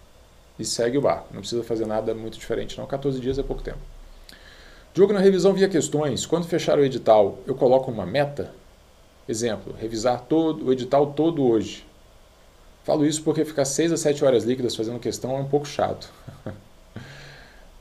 E 0.59 0.65
segue 0.65 0.97
o 0.97 1.01
barco. 1.01 1.27
Não 1.31 1.39
precisa 1.39 1.63
fazer 1.63 1.85
nada 1.85 2.13
muito 2.13 2.37
diferente, 2.37 2.77
não. 2.77 2.85
14 2.85 3.19
dias 3.19 3.39
é 3.39 3.43
pouco 3.43 3.63
tempo. 3.63 3.79
Diogo, 4.93 5.13
na 5.13 5.19
revisão 5.19 5.53
via 5.53 5.67
questões, 5.67 6.25
quando 6.25 6.45
fechar 6.45 6.77
o 6.77 6.83
edital, 6.83 7.39
eu 7.47 7.55
coloco 7.55 7.89
uma 7.89 8.05
meta? 8.05 8.53
Exemplo, 9.27 9.73
revisar 9.79 10.21
todo, 10.21 10.65
o 10.65 10.73
edital 10.73 11.13
todo 11.13 11.43
hoje. 11.43 11.85
Falo 12.83 13.05
isso 13.05 13.23
porque 13.23 13.45
ficar 13.45 13.65
6 13.65 13.93
a 13.93 13.97
7 13.97 14.23
horas 14.25 14.43
líquidas 14.43 14.75
fazendo 14.75 14.99
questão 14.99 15.37
é 15.37 15.39
um 15.39 15.47
pouco 15.47 15.65
chato. 15.65 16.11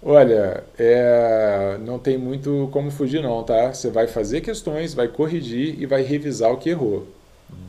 Olha, 0.04 0.64
é, 0.78 1.78
não 1.80 1.98
tem 1.98 2.18
muito 2.18 2.68
como 2.72 2.90
fugir 2.90 3.22
não, 3.22 3.42
tá? 3.44 3.72
Você 3.72 3.88
vai 3.88 4.08
fazer 4.08 4.40
questões, 4.40 4.94
vai 4.94 5.06
corrigir 5.06 5.80
e 5.80 5.86
vai 5.86 6.02
revisar 6.02 6.50
o 6.50 6.58
que 6.58 6.70
errou. 6.70 7.06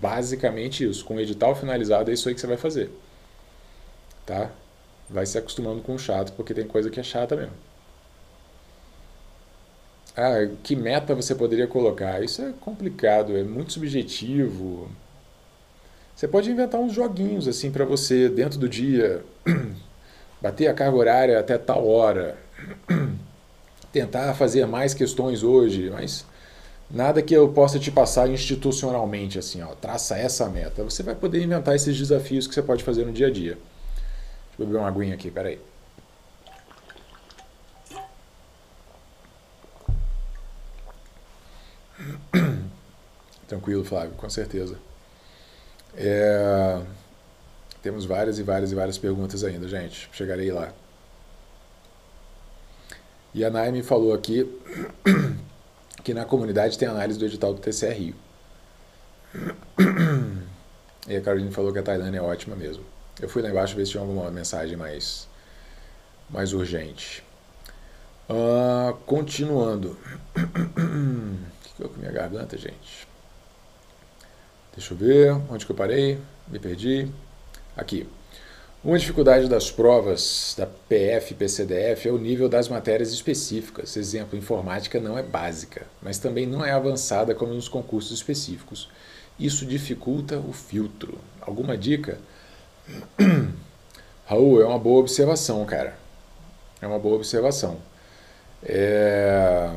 Basicamente 0.01 0.83
isso. 0.83 1.05
Com 1.05 1.15
o 1.15 1.19
edital 1.19 1.55
finalizado 1.55 2.09
é 2.09 2.13
isso 2.13 2.27
aí 2.27 2.33
que 2.35 2.41
você 2.41 2.47
vai 2.47 2.57
fazer. 2.57 2.89
Tá? 4.25 4.49
Vai 5.09 5.25
se 5.25 5.37
acostumando 5.37 5.81
com 5.81 5.95
o 5.95 5.99
chato, 5.99 6.33
porque 6.33 6.53
tem 6.53 6.65
coisa 6.67 6.89
que 6.89 6.99
é 6.99 7.03
chata 7.03 7.35
mesmo. 7.35 7.53
Ah, 10.15 10.47
que 10.63 10.75
meta 10.75 11.15
você 11.15 11.35
poderia 11.35 11.67
colocar? 11.67 12.23
Isso 12.23 12.41
é 12.41 12.53
complicado, 12.61 13.35
é 13.37 13.43
muito 13.43 13.73
subjetivo. 13.73 14.89
Você 16.15 16.27
pode 16.27 16.49
inventar 16.51 16.79
uns 16.79 16.93
joguinhos 16.93 17.47
assim 17.47 17.71
para 17.71 17.85
você 17.85 18.29
dentro 18.29 18.59
do 18.59 18.69
dia, 18.69 19.23
bater 20.43 20.67
a 20.67 20.73
carga 20.73 20.97
horária 20.97 21.39
até 21.39 21.57
tal 21.57 21.87
hora, 21.87 22.37
tentar 23.93 24.33
fazer 24.33 24.67
mais 24.67 24.93
questões 24.93 25.41
hoje, 25.41 25.89
mas 25.89 26.25
nada 26.91 27.21
que 27.21 27.33
eu 27.33 27.47
possa 27.53 27.79
te 27.79 27.89
passar 27.89 28.29
institucionalmente 28.29 29.39
assim, 29.39 29.61
ó, 29.61 29.67
traça 29.67 30.17
essa 30.17 30.49
meta. 30.49 30.83
Você 30.83 31.01
vai 31.01 31.15
poder 31.15 31.41
inventar 31.41 31.73
esses 31.75 31.97
desafios 31.97 32.45
que 32.45 32.53
você 32.53 32.61
pode 32.61 32.83
fazer 32.83 33.05
no 33.05 33.13
dia 33.13 33.27
a 33.27 33.31
dia. 33.31 33.53
Deixa 33.53 34.59
eu 34.59 34.65
beber 34.65 34.79
uma 34.79 34.89
aguinha 34.89 35.15
aqui, 35.15 35.31
peraí. 35.31 35.61
Tranquilo, 43.47 43.85
Flávio, 43.85 44.11
com 44.17 44.29
certeza. 44.29 44.75
É... 45.95 46.81
Temos 47.83 48.05
várias 48.05 48.39
e 48.39 48.43
várias 48.43 48.71
e 48.71 48.75
várias 48.75 48.97
perguntas 48.97 49.43
ainda, 49.43 49.67
gente. 49.67 50.09
Chegarei 50.13 50.51
lá. 50.51 50.73
E 53.33 53.43
a 53.43 53.49
Naime 53.49 53.83
falou 53.83 54.13
aqui 54.13 54.49
que 56.01 56.13
na 56.13 56.23
comunidade 56.23 56.77
tem 56.77 56.87
análise 56.87 57.19
do 57.19 57.25
edital 57.25 57.53
do 57.53 57.59
TCR 57.59 57.93
Rio. 57.93 58.15
E 61.05 61.17
a 61.17 61.21
Caroline 61.21 61.51
falou 61.51 61.73
que 61.73 61.79
a 61.79 61.83
Tailândia 61.83 62.19
é 62.19 62.21
ótima 62.21 62.55
mesmo. 62.55 62.85
Eu 63.21 63.27
fui 63.27 63.41
lá 63.41 63.49
embaixo 63.49 63.75
ver 63.75 63.85
se 63.85 63.91
tinha 63.91 64.01
alguma 64.01 64.31
mensagem 64.31 64.77
mais, 64.77 65.27
mais 66.29 66.53
urgente. 66.53 67.21
Uh, 68.29 68.93
continuando. 69.05 69.97
O 71.73 71.75
que 71.75 71.83
eu 71.83 71.89
com 71.89 71.99
minha 71.99 72.11
garganta, 72.11 72.55
gente? 72.55 73.07
Deixa 74.75 74.93
eu 74.93 74.97
ver. 74.97 75.31
Onde 75.49 75.65
que 75.65 75.71
eu 75.71 75.75
parei? 75.75 76.19
Me 76.47 76.59
perdi. 76.59 77.11
Aqui. 77.75 78.07
Uma 78.83 78.99
dificuldade 78.99 79.47
das 79.47 79.71
provas 79.71 80.55
da 80.57 80.65
PF 80.65 81.31
e 81.31 81.37
PCDF 81.37 82.09
é 82.09 82.11
o 82.11 82.17
nível 82.17 82.49
das 82.49 82.67
matérias 82.67 83.13
específicas. 83.13 83.95
Exemplo, 83.95 84.37
informática 84.37 84.99
não 84.99 85.17
é 85.17 85.23
básica, 85.23 85.87
mas 86.01 86.17
também 86.17 86.45
não 86.45 86.65
é 86.65 86.71
avançada 86.71 87.33
como 87.33 87.53
nos 87.53 87.69
concursos 87.69 88.11
específicos. 88.11 88.89
Isso 89.39 89.65
dificulta 89.65 90.37
o 90.37 90.51
filtro. 90.51 91.17
Alguma 91.41 91.77
dica? 91.77 92.17
Raul, 94.25 94.61
é 94.61 94.65
uma 94.65 94.79
boa 94.79 94.99
observação, 94.99 95.63
cara. 95.65 95.97
É 96.81 96.85
uma 96.85 96.99
boa 96.99 97.15
observação. 97.15 97.77
É... 98.61 99.71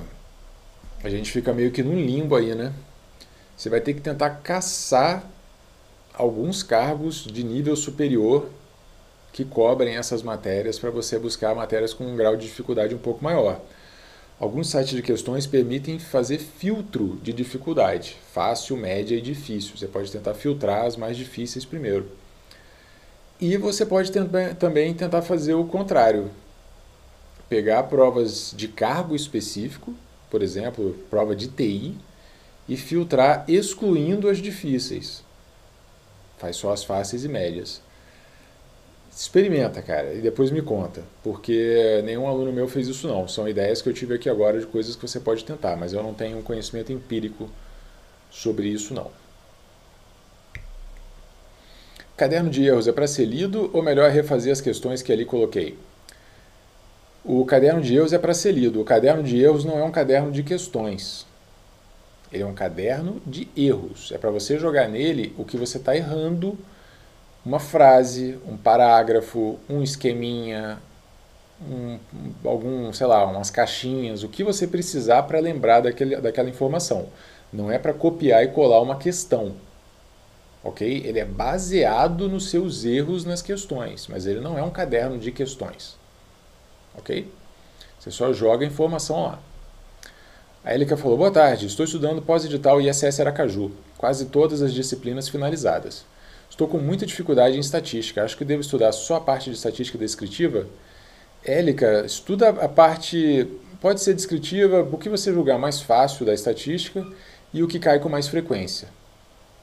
A 1.04 1.08
gente 1.08 1.30
fica 1.30 1.52
meio 1.52 1.70
que 1.70 1.82
num 1.82 1.94
limbo 1.94 2.34
aí, 2.34 2.56
né? 2.56 2.72
Você 3.56 3.70
vai 3.70 3.80
ter 3.80 3.94
que 3.94 4.00
tentar 4.00 4.30
caçar 4.42 5.24
alguns 6.16 6.62
cargos 6.62 7.24
de 7.24 7.44
nível 7.44 7.76
superior 7.76 8.48
que 9.32 9.44
cobrem 9.44 9.96
essas 9.96 10.22
matérias 10.22 10.78
para 10.78 10.90
você 10.90 11.18
buscar 11.18 11.54
matérias 11.54 11.92
com 11.92 12.06
um 12.06 12.16
grau 12.16 12.36
de 12.36 12.46
dificuldade 12.46 12.94
um 12.94 12.98
pouco 12.98 13.22
maior. 13.22 13.60
Alguns 14.40 14.70
sites 14.70 14.94
de 14.94 15.02
questões 15.02 15.46
permitem 15.46 15.98
fazer 15.98 16.38
filtro 16.38 17.18
de 17.22 17.32
dificuldade, 17.32 18.16
fácil, 18.32 18.76
média 18.76 19.16
e 19.16 19.20
difícil. 19.20 19.76
Você 19.76 19.86
pode 19.86 20.10
tentar 20.10 20.34
filtrar 20.34 20.86
as 20.86 20.96
mais 20.96 21.16
difíceis 21.16 21.64
primeiro. 21.64 22.06
E 23.38 23.56
você 23.58 23.84
pode 23.84 24.10
também 24.58 24.94
tentar 24.94 25.20
fazer 25.20 25.54
o 25.54 25.66
contrário. 25.66 26.30
Pegar 27.48 27.82
provas 27.84 28.54
de 28.56 28.68
cargo 28.68 29.14
específico, 29.14 29.94
por 30.30 30.42
exemplo, 30.42 30.96
prova 31.10 31.36
de 31.36 31.48
TI, 31.48 31.94
e 32.68 32.76
filtrar 32.76 33.44
excluindo 33.46 34.28
as 34.28 34.38
difíceis. 34.38 35.25
Faz 36.38 36.56
só 36.56 36.72
as 36.72 36.84
fáceis 36.84 37.24
e 37.24 37.28
médias. 37.28 37.80
Experimenta, 39.14 39.80
cara, 39.80 40.12
e 40.12 40.20
depois 40.20 40.50
me 40.50 40.60
conta, 40.60 41.02
porque 41.22 42.02
nenhum 42.04 42.28
aluno 42.28 42.52
meu 42.52 42.68
fez 42.68 42.86
isso 42.86 43.08
não. 43.08 43.26
São 43.26 43.48
ideias 43.48 43.80
que 43.80 43.88
eu 43.88 43.94
tive 43.94 44.14
aqui 44.14 44.28
agora 44.28 44.60
de 44.60 44.66
coisas 44.66 44.94
que 44.94 45.00
você 45.00 45.18
pode 45.18 45.42
tentar, 45.42 45.74
mas 45.76 45.94
eu 45.94 46.02
não 46.02 46.12
tenho 46.12 46.36
um 46.36 46.42
conhecimento 46.42 46.92
empírico 46.92 47.48
sobre 48.30 48.68
isso 48.68 48.92
não. 48.92 49.10
Caderno 52.14 52.50
de 52.50 52.64
erros 52.64 52.88
é 52.88 52.92
para 52.92 53.06
ser 53.06 53.24
lido 53.24 53.70
ou 53.72 53.82
melhor 53.82 54.10
refazer 54.10 54.52
as 54.52 54.60
questões 54.60 55.02
que 55.02 55.12
ali 55.12 55.24
coloquei? 55.24 55.78
O 57.24 57.44
caderno 57.44 57.80
de 57.80 57.94
erros 57.94 58.12
é 58.12 58.18
para 58.18 58.32
ser 58.32 58.52
lido. 58.52 58.80
O 58.80 58.84
caderno 58.84 59.22
de 59.22 59.42
erros 59.42 59.64
não 59.64 59.78
é 59.78 59.84
um 59.84 59.90
caderno 59.90 60.30
de 60.30 60.42
questões. 60.42 61.26
Ele 62.36 62.42
é 62.42 62.46
um 62.46 62.54
caderno 62.54 63.20
de 63.26 63.48
erros. 63.56 64.12
É 64.12 64.18
para 64.18 64.30
você 64.30 64.58
jogar 64.58 64.88
nele 64.88 65.34
o 65.38 65.44
que 65.44 65.56
você 65.56 65.78
está 65.78 65.96
errando, 65.96 66.56
uma 67.44 67.58
frase, 67.58 68.38
um 68.46 68.56
parágrafo, 68.56 69.58
um 69.68 69.82
esqueminha, 69.82 70.78
um, 71.62 71.98
algum, 72.44 72.92
sei 72.92 73.06
lá, 73.06 73.24
umas 73.24 73.50
caixinhas, 73.50 74.22
o 74.22 74.28
que 74.28 74.44
você 74.44 74.66
precisar 74.66 75.22
para 75.22 75.40
lembrar 75.40 75.80
daquele, 75.80 76.16
daquela 76.16 76.50
informação. 76.50 77.08
Não 77.50 77.70
é 77.70 77.78
para 77.78 77.94
copiar 77.94 78.44
e 78.44 78.48
colar 78.48 78.82
uma 78.82 78.96
questão. 78.96 79.54
Ok? 80.62 81.02
Ele 81.06 81.18
é 81.18 81.24
baseado 81.24 82.28
nos 82.28 82.50
seus 82.50 82.84
erros 82.84 83.24
nas 83.24 83.40
questões, 83.40 84.08
mas 84.08 84.26
ele 84.26 84.40
não 84.40 84.58
é 84.58 84.62
um 84.62 84.70
caderno 84.70 85.18
de 85.18 85.32
questões. 85.32 85.96
Ok? 86.98 87.32
Você 87.98 88.10
só 88.10 88.32
joga 88.32 88.64
a 88.64 88.68
informação 88.68 89.22
lá. 89.22 89.38
A 90.66 90.74
Elica 90.74 90.96
falou: 90.96 91.16
Boa 91.16 91.30
tarde, 91.30 91.64
estou 91.66 91.84
estudando 91.84 92.20
pós-edital 92.20 92.80
ISS 92.80 93.20
Aracaju, 93.20 93.70
quase 93.96 94.26
todas 94.26 94.62
as 94.62 94.74
disciplinas 94.74 95.28
finalizadas. 95.28 96.04
Estou 96.50 96.66
com 96.66 96.78
muita 96.78 97.06
dificuldade 97.06 97.56
em 97.56 97.60
estatística. 97.60 98.24
Acho 98.24 98.36
que 98.36 98.44
devo 98.44 98.62
estudar 98.62 98.90
só 98.90 99.14
a 99.14 99.20
parte 99.20 99.48
de 99.48 99.54
estatística 99.54 99.96
descritiva. 99.96 100.66
Élica, 101.44 102.04
estuda 102.04 102.48
a 102.48 102.68
parte. 102.68 103.46
Pode 103.80 104.00
ser 104.00 104.12
descritiva, 104.14 104.80
o 104.80 104.98
que 104.98 105.08
você 105.08 105.32
julgar 105.32 105.56
mais 105.56 105.80
fácil 105.80 106.26
da 106.26 106.34
estatística 106.34 107.06
e 107.54 107.62
o 107.62 107.68
que 107.68 107.78
cai 107.78 108.00
com 108.00 108.08
mais 108.08 108.26
frequência. 108.26 108.88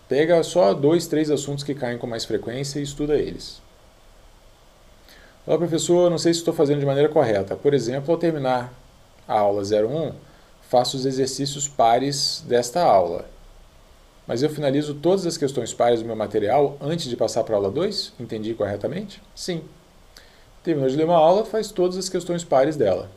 Pega 0.08 0.42
só 0.42 0.74
dois, 0.74 1.06
três 1.06 1.30
assuntos 1.30 1.66
que 1.66 1.76
caem 1.76 1.98
com 1.98 2.08
mais 2.08 2.24
frequência 2.24 2.80
e 2.80 2.84
estuda 2.84 3.18
eles. 3.18 3.62
Olá, 5.46 5.58
professor, 5.58 6.10
não 6.10 6.18
sei 6.18 6.34
se 6.34 6.40
estou 6.40 6.54
fazendo 6.54 6.80
de 6.80 6.86
maneira 6.86 7.10
correta. 7.10 7.58
Por 7.58 7.74
exemplo, 7.74 8.14
ao 8.14 8.18
terminar 8.18 8.74
a 9.28 9.40
aula 9.40 9.64
01, 9.64 10.14
faço 10.74 10.98
os 10.98 11.06
exercícios 11.06 11.68
pares 11.68 12.44
desta 12.48 12.82
aula. 12.82 13.26
Mas 14.26 14.42
eu 14.42 14.50
finalizo 14.50 14.96
todas 14.96 15.24
as 15.24 15.38
questões 15.38 15.72
pares 15.72 16.00
do 16.02 16.08
meu 16.08 16.16
material 16.16 16.76
antes 16.82 17.08
de 17.08 17.16
passar 17.16 17.44
para 17.44 17.54
a 17.54 17.58
aula 17.58 17.70
2? 17.70 18.14
Entendi 18.20 18.56
corretamente? 18.56 19.22
Sim. 19.36 19.62
Terminou 20.64 20.90
de 20.90 20.96
ler 20.96 21.06
uma 21.06 21.16
aula, 21.16 21.46
faz 21.46 21.72
todas 21.72 21.96
as 21.96 22.10
questões 22.10 22.44
pares 22.44 22.76
dela. 22.76 23.08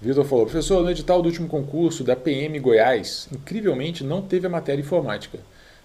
Vitor 0.00 0.24
falou, 0.24 0.46
professor, 0.46 0.82
no 0.82 0.90
edital 0.90 1.22
do 1.22 1.28
último 1.28 1.46
concurso 1.46 2.02
da 2.02 2.16
PM 2.16 2.58
Goiás, 2.58 3.28
incrivelmente 3.32 4.02
não 4.02 4.22
teve 4.22 4.48
a 4.48 4.50
matéria 4.50 4.80
informática. 4.80 5.38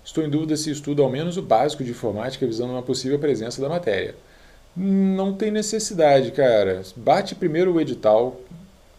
Estou 0.04 0.24
em 0.24 0.30
dúvida 0.30 0.58
se 0.58 0.72
estudo 0.72 1.04
ao 1.04 1.10
menos 1.10 1.38
o 1.38 1.44
básico 1.44 1.84
de 1.84 1.92
informática 1.92 2.48
visando 2.48 2.74
uma 2.74 2.82
possível 2.82 3.20
presença 3.20 3.62
da 3.62 3.70
matéria. 3.70 4.16
Não 4.76 5.34
tem 5.34 5.52
necessidade, 5.52 6.32
cara. 6.32 6.82
Bate 6.96 7.36
primeiro 7.36 7.74
o 7.74 7.80
edital 7.80 8.42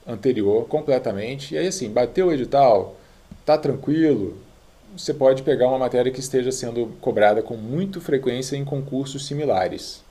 anterior 0.06 0.66
completamente, 0.66 1.54
e 1.54 1.58
aí 1.58 1.66
assim, 1.66 1.90
bateu 1.90 2.28
o 2.28 2.32
edital, 2.32 2.96
tá 3.44 3.58
tranquilo, 3.58 4.36
você 4.96 5.12
pode 5.12 5.42
pegar 5.42 5.68
uma 5.68 5.78
matéria 5.78 6.10
que 6.10 6.20
esteja 6.20 6.50
sendo 6.50 6.86
cobrada 7.00 7.42
com 7.42 7.56
muita 7.56 8.00
frequência 8.00 8.56
em 8.56 8.64
concursos 8.64 9.26
similares. 9.26 10.02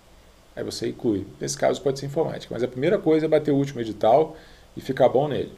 Aí 0.56 0.64
você 0.64 0.90
inclui. 0.90 1.26
Nesse 1.40 1.58
caso 1.58 1.82
pode 1.82 2.00
ser 2.00 2.06
informática, 2.06 2.54
mas 2.54 2.64
a 2.64 2.68
primeira 2.68 3.00
coisa 3.00 3.26
é 3.26 3.30
bater 3.30 3.52
o 3.52 3.56
último 3.56 3.82
edital 3.82 4.38
e 4.78 4.82
ficar 4.82 5.10
bom 5.10 5.28
nele. 5.28 5.52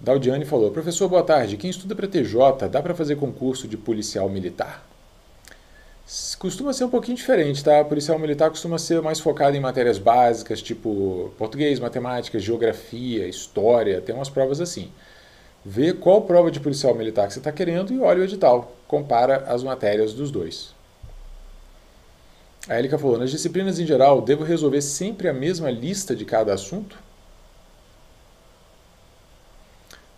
Daldiane 0.00 0.44
falou: 0.44 0.70
Professor, 0.70 1.08
boa 1.08 1.22
tarde. 1.22 1.56
Quem 1.56 1.70
estuda 1.70 1.94
para 1.94 2.08
TJ, 2.08 2.68
dá 2.70 2.80
para 2.80 2.94
fazer 2.94 3.16
concurso 3.16 3.68
de 3.68 3.76
policial 3.76 4.28
militar? 4.28 4.87
Costuma 6.38 6.72
ser 6.72 6.84
um 6.84 6.88
pouquinho 6.88 7.18
diferente, 7.18 7.62
tá? 7.62 7.84
policial 7.84 8.18
militar 8.18 8.48
costuma 8.48 8.78
ser 8.78 9.02
mais 9.02 9.20
focado 9.20 9.54
em 9.54 9.60
matérias 9.60 9.98
básicas, 9.98 10.62
tipo 10.62 11.30
português, 11.36 11.78
matemática, 11.78 12.38
geografia, 12.38 13.28
história, 13.28 14.00
tem 14.00 14.14
umas 14.14 14.30
provas 14.30 14.58
assim. 14.58 14.90
Vê 15.62 15.92
qual 15.92 16.22
prova 16.22 16.50
de 16.50 16.60
policial 16.60 16.94
militar 16.94 17.26
que 17.26 17.34
você 17.34 17.40
está 17.40 17.52
querendo 17.52 17.92
e 17.92 18.00
olha 18.00 18.20
o 18.20 18.24
edital. 18.24 18.72
Compara 18.86 19.44
as 19.48 19.62
matérias 19.62 20.14
dos 20.14 20.30
dois. 20.30 20.74
A 22.66 22.78
Elika 22.78 22.96
falou: 22.96 23.18
nas 23.18 23.30
disciplinas 23.30 23.78
em 23.78 23.86
geral, 23.86 24.22
devo 24.22 24.44
resolver 24.44 24.80
sempre 24.80 25.28
a 25.28 25.32
mesma 25.34 25.70
lista 25.70 26.16
de 26.16 26.24
cada 26.24 26.54
assunto? 26.54 26.98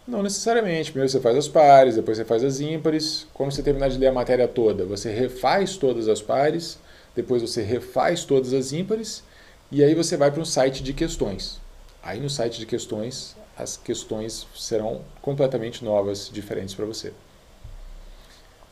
Não 0.06 0.22
necessariamente. 0.22 0.90
Primeiro 0.90 1.10
você 1.10 1.20
faz 1.20 1.36
as 1.36 1.48
pares, 1.48 1.96
depois 1.96 2.16
você 2.16 2.24
faz 2.24 2.42
as 2.42 2.60
ímpares. 2.60 3.26
Quando 3.34 3.52
você 3.52 3.62
terminar 3.62 3.88
de 3.88 3.98
ler 3.98 4.08
a 4.08 4.12
matéria 4.12 4.48
toda, 4.48 4.84
você 4.84 5.10
refaz 5.10 5.76
todas 5.76 6.08
as 6.08 6.22
pares, 6.22 6.78
depois 7.14 7.42
você 7.42 7.62
refaz 7.62 8.24
todas 8.24 8.52
as 8.52 8.72
ímpares, 8.72 9.22
e 9.70 9.84
aí 9.84 9.94
você 9.94 10.16
vai 10.16 10.30
para 10.30 10.40
um 10.40 10.44
site 10.44 10.82
de 10.82 10.92
questões. 10.92 11.60
Aí 12.02 12.18
no 12.18 12.30
site 12.30 12.58
de 12.58 12.66
questões, 12.66 13.36
as 13.56 13.76
questões 13.76 14.46
serão 14.56 15.02
completamente 15.20 15.84
novas, 15.84 16.30
diferentes 16.32 16.74
para 16.74 16.86
você. 16.86 17.12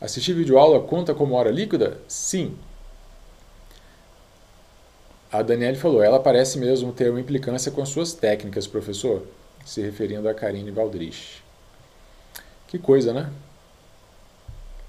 Assistir 0.01 0.33
videoaula 0.33 0.81
conta 0.81 1.13
como 1.13 1.35
hora 1.35 1.51
líquida? 1.51 1.99
Sim. 2.07 2.57
A 5.31 5.43
Daniele 5.43 5.77
falou, 5.77 6.01
ela 6.01 6.19
parece 6.19 6.57
mesmo 6.57 6.91
ter 6.91 7.11
uma 7.11 7.19
implicância 7.19 7.71
com 7.71 7.83
as 7.83 7.89
suas 7.89 8.13
técnicas, 8.13 8.65
professor 8.65 9.23
se 9.65 9.81
referindo 9.81 10.27
a 10.27 10.33
Karine 10.33 10.71
Valdrich. 10.71 11.43
Que 12.67 12.77
coisa, 12.77 13.13
né? 13.13 13.29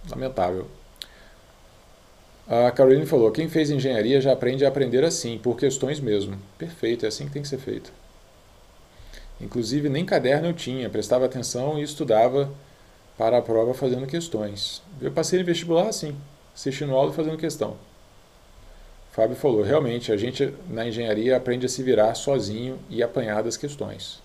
Lamentável. 0.08 0.66
A 2.48 2.70
Caroline 2.70 3.06
falou: 3.06 3.30
quem 3.30 3.48
fez 3.48 3.70
engenharia 3.70 4.20
já 4.20 4.32
aprende 4.32 4.64
a 4.64 4.68
aprender 4.68 5.04
assim, 5.04 5.38
por 5.38 5.56
questões 5.56 6.00
mesmo. 6.00 6.36
Perfeito, 6.58 7.04
é 7.04 7.08
assim 7.08 7.26
que 7.26 7.32
tem 7.32 7.42
que 7.42 7.48
ser 7.48 7.58
feito. 7.58 7.92
Inclusive, 9.40 9.88
nem 9.88 10.04
caderno 10.04 10.48
eu 10.48 10.52
tinha, 10.52 10.90
prestava 10.90 11.24
atenção 11.24 11.78
e 11.78 11.82
estudava 11.82 12.50
para 13.16 13.38
a 13.38 13.42
prova 13.42 13.72
fazendo 13.72 14.06
questões. 14.06 14.82
Eu 15.00 15.12
passei 15.12 15.38
no 15.38 15.44
vestibular 15.44 15.88
assim, 15.88 16.16
assistindo 16.54 16.94
aula 16.94 17.12
e 17.12 17.14
fazendo 17.14 17.38
questão. 17.38 17.76
Fábio 19.12 19.36
falou: 19.36 19.62
realmente, 19.62 20.12
a 20.12 20.16
gente 20.16 20.52
na 20.68 20.86
engenharia 20.86 21.36
aprende 21.36 21.66
a 21.66 21.68
se 21.68 21.82
virar 21.82 22.14
sozinho 22.14 22.78
e 22.88 23.02
apanhar 23.02 23.42
das 23.42 23.56
questões. 23.56 24.20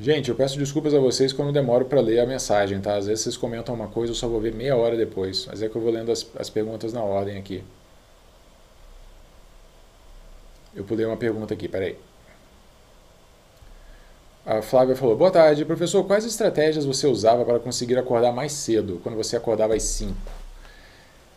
Gente, 0.00 0.28
eu 0.28 0.36
peço 0.36 0.56
desculpas 0.56 0.94
a 0.94 1.00
vocês 1.00 1.32
quando 1.32 1.52
demoro 1.52 1.84
para 1.86 2.00
ler 2.00 2.20
a 2.20 2.26
mensagem, 2.26 2.80
tá? 2.80 2.96
Às 2.96 3.06
vezes 3.06 3.24
vocês 3.24 3.36
comentam 3.36 3.74
uma 3.74 3.88
coisa, 3.88 4.12
eu 4.12 4.14
só 4.14 4.28
vou 4.28 4.40
ver 4.40 4.54
meia 4.54 4.76
hora 4.76 4.96
depois. 4.96 5.46
Mas 5.46 5.60
é 5.60 5.68
que 5.68 5.74
eu 5.74 5.82
vou 5.82 5.90
lendo 5.90 6.12
as, 6.12 6.24
as 6.38 6.48
perguntas 6.48 6.92
na 6.92 7.02
ordem 7.02 7.36
aqui. 7.36 7.64
Eu 10.72 10.84
pulei 10.84 11.04
uma 11.04 11.16
pergunta 11.16 11.52
aqui, 11.52 11.66
peraí. 11.66 11.98
A 14.46 14.62
Flávia 14.62 14.94
falou: 14.94 15.16
Boa 15.16 15.32
tarde, 15.32 15.64
professor. 15.64 16.04
Quais 16.04 16.24
estratégias 16.24 16.84
você 16.84 17.08
usava 17.08 17.44
para 17.44 17.58
conseguir 17.58 17.98
acordar 17.98 18.30
mais 18.30 18.52
cedo, 18.52 19.00
quando 19.02 19.16
você 19.16 19.36
acordava 19.36 19.74
às 19.74 19.82
5? 19.82 20.14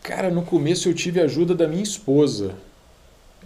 Cara, 0.04 0.30
no 0.30 0.44
começo 0.44 0.88
eu 0.88 0.94
tive 0.94 1.20
a 1.20 1.24
ajuda 1.24 1.52
da 1.52 1.66
minha 1.66 1.82
esposa. 1.82 2.54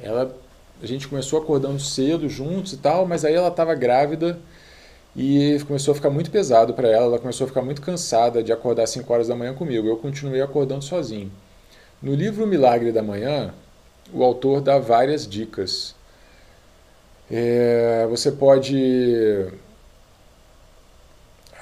Ela, 0.03 0.37
a 0.83 0.87
gente 0.87 1.09
começou 1.09 1.41
acordando 1.41 1.81
cedo 1.81 2.29
juntos 2.29 2.75
e 2.75 2.77
tal, 2.77 3.07
mas 3.07 3.25
aí 3.25 3.33
ela 3.33 3.49
estava 3.49 3.75
grávida 3.75 4.39
e 5.17 5.59
começou 5.67 5.93
a 5.93 5.95
ficar 5.95 6.11
muito 6.11 6.31
pesado 6.31 6.75
para 6.75 6.89
ela, 6.89 7.07
ela 7.07 7.19
começou 7.19 7.47
a 7.47 7.49
ficar 7.49 7.63
muito 7.63 7.81
cansada 7.81 8.43
de 8.43 8.53
acordar 8.53 8.83
às 8.83 8.91
5 8.91 9.11
horas 9.11 9.29
da 9.29 9.35
manhã 9.35 9.55
comigo. 9.55 9.89
Eu 9.89 9.97
continuei 9.97 10.43
acordando 10.43 10.85
sozinho. 10.85 11.33
No 12.03 12.15
livro 12.15 12.47
Milagre 12.47 12.93
da 12.93 13.03
Manhã, 13.03 13.55
o 14.13 14.23
autor 14.23 14.61
dá 14.61 14.79
várias 14.79 15.27
dicas. 15.27 15.95
É, 17.31 18.07
você 18.11 18.31
pode 18.31 19.49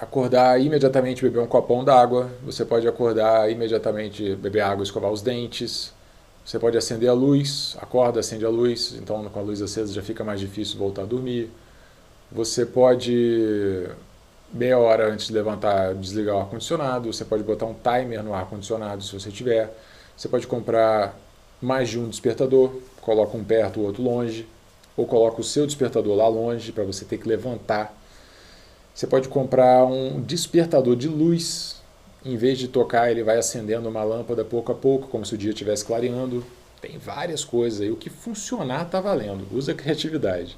acordar 0.01 0.61
imediatamente 0.61 1.23
beber 1.23 1.41
um 1.41 1.47
copão 1.47 1.85
d'água, 1.85 2.31
você 2.43 2.65
pode 2.65 2.89
acordar 2.89 3.51
imediatamente 3.51 4.35
beber 4.35 4.61
água 4.63 4.83
escovar 4.83 5.11
os 5.13 5.23
dentes, 5.23 5.93
você 6.45 6.59
pode 6.59 6.77
acender 6.77 7.09
a 7.09 7.13
luz, 7.15 7.77
acorda, 7.81 8.19
acende 8.21 8.45
a 8.45 8.51
luz, 8.51 8.95
então 9.01 9.25
com 9.25 9.39
a 9.39 9.43
luz 9.43 9.63
acesa 9.63 9.93
já 9.93 10.03
fica 10.03 10.25
mais 10.25 10.41
difícil 10.41 10.77
voltar 10.77 11.03
a 11.03 11.07
dormir. 11.07 11.51
Você 12.35 12.67
pode, 12.67 13.89
meia 14.53 14.77
hora 14.77 15.13
antes 15.13 15.29
de 15.29 15.33
levantar, 15.33 15.95
desligar 15.95 16.35
o 16.35 16.41
ar-condicionado. 16.41 17.13
Você 17.13 17.25
pode 17.25 17.45
botar 17.45 17.67
um 17.67 17.75
timer 17.75 18.25
no 18.25 18.35
ar-condicionado 18.35 19.05
se 19.05 19.13
você 19.13 19.31
tiver. 19.31 19.73
Você 20.17 20.29
pode 20.29 20.45
comprar 20.49 21.17
mais 21.63 21.89
de 21.89 21.97
um 21.97 22.09
despertador, 22.09 22.73
coloca 23.01 23.37
um 23.37 23.45
perto, 23.45 23.79
o 23.79 23.85
outro 23.85 24.03
longe, 24.03 24.49
ou 24.97 25.07
coloca 25.07 25.41
o 25.41 25.45
seu 25.45 25.65
despertador 25.65 26.17
lá 26.17 26.27
longe 26.27 26.73
para 26.73 26.83
você 26.83 27.05
ter 27.05 27.19
que 27.19 27.29
levantar. 27.29 27.97
Você 28.93 29.07
pode 29.07 29.29
comprar 29.29 29.85
um 29.85 30.21
despertador 30.21 30.97
de 30.97 31.07
luz, 31.07 31.81
em 32.25 32.37
vez 32.37 32.59
de 32.59 32.67
tocar, 32.67 33.13
ele 33.13 33.23
vai 33.23 33.39
acendendo 33.39 33.89
uma 33.89 34.03
lâmpada 34.03 34.45
pouco 34.45 34.73
a 34.73 34.75
pouco, 34.75 35.07
como 35.07 35.25
se 35.25 35.37
o 35.37 35.39
dia 35.39 35.51
estivesse 35.51 35.85
clareando. 35.85 36.45
Tem 36.81 36.99
várias 36.99 37.45
coisas 37.45 37.81
aí. 37.81 37.93
O 37.93 37.97
que 37.97 38.11
funcionar 38.11 38.87
está 38.87 39.01
valendo. 39.01 39.47
Usa 39.57 39.71
a 39.71 39.75
criatividade. 39.75 40.57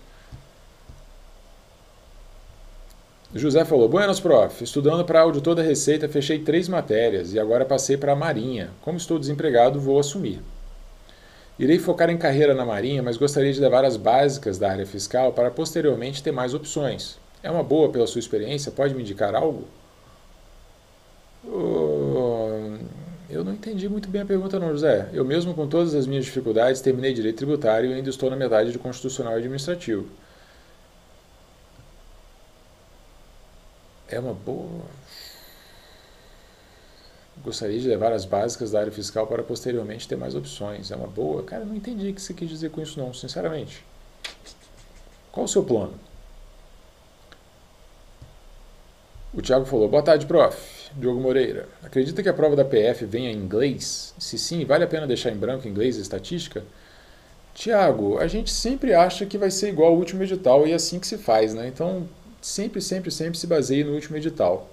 José 3.35 3.65
falou: 3.65 3.89
Buenas, 3.89 4.21
prof. 4.21 4.63
Estudando 4.63 5.05
para 5.05 5.21
auditor 5.21 5.55
da 5.55 5.63
Receita, 5.63 6.09
fechei 6.09 6.39
três 6.39 6.69
matérias 6.69 7.35
e 7.35 7.41
agora 7.41 7.65
passei 7.65 7.97
para 7.97 8.13
a 8.13 8.17
Marinha. 8.17 8.71
Como 8.83 8.97
estou 8.97 9.19
desempregado, 9.19 9.81
vou 9.81 9.99
assumir. 9.99 10.41
Irei 11.59 11.79
focar 11.79 12.11
em 12.11 12.19
carreira 12.19 12.55
na 12.55 12.65
Marinha, 12.65 13.03
mas 13.03 13.17
gostaria 13.17 13.53
de 13.53 13.61
levar 13.61 13.85
as 13.85 13.97
básicas 13.97 14.59
da 14.59 14.71
área 14.71 14.87
fiscal 14.87 15.33
para 15.33 15.51
posteriormente 15.51 16.23
ter 16.23 16.31
mais 16.31 16.55
opções. 16.55 17.19
É 17.43 17.51
uma 17.51 17.63
boa 17.63 17.89
pela 17.89 18.07
sua 18.07 18.19
experiência? 18.19 18.71
Pode 18.71 18.95
me 18.95 19.03
indicar 19.03 19.35
algo? 19.35 19.65
Oh, 21.45 22.77
eu 23.31 23.43
não 23.43 23.53
entendi 23.55 23.89
muito 23.89 24.09
bem 24.09 24.23
a 24.23 24.27
pergunta, 24.27 24.59
não, 24.59 24.71
José. 24.71 25.09
Eu, 25.13 25.25
mesmo 25.25 25.55
com 25.55 25.67
todas 25.67 25.95
as 25.95 26.07
minhas 26.07 26.25
dificuldades, 26.25 26.81
terminei 26.81 27.15
direito 27.15 27.37
tributário 27.37 27.91
e 27.91 27.95
ainda 27.95 28.11
estou 28.11 28.29
na 28.29 28.37
metade 28.37 28.71
de 28.71 28.79
constitucional 28.79 29.35
e 29.35 29.39
administrativo. 29.39 30.07
É 34.09 34.19
uma 34.19 34.33
boa. 34.33 34.85
Gostaria 37.45 37.79
de 37.79 37.87
levar 37.87 38.13
as 38.13 38.25
básicas 38.25 38.71
da 38.71 38.81
área 38.81 38.93
fiscal 38.93 39.27
para 39.27 39.43
posteriormente 39.43 40.09
ter 40.09 40.17
mais 40.17 40.35
opções. 40.35 40.91
É 40.91 40.97
uma 40.97 41.07
boa. 41.07 41.43
Cara, 41.43 41.65
não 41.65 41.77
entendi 41.77 42.11
o 42.11 42.15
que 42.15 42.23
você 42.23 42.33
quis 42.33 42.49
dizer 42.49 42.71
com 42.71 42.81
isso, 42.81 42.99
não, 42.99 43.13
sinceramente. 43.13 43.85
Qual 45.31 45.45
o 45.45 45.49
seu 45.49 45.63
plano? 45.63 45.95
O 49.35 49.43
Thiago 49.43 49.67
falou: 49.67 49.89
Boa 49.89 50.03
tarde, 50.03 50.25
prof. 50.25 50.77
Diogo 50.95 51.21
Moreira. 51.21 51.69
Acredita 51.83 52.23
que 52.23 52.29
a 52.29 52.33
prova 52.33 52.57
da 52.57 52.65
PF 52.65 53.05
venha 53.05 53.31
em 53.31 53.37
inglês? 53.37 54.15
Se 54.19 54.39
sim, 54.39 54.65
vale 54.65 54.85
a 54.85 54.87
pena 54.87 55.07
deixar 55.07 55.31
em 55.31 55.37
branco 55.37 55.69
inglês 55.69 55.99
e 55.99 56.01
estatística? 56.01 56.65
Tiago, 57.55 58.19
a 58.19 58.27
gente 58.27 58.51
sempre 58.51 58.95
acha 58.95 59.27
que 59.27 59.37
vai 59.37 59.51
ser 59.51 59.69
igual 59.69 59.91
ao 59.91 59.99
último 59.99 60.23
edital 60.23 60.67
e 60.67 60.73
é 60.73 60.75
assim 60.75 60.99
que 60.99 61.07
se 61.07 61.19
faz, 61.19 61.53
né? 61.53 61.69
Então, 61.69 62.09
sempre, 62.41 62.81
sempre, 62.81 63.11
sempre 63.11 63.39
se 63.39 63.47
baseia 63.47 63.85
no 63.85 63.95
último 63.95 64.17
edital. 64.17 64.69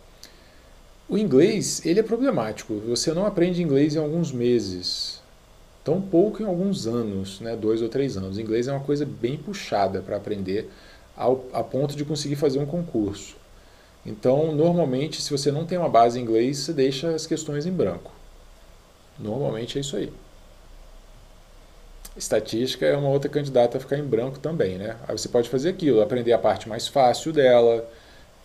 O 1.08 1.18
inglês, 1.18 1.86
ele 1.86 2.00
é 2.00 2.04
problemático. 2.04 2.76
Você 2.88 3.14
não 3.14 3.26
aprende 3.26 3.62
inglês 3.62 3.96
em 3.96 4.00
alguns 4.00 4.32
meses, 4.32 5.22
tão 5.84 6.02
pouco 6.02 6.42
em 6.42 6.46
alguns 6.46 6.88
anos, 6.88 7.40
né, 7.40 7.56
dois 7.56 7.82
ou 7.82 7.90
três 7.90 8.16
anos. 8.16 8.38
O 8.38 8.42
inglês 8.42 8.68
é 8.68 8.72
uma 8.72 8.84
coisa 8.84 9.06
bem 9.06 9.38
puxada 9.38 10.02
para 10.02 10.16
aprender, 10.16 10.70
ao, 11.16 11.46
a 11.54 11.64
ponto 11.64 11.96
de 11.96 12.06
conseguir 12.06 12.36
fazer 12.36 12.60
um 12.60 12.66
concurso. 12.66 13.36
Então, 14.06 14.54
normalmente, 14.54 15.22
se 15.22 15.32
você 15.32 15.52
não 15.52 15.66
tem 15.66 15.78
uma 15.78 15.90
base 15.90 16.20
em 16.20 16.24
inglês, 16.24 16.58
você 16.60 16.74
deixa 16.74 17.10
as 17.14 17.26
questões 17.26 17.66
em 17.66 17.72
branco. 17.72 18.12
Normalmente 19.20 19.78
é 19.78 19.82
isso 19.82 19.96
aí. 19.96 20.12
Estatística 22.16 22.86
é 22.86 22.96
uma 22.96 23.10
outra 23.10 23.30
candidata 23.30 23.78
a 23.78 23.82
ficar 23.82 23.98
em 23.98 24.04
branco 24.04 24.38
também, 24.38 24.78
né? 24.78 24.96
Aí 25.08 25.18
você 25.18 25.28
pode 25.28 25.50
fazer 25.50 25.70
aquilo, 25.70 26.02
aprender 26.02 26.32
a 26.32 26.38
parte 26.38 26.70
mais 26.70 26.88
fácil 26.88 27.34
dela, 27.34 27.90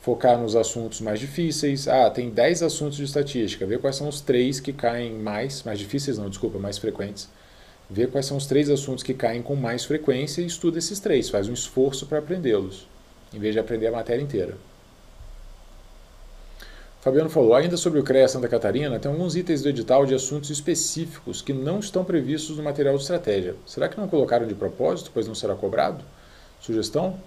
focar 0.00 0.38
nos 0.38 0.56
assuntos 0.56 1.02
mais 1.02 1.20
difíceis. 1.20 1.86
Ah, 1.86 2.08
tem 2.08 2.30
10 2.30 2.62
assuntos 2.62 2.96
de 2.96 3.04
estatística, 3.04 3.66
ver 3.66 3.78
quais 3.78 3.96
são 3.96 4.08
os 4.08 4.22
três 4.22 4.58
que 4.58 4.72
caem 4.72 5.12
mais, 5.12 5.62
mais 5.64 5.78
difíceis 5.78 6.16
não, 6.16 6.30
desculpa, 6.30 6.58
mais 6.58 6.78
frequentes. 6.78 7.28
Ver 7.90 8.10
quais 8.10 8.26
são 8.26 8.38
os 8.38 8.46
três 8.46 8.70
assuntos 8.70 9.04
que 9.04 9.12
caem 9.14 9.42
com 9.42 9.54
mais 9.54 9.84
frequência 9.84 10.40
e 10.40 10.46
estuda 10.46 10.78
esses 10.78 10.98
três, 10.98 11.28
faz 11.28 11.48
um 11.48 11.52
esforço 11.54 12.06
para 12.06 12.18
aprendê-los, 12.18 12.88
em 13.34 13.38
vez 13.38 13.54
de 13.54 13.60
aprender 13.60 13.88
a 13.88 13.92
matéria 13.92 14.22
inteira. 14.22 14.56
Fabiano 17.08 17.30
falou, 17.30 17.54
ainda 17.54 17.74
sobre 17.78 17.98
o 17.98 18.02
CREA 18.02 18.28
Santa 18.28 18.46
Catarina, 18.48 18.98
tem 18.98 19.10
alguns 19.10 19.34
itens 19.34 19.62
do 19.62 19.70
edital 19.70 20.04
de 20.04 20.14
assuntos 20.14 20.50
específicos 20.50 21.40
que 21.40 21.54
não 21.54 21.78
estão 21.78 22.04
previstos 22.04 22.58
no 22.58 22.62
material 22.62 22.96
de 22.96 23.00
estratégia. 23.00 23.54
Será 23.64 23.88
que 23.88 23.98
não 23.98 24.06
colocaram 24.06 24.46
de 24.46 24.54
propósito, 24.54 25.10
pois 25.14 25.26
não 25.26 25.34
será 25.34 25.54
cobrado? 25.54 26.04
Sugestão? 26.60 27.18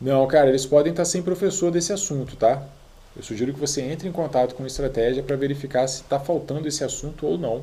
Não, 0.00 0.26
cara, 0.26 0.48
eles 0.48 0.64
podem 0.64 0.90
estar 0.90 1.04
sem 1.04 1.22
professor 1.22 1.70
desse 1.70 1.92
assunto, 1.92 2.34
tá? 2.34 2.66
Eu 3.14 3.22
sugiro 3.22 3.52
que 3.52 3.60
você 3.60 3.82
entre 3.82 4.08
em 4.08 4.12
contato 4.12 4.54
com 4.54 4.64
a 4.64 4.66
estratégia 4.66 5.22
para 5.22 5.36
verificar 5.36 5.86
se 5.86 6.00
está 6.00 6.18
faltando 6.18 6.66
esse 6.66 6.82
assunto 6.82 7.26
ou 7.26 7.36
não 7.36 7.62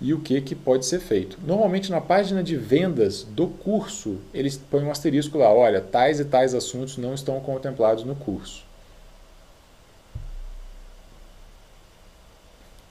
e 0.00 0.12
o 0.12 0.18
que, 0.18 0.40
que 0.40 0.56
pode 0.56 0.84
ser 0.84 0.98
feito. 0.98 1.38
Normalmente 1.46 1.92
na 1.92 2.00
página 2.00 2.42
de 2.42 2.56
vendas 2.56 3.22
do 3.22 3.46
curso, 3.46 4.16
eles 4.34 4.56
põem 4.56 4.82
um 4.82 4.90
asterisco 4.90 5.38
lá, 5.38 5.48
olha, 5.52 5.80
tais 5.80 6.18
e 6.18 6.24
tais 6.24 6.54
assuntos 6.54 6.96
não 6.98 7.14
estão 7.14 7.38
contemplados 7.38 8.02
no 8.02 8.16
curso. 8.16 8.66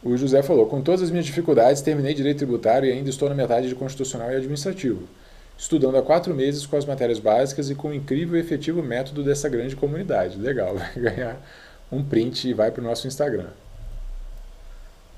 O 0.08 0.16
José 0.16 0.42
falou: 0.42 0.68
Com 0.68 0.82
todas 0.82 1.02
as 1.02 1.12
minhas 1.12 1.26
dificuldades, 1.26 1.82
terminei 1.82 2.14
direito 2.14 2.38
tributário 2.38 2.88
e 2.88 2.94
ainda 2.94 3.10
estou 3.10 3.28
na 3.28 3.36
metade 3.36 3.68
de 3.68 3.76
constitucional 3.76 4.32
e 4.32 4.38
administrativo, 4.38 5.06
estudando 5.58 5.98
há 5.98 6.02
quatro 6.02 6.34
meses 6.34 6.66
com 6.66 6.78
as 6.78 6.86
matérias 6.86 7.20
básicas 7.20 7.70
e 7.70 7.76
com 7.76 7.90
o 7.90 7.94
incrível 7.94 8.38
e 8.38 8.40
efetivo 8.40 8.82
método 8.82 9.22
dessa 9.22 9.50
grande 9.50 9.76
comunidade. 9.76 10.38
Legal, 10.38 10.76
vai 10.80 10.94
ganhar 10.94 11.38
um 11.92 12.02
print 12.02 12.48
e 12.48 12.54
vai 12.54 12.72
para 12.72 12.80
o 12.82 12.86
nosso 12.86 13.06
Instagram. 13.06 13.50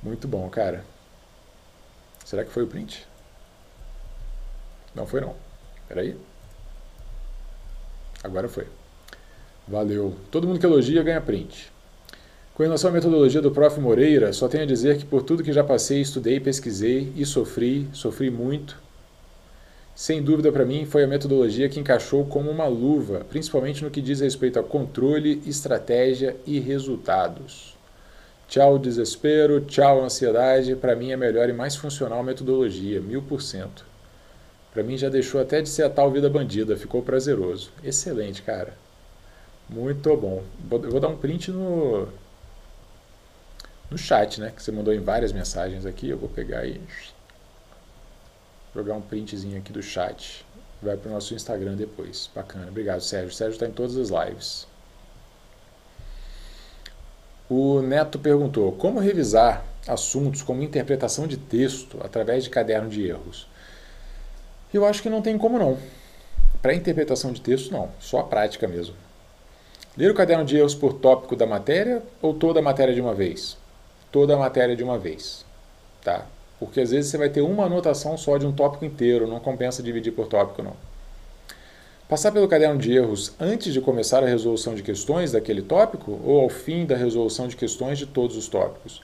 Muito 0.02 0.28
bom, 0.28 0.50
cara. 0.50 0.84
Será 2.26 2.44
que 2.44 2.52
foi 2.52 2.64
o 2.64 2.68
print? 2.68 3.08
Não 4.96 5.06
foi 5.06 5.22
não. 5.22 5.36
Peraí. 5.88 6.18
Agora 8.24 8.50
foi. 8.50 8.68
Valeu. 9.68 10.18
Todo 10.32 10.48
mundo 10.48 10.60
que 10.60 10.66
elogia 10.66 11.04
ganha 11.04 11.22
print. 11.22 11.72
Com 12.60 12.64
relação 12.64 12.90
à 12.90 12.94
metodologia 12.94 13.42
do 13.42 13.52
Prof. 13.52 13.80
Moreira, 13.80 14.34
só 14.34 14.50
tenho 14.50 14.64
a 14.64 14.68
dizer 14.68 14.98
que 14.98 15.06
por 15.06 15.24
tudo 15.24 15.42
que 15.42 15.54
já 15.54 15.64
passei, 15.64 16.02
estudei, 16.02 16.42
pesquisei 16.42 17.10
e 17.16 17.26
sofri, 17.26 17.88
sofri 17.94 18.30
muito, 18.30 18.78
sem 19.96 20.22
dúvida 20.22 20.52
para 20.52 20.66
mim 20.66 20.86
foi 20.86 21.06
a 21.06 21.08
metodologia 21.08 21.70
que 21.70 21.80
encaixou 21.80 22.26
como 22.26 22.52
uma 22.52 22.68
luva, 22.68 23.26
principalmente 23.30 23.82
no 23.82 23.90
que 23.90 24.02
diz 24.02 24.20
respeito 24.20 24.60
a 24.60 24.64
controle, 24.64 25.42
estratégia 25.46 26.36
e 26.46 26.60
resultados. 26.60 27.78
Tchau 28.50 28.78
desespero, 28.78 29.62
tchau 29.62 30.04
ansiedade, 30.04 30.76
para 30.76 30.98
mim 30.98 31.12
é 31.14 31.16
melhor 31.16 31.48
e 31.48 31.54
mais 31.54 31.78
funcional 31.78 32.22
metodologia, 32.24 33.00
mil 33.00 33.22
por 33.22 33.42
cento. 33.42 33.86
Para 34.74 34.84
mim 34.84 34.98
já 34.98 35.08
deixou 35.08 35.40
até 35.40 35.62
de 35.62 35.70
ser 35.70 35.84
a 35.84 35.90
tal 35.90 36.12
vida 36.12 36.30
bandida, 36.30 36.76
ficou 36.76 37.02
prazeroso. 37.02 37.72
Excelente, 37.82 38.42
cara. 38.42 38.74
Muito 39.70 40.14
bom. 40.18 40.44
Eu 40.70 40.92
vou 40.92 41.00
dar 41.00 41.08
um 41.08 41.16
print 41.16 41.52
no, 41.52 42.10
no 43.90 43.98
chat, 43.98 44.40
né? 44.40 44.52
Que 44.56 44.62
você 44.62 44.72
mandou 44.72 44.94
em 44.94 45.00
várias 45.00 45.32
mensagens 45.32 45.86
aqui. 45.86 46.10
Eu 46.10 46.18
vou 46.18 46.30
pegar 46.30 46.66
e 46.66 46.82
jogar 48.76 48.94
um 48.94 49.02
printzinho 49.02 49.58
aqui 49.58 49.72
do 49.72 49.82
chat. 49.82 50.46
Vai 50.82 50.96
para 50.96 51.10
o 51.10 51.14
nosso 51.14 51.34
Instagram 51.34 51.76
depois. 51.76 52.30
Bacana. 52.34 52.68
Obrigado, 52.68 53.02
Sérgio. 53.02 53.34
Sérgio 53.34 53.56
está 53.56 53.66
em 53.66 53.72
todas 53.72 53.98
as 53.98 54.10
lives. 54.10 54.68
O 57.50 57.82
Neto 57.82 58.20
perguntou: 58.20 58.72
como 58.74 59.00
revisar 59.00 59.66
assuntos 59.88 60.44
como 60.44 60.62
interpretação 60.62 61.28
de 61.28 61.38
texto 61.38 62.00
através 62.04 62.44
de 62.44 62.50
caderno 62.50 62.90
de 62.90 63.08
erros? 63.08 63.48
Eu 64.74 64.86
acho 64.86 65.02
que 65.02 65.10
não 65.10 65.22
tem 65.22 65.38
como 65.38 65.58
não. 65.58 65.78
Para 66.62 66.76
interpretação 66.76 67.32
de 67.32 67.42
texto, 67.42 67.72
não. 67.72 67.90
Só 68.00 68.20
a 68.20 68.24
prática 68.24 68.68
mesmo. 68.68 68.96
Ler 69.98 70.12
o 70.12 70.14
caderno 70.14 70.46
de 70.46 70.56
erros 70.56 70.76
por 70.76 70.94
tópico 70.94 71.36
da 71.36 71.48
matéria 71.48 72.04
ou 72.22 72.34
toda 72.34 72.60
a 72.60 72.64
matéria 72.64 72.94
de 72.94 73.02
uma 73.02 73.14
vez? 73.14 73.58
Toda 74.12 74.36
a 74.36 74.38
matéria 74.38 74.76
de 74.76 74.84
uma 74.84 74.98
vez, 74.98 75.46
tá? 76.04 76.26
Porque 76.60 76.82
às 76.82 76.92
vezes 76.92 77.10
você 77.10 77.18
vai 77.18 77.30
ter 77.30 77.42
uma 77.42 77.66
anotação 77.66 78.18
só 78.18 78.38
de 78.38 78.46
um 78.46 78.52
tópico 78.52 78.84
inteiro, 78.86 79.28
não 79.28 79.40
compensa 79.40 79.82
dividir 79.82 80.12
por 80.12 80.28
tópico 80.28 80.62
não. 80.62 80.76
Passar 82.10 82.32
pelo 82.32 82.48
caderno 82.48 82.80
de 82.80 82.92
erros 82.92 83.34
antes 83.40 83.72
de 83.72 83.80
começar 83.80 84.24
a 84.24 84.28
resolução 84.28 84.74
de 84.74 84.82
questões 84.82 85.32
daquele 85.32 85.62
tópico 85.62 86.20
ou 86.24 86.42
ao 86.42 86.50
fim 86.50 86.86
da 86.86 86.96
resolução 86.96 87.48
de 87.48 87.56
questões 87.56 88.00
de 88.00 88.08
todos 88.08 88.36
os 88.36 88.48
tópicos? 88.48 89.02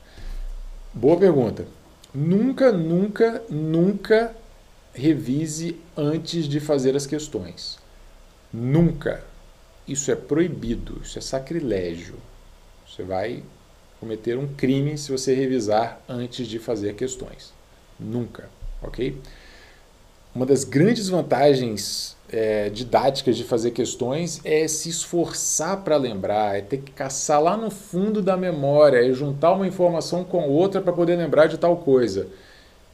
Boa 0.91 1.15
pergunta. 1.15 1.67
Nunca, 2.11 2.71
nunca, 2.71 3.43
nunca 3.47 4.35
revise 4.91 5.77
antes 5.95 6.47
de 6.47 6.59
fazer 6.59 6.95
as 6.95 7.05
questões. 7.05 7.77
Nunca. 8.51 9.23
Isso 9.87 10.09
é 10.09 10.15
proibido, 10.15 10.99
isso 11.03 11.19
é 11.19 11.21
sacrilégio. 11.21 12.15
Você 12.87 13.03
vai 13.03 13.43
cometer 14.05 14.37
um 14.37 14.47
crime 14.47 14.95
se 14.99 15.11
você 15.11 15.33
revisar 15.33 15.99
antes 16.07 16.47
de 16.47 16.59
fazer 16.59 16.93
questões. 16.93 17.51
Nunca, 17.99 18.47
ok? 18.83 19.17
Uma 20.33 20.45
das 20.45 20.63
grandes 20.63 21.09
vantagens 21.09 22.15
é, 22.29 22.69
didáticas 22.69 23.35
de 23.35 23.43
fazer 23.43 23.71
questões 23.71 24.41
é 24.43 24.67
se 24.67 24.89
esforçar 24.89 25.83
para 25.83 25.97
lembrar, 25.97 26.55
é 26.55 26.61
ter 26.61 26.77
que 26.77 26.91
caçar 26.91 27.41
lá 27.41 27.57
no 27.57 27.71
fundo 27.71 28.21
da 28.21 28.37
memória, 28.37 29.03
é 29.03 29.11
juntar 29.11 29.53
uma 29.53 29.65
informação 29.65 30.23
com 30.23 30.47
outra 30.49 30.81
para 30.81 30.93
poder 30.93 31.15
lembrar 31.15 31.47
de 31.47 31.57
tal 31.57 31.77
coisa. 31.77 32.27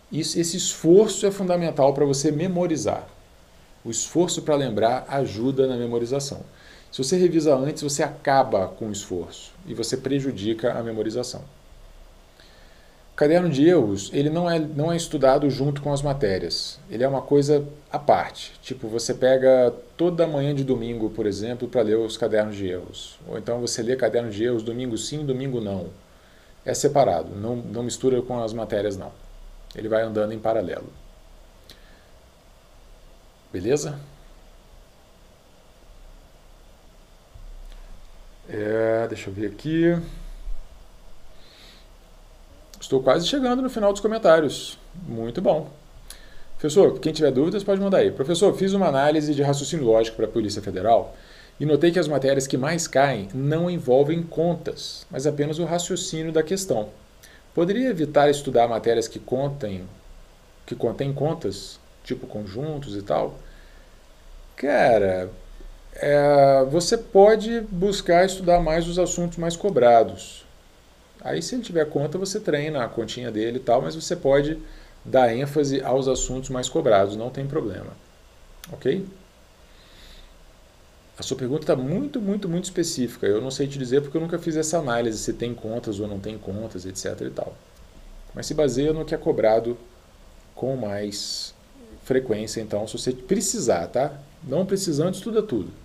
Isso, 0.09 0.39
esse 0.39 0.55
esforço 0.55 1.25
é 1.25 1.31
fundamental 1.31 1.93
para 1.93 2.05
você 2.05 2.31
memorizar. 2.31 3.05
O 3.83 3.91
esforço 3.91 4.43
para 4.43 4.55
lembrar 4.55 5.05
ajuda 5.09 5.67
na 5.67 5.75
memorização. 5.75 6.41
Se 6.91 7.01
você 7.03 7.15
revisa 7.15 7.55
antes, 7.55 7.81
você 7.81 8.03
acaba 8.03 8.67
com 8.67 8.87
o 8.87 8.91
esforço 8.91 9.53
e 9.65 9.73
você 9.73 9.95
prejudica 9.95 10.73
a 10.73 10.83
memorização. 10.83 11.41
Caderno 13.15 13.49
de 13.49 13.67
erros, 13.67 14.09
ele 14.13 14.29
não 14.29 14.49
é, 14.49 14.57
não 14.57 14.91
é 14.91 14.97
estudado 14.97 15.49
junto 15.49 15.81
com 15.81 15.93
as 15.93 16.01
matérias. 16.01 16.79
Ele 16.89 17.03
é 17.03 17.07
uma 17.07 17.21
coisa 17.21 17.63
à 17.91 17.99
parte. 17.99 18.53
Tipo, 18.61 18.87
você 18.87 19.13
pega 19.13 19.73
toda 19.95 20.25
manhã 20.25 20.55
de 20.55 20.63
domingo, 20.63 21.09
por 21.11 21.25
exemplo, 21.25 21.67
para 21.67 21.83
ler 21.83 21.97
os 21.97 22.17
cadernos 22.17 22.55
de 22.55 22.67
erros. 22.67 23.19
Ou 23.27 23.37
então 23.37 23.61
você 23.61 23.83
lê 23.83 23.95
caderno 23.95 24.31
de 24.31 24.43
erros 24.43 24.63
domingo 24.63 24.97
sim, 24.97 25.25
domingo 25.25 25.61
não. 25.61 25.89
É 26.65 26.73
separado, 26.73 27.29
não, 27.35 27.55
não 27.55 27.83
mistura 27.83 28.21
com 28.21 28.41
as 28.41 28.53
matérias 28.53 28.97
não. 28.97 29.11
Ele 29.75 29.87
vai 29.87 30.01
andando 30.01 30.33
em 30.33 30.39
paralelo. 30.39 30.91
Beleza? 33.53 33.99
É, 38.53 39.07
deixa 39.07 39.29
eu 39.29 39.33
ver 39.33 39.47
aqui. 39.47 39.97
Estou 42.79 43.01
quase 43.01 43.25
chegando 43.25 43.61
no 43.61 43.69
final 43.69 43.93
dos 43.93 44.01
comentários. 44.01 44.77
Muito 45.07 45.41
bom. 45.41 45.69
Professor, 46.59 46.99
quem 46.99 47.13
tiver 47.13 47.31
dúvidas 47.31 47.63
pode 47.63 47.79
mandar 47.79 47.99
aí. 47.99 48.11
Professor, 48.11 48.53
fiz 48.53 48.73
uma 48.73 48.87
análise 48.87 49.33
de 49.33 49.41
raciocínio 49.41 49.85
lógico 49.85 50.17
para 50.17 50.25
a 50.25 50.29
Polícia 50.29 50.61
Federal 50.61 51.15
e 51.59 51.65
notei 51.65 51.91
que 51.91 51.99
as 51.99 52.09
matérias 52.09 52.45
que 52.45 52.57
mais 52.57 52.87
caem 52.87 53.29
não 53.33 53.69
envolvem 53.69 54.21
contas, 54.21 55.07
mas 55.09 55.25
apenas 55.25 55.57
o 55.57 55.63
raciocínio 55.63 56.33
da 56.33 56.43
questão. 56.43 56.89
Poderia 57.53 57.87
evitar 57.87 58.29
estudar 58.29 58.67
matérias 58.67 59.07
que 59.07 59.19
contem 59.19 59.87
que 60.65 60.75
contêm 60.75 61.13
contas, 61.13 61.79
tipo 62.03 62.27
conjuntos 62.27 62.95
e 62.95 63.01
tal? 63.01 63.37
Cara, 64.55 65.29
é, 66.01 66.65
você 66.65 66.97
pode 66.97 67.61
buscar 67.69 68.25
estudar 68.25 68.59
mais 68.59 68.87
os 68.87 68.97
assuntos 68.97 69.37
mais 69.37 69.55
cobrados. 69.55 70.43
Aí, 71.23 71.41
se 71.43 71.53
ele 71.53 71.61
tiver 71.61 71.85
conta, 71.85 72.17
você 72.17 72.39
treina 72.39 72.83
a 72.83 72.89
continha 72.89 73.29
dele 73.29 73.57
e 73.57 73.61
tal, 73.61 73.83
mas 73.83 73.93
você 73.93 74.15
pode 74.15 74.57
dar 75.05 75.33
ênfase 75.33 75.81
aos 75.83 76.07
assuntos 76.07 76.49
mais 76.49 76.67
cobrados, 76.67 77.15
não 77.15 77.29
tem 77.29 77.45
problema. 77.45 77.91
Ok? 78.73 79.05
A 81.19 81.21
sua 81.21 81.37
pergunta 81.37 81.61
está 81.61 81.75
muito, 81.75 82.19
muito, 82.19 82.49
muito 82.49 82.63
específica. 82.63 83.27
Eu 83.27 83.39
não 83.39 83.51
sei 83.51 83.67
te 83.67 83.77
dizer 83.77 84.01
porque 84.01 84.17
eu 84.17 84.21
nunca 84.21 84.39
fiz 84.39 84.55
essa 84.55 84.79
análise 84.79 85.19
se 85.19 85.33
tem 85.33 85.53
contas 85.53 85.99
ou 85.99 86.07
não 86.07 86.19
tem 86.19 86.35
contas, 86.35 86.83
etc. 86.83 87.21
e 87.21 87.29
tal. 87.29 87.55
Mas 88.33 88.47
se 88.47 88.55
baseia 88.55 88.91
no 88.91 89.05
que 89.05 89.13
é 89.13 89.17
cobrado 89.19 89.77
com 90.55 90.75
mais 90.75 91.53
frequência, 92.03 92.59
então, 92.59 92.87
se 92.87 92.97
você 92.97 93.11
precisar, 93.11 93.85
tá? 93.87 94.19
Não 94.43 94.65
precisando, 94.65 95.13
estuda 95.13 95.43
tudo. 95.43 95.80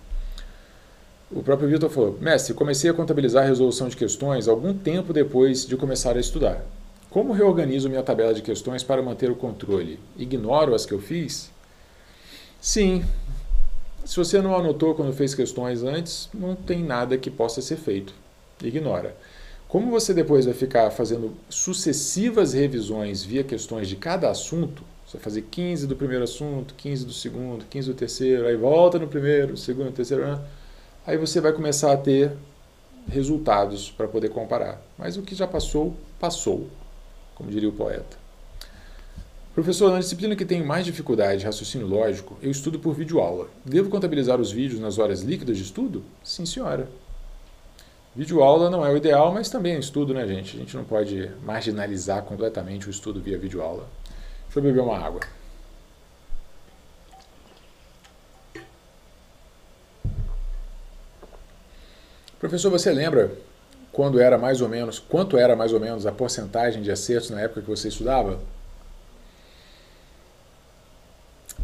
O 1.29 1.43
próprio 1.43 1.67
Vitor 1.67 1.89
falou: 1.89 2.17
Mestre, 2.21 2.53
comecei 2.53 2.89
a 2.89 2.93
contabilizar 2.93 3.43
a 3.43 3.47
resolução 3.47 3.89
de 3.89 3.97
questões 3.97 4.47
algum 4.47 4.73
tempo 4.73 5.11
depois 5.11 5.65
de 5.65 5.75
começar 5.75 6.15
a 6.15 6.19
estudar. 6.19 6.63
Como 7.09 7.33
reorganizo 7.33 7.89
minha 7.89 8.03
tabela 8.03 8.33
de 8.33 8.41
questões 8.41 8.83
para 8.83 9.01
manter 9.01 9.29
o 9.29 9.35
controle? 9.35 9.99
Ignoro 10.17 10.73
as 10.73 10.85
que 10.85 10.93
eu 10.93 10.99
fiz? 10.99 11.51
Sim. 12.61 13.03
Se 14.05 14.15
você 14.15 14.41
não 14.41 14.55
anotou 14.55 14.95
quando 14.95 15.11
fez 15.11 15.35
questões 15.35 15.83
antes, 15.83 16.29
não 16.33 16.55
tem 16.55 16.81
nada 16.81 17.17
que 17.17 17.29
possa 17.29 17.61
ser 17.61 17.75
feito. 17.75 18.13
Ignora. 18.63 19.15
Como 19.67 19.91
você 19.91 20.13
depois 20.13 20.45
vai 20.45 20.53
ficar 20.53 20.89
fazendo 20.91 21.33
sucessivas 21.49 22.53
revisões 22.53 23.21
via 23.23 23.43
questões 23.43 23.89
de 23.89 23.97
cada 23.97 24.29
assunto, 24.29 24.81
você 25.05 25.17
vai 25.17 25.23
fazer 25.23 25.41
15 25.41 25.87
do 25.87 25.95
primeiro 25.95 26.23
assunto, 26.23 26.73
15 26.75 27.05
do 27.05 27.11
segundo, 27.11 27.65
15 27.65 27.89
do 27.89 27.93
terceiro, 27.95 28.47
aí 28.47 28.55
volta 28.55 28.97
no 28.97 29.07
primeiro, 29.07 29.57
segundo, 29.57 29.91
terceiro, 29.91 30.25
né? 30.25 30.39
Aí 31.07 31.17
você 31.17 31.39
vai 31.39 31.53
começar 31.53 31.93
a 31.93 31.97
ter 31.97 32.33
resultados 33.07 33.89
para 33.89 34.09
poder 34.09 34.29
comparar. 34.29 34.81
Mas 34.97 35.15
o 35.15 35.21
que 35.21 35.33
já 35.33 35.47
passou, 35.47 35.95
passou, 36.19 36.67
como 37.33 37.49
diria 37.49 37.69
o 37.69 37.71
poeta. 37.71 38.17
Professor, 39.55 39.89
na 39.89 39.99
disciplina 39.99 40.35
que 40.35 40.45
tem 40.45 40.61
mais 40.61 40.85
dificuldade 40.85 41.39
de 41.39 41.45
raciocínio 41.45 41.87
lógico, 41.87 42.37
eu 42.43 42.51
estudo 42.51 42.77
por 42.77 42.93
videoaula. 42.93 43.47
Devo 43.65 43.89
contabilizar 43.89 44.39
os 44.39 44.51
vídeos 44.51 44.81
nas 44.81 44.99
horas 44.99 45.21
líquidas 45.21 45.57
de 45.57 45.63
estudo? 45.63 46.03
Sim, 46.21 46.45
senhora. 46.45 46.89
Videoaula 48.13 48.69
não 48.69 48.85
é 48.85 48.91
o 48.91 48.97
ideal, 48.97 49.33
mas 49.33 49.49
também 49.49 49.75
é 49.75 49.79
estudo, 49.79 50.13
né, 50.13 50.27
gente? 50.27 50.57
A 50.57 50.59
gente 50.59 50.75
não 50.75 50.83
pode 50.83 51.31
marginalizar 51.43 52.21
completamente 52.23 52.87
o 52.87 52.91
estudo 52.91 53.21
via 53.21 53.37
videoaula. 53.37 53.87
Deixa 54.45 54.59
eu 54.59 54.63
beber 54.63 54.81
uma 54.81 54.97
água. 54.97 55.21
Professor, 62.47 62.69
você 62.69 62.93
lembra 62.93 63.37
quando 63.91 64.21
era 64.21 64.37
mais 64.37 64.61
ou 64.61 64.69
menos, 64.69 64.99
quanto 64.99 65.37
era 65.37 65.53
mais 65.53 65.73
ou 65.73 65.81
menos 65.81 66.05
a 66.05 66.13
porcentagem 66.13 66.81
de 66.81 66.89
acertos 66.89 67.29
na 67.29 67.41
época 67.41 67.61
que 67.61 67.67
você 67.67 67.89
estudava? 67.89 68.39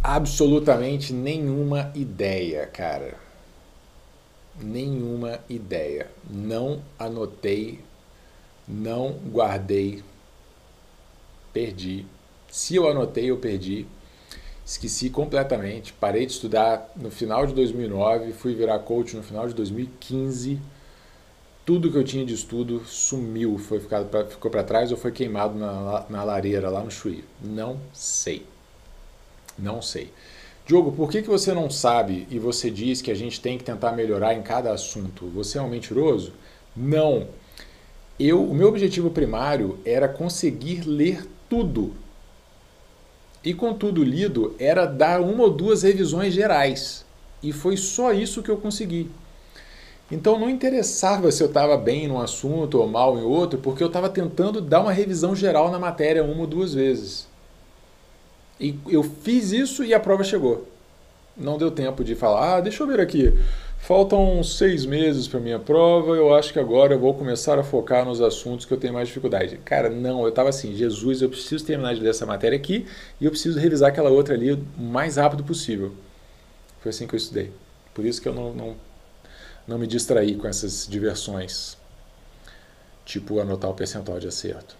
Absolutamente 0.03 1.13
nenhuma 1.13 1.89
ideia, 1.95 2.65
cara. 2.67 3.13
Nenhuma 4.59 5.39
ideia. 5.47 6.07
Não 6.29 6.81
anotei, 6.99 7.79
não 8.67 9.13
guardei, 9.31 10.03
perdi. 11.53 12.05
Se 12.51 12.75
eu 12.75 12.89
anotei, 12.89 13.31
eu 13.31 13.37
perdi. 13.37 13.87
Esqueci 14.65 15.09
completamente. 15.09 15.93
Parei 15.93 16.25
de 16.25 16.33
estudar 16.33 16.91
no 16.97 17.09
final 17.09 17.47
de 17.47 17.53
2009, 17.53 18.33
fui 18.33 18.53
virar 18.53 18.79
coach 18.79 19.15
no 19.15 19.23
final 19.23 19.47
de 19.47 19.53
2015. 19.53 20.72
Tudo 21.65 21.89
que 21.91 21.97
eu 21.97 22.03
tinha 22.03 22.25
de 22.25 22.33
estudo 22.33 22.83
sumiu, 22.85 23.57
foi 23.57 23.79
ficado 23.79 24.09
pra, 24.09 24.25
ficou 24.25 24.51
para 24.51 24.63
trás 24.63 24.91
ou 24.91 24.97
foi 24.97 25.11
queimado 25.11 25.57
na, 25.57 26.05
na 26.09 26.23
lareira 26.23 26.69
lá 26.69 26.83
no 26.83 26.91
Chuí. 26.91 27.23
Não 27.41 27.79
sei. 27.93 28.45
Não 29.57 29.81
sei. 29.81 30.11
Diogo, 30.65 30.91
por 30.91 31.09
que, 31.09 31.21
que 31.21 31.29
você 31.29 31.53
não 31.53 31.69
sabe 31.69 32.27
e 32.29 32.39
você 32.39 32.69
diz 32.69 33.01
que 33.01 33.11
a 33.11 33.15
gente 33.15 33.39
tem 33.39 33.57
que 33.57 33.63
tentar 33.63 33.91
melhorar 33.93 34.33
em 34.33 34.41
cada 34.41 34.71
assunto? 34.73 35.27
Você 35.27 35.57
é 35.57 35.61
um 35.61 35.69
mentiroso? 35.69 36.33
Não. 36.75 37.27
Eu, 38.19 38.43
o 38.43 38.53
meu 38.53 38.67
objetivo 38.67 39.09
primário 39.09 39.79
era 39.85 40.07
conseguir 40.07 40.81
ler 40.81 41.27
tudo 41.49 41.93
e 43.43 43.53
com 43.53 43.73
tudo 43.73 44.03
lido, 44.03 44.55
era 44.57 44.85
dar 44.85 45.19
uma 45.19 45.43
ou 45.43 45.51
duas 45.51 45.83
revisões 45.83 46.33
gerais. 46.33 47.05
E 47.41 47.51
foi 47.51 47.75
só 47.75 48.13
isso 48.13 48.41
que 48.41 48.49
eu 48.49 48.57
consegui. 48.57 49.09
Então 50.11 50.37
não 50.37 50.49
interessava 50.49 51.31
se 51.31 51.41
eu 51.41 51.47
estava 51.47 51.77
bem 51.77 52.07
num 52.07 52.19
assunto 52.19 52.79
ou 52.79 52.87
mal 52.87 53.17
em 53.17 53.23
outro, 53.23 53.59
porque 53.59 53.83
eu 53.83 53.87
estava 53.87 54.09
tentando 54.09 54.61
dar 54.61 54.81
uma 54.81 54.91
revisão 54.91 55.35
geral 55.35 55.71
na 55.71 55.79
matéria 55.79 56.23
uma 56.23 56.41
ou 56.41 56.47
duas 56.47 56.73
vezes. 56.73 57.27
E 58.59 58.77
eu 58.87 59.03
fiz 59.03 59.51
isso 59.51 59.83
e 59.83 59.93
a 59.93 59.99
prova 59.99 60.23
chegou. 60.23 60.67
Não 61.35 61.57
deu 61.57 61.71
tempo 61.71 62.03
de 62.03 62.15
falar, 62.15 62.57
ah, 62.57 62.61
deixa 62.61 62.83
eu 62.83 62.87
ver 62.87 62.99
aqui. 62.99 63.33
Faltam 63.79 64.41
seis 64.43 64.85
meses 64.85 65.27
para 65.27 65.41
minha 65.41 65.59
prova, 65.59 66.15
eu 66.15 66.33
acho 66.33 66.53
que 66.53 66.59
agora 66.59 66.93
eu 66.93 66.99
vou 66.99 67.13
começar 67.13 67.59
a 67.59 67.63
focar 67.63 68.05
nos 68.05 68.21
assuntos 68.21 68.65
que 68.65 68.73
eu 68.73 68.77
tenho 68.77 68.93
mais 68.93 69.09
dificuldade. 69.09 69.57
Cara, 69.65 69.89
não, 69.89 70.21
eu 70.21 70.29
estava 70.29 70.47
assim, 70.47 70.73
Jesus, 70.73 71.21
eu 71.21 71.27
preciso 71.27 71.65
terminar 71.65 71.93
de 71.93 71.99
ler 71.99 72.11
essa 72.11 72.25
matéria 72.25 72.55
aqui 72.55 72.85
e 73.19 73.25
eu 73.25 73.31
preciso 73.31 73.59
revisar 73.59 73.89
aquela 73.89 74.09
outra 74.09 74.35
ali 74.35 74.53
o 74.53 74.63
mais 74.77 75.17
rápido 75.17 75.43
possível. 75.43 75.91
Foi 76.79 76.91
assim 76.91 77.07
que 77.07 77.15
eu 77.15 77.17
estudei. 77.17 77.51
Por 77.93 78.05
isso 78.05 78.21
que 78.21 78.29
eu 78.29 78.33
não, 78.33 78.53
não, 78.53 78.75
não 79.67 79.77
me 79.77 79.87
distraí 79.87 80.35
com 80.35 80.47
essas 80.47 80.87
diversões, 80.87 81.77
tipo 83.05 83.39
anotar 83.39 83.69
o 83.69 83.73
percentual 83.73 84.19
de 84.19 84.27
acerto. 84.27 84.75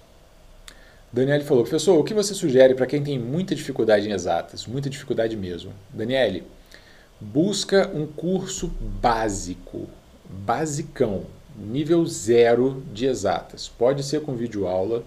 Daniele 1.12 1.44
falou, 1.44 1.64
professor, 1.64 1.98
o 1.98 2.04
que 2.04 2.14
você 2.14 2.34
sugere 2.34 2.74
para 2.74 2.88
quem 2.88 3.04
tem 3.04 3.20
muita 3.20 3.54
dificuldade 3.54 4.10
em 4.10 4.12
exatas? 4.12 4.66
Muita 4.66 4.90
dificuldade 4.90 5.38
mesmo. 5.38 5.72
Daniele, 5.92 6.44
busca 7.22 7.88
um 7.94 8.08
curso 8.08 8.68
básico, 9.00 9.88
basicão, 10.28 11.28
nível 11.56 12.04
zero 12.08 12.84
de 12.92 13.06
exatas. 13.06 13.68
Pode 13.70 14.04
ser 14.04 14.22
com 14.22 14.36
videoaula. 14.36 15.04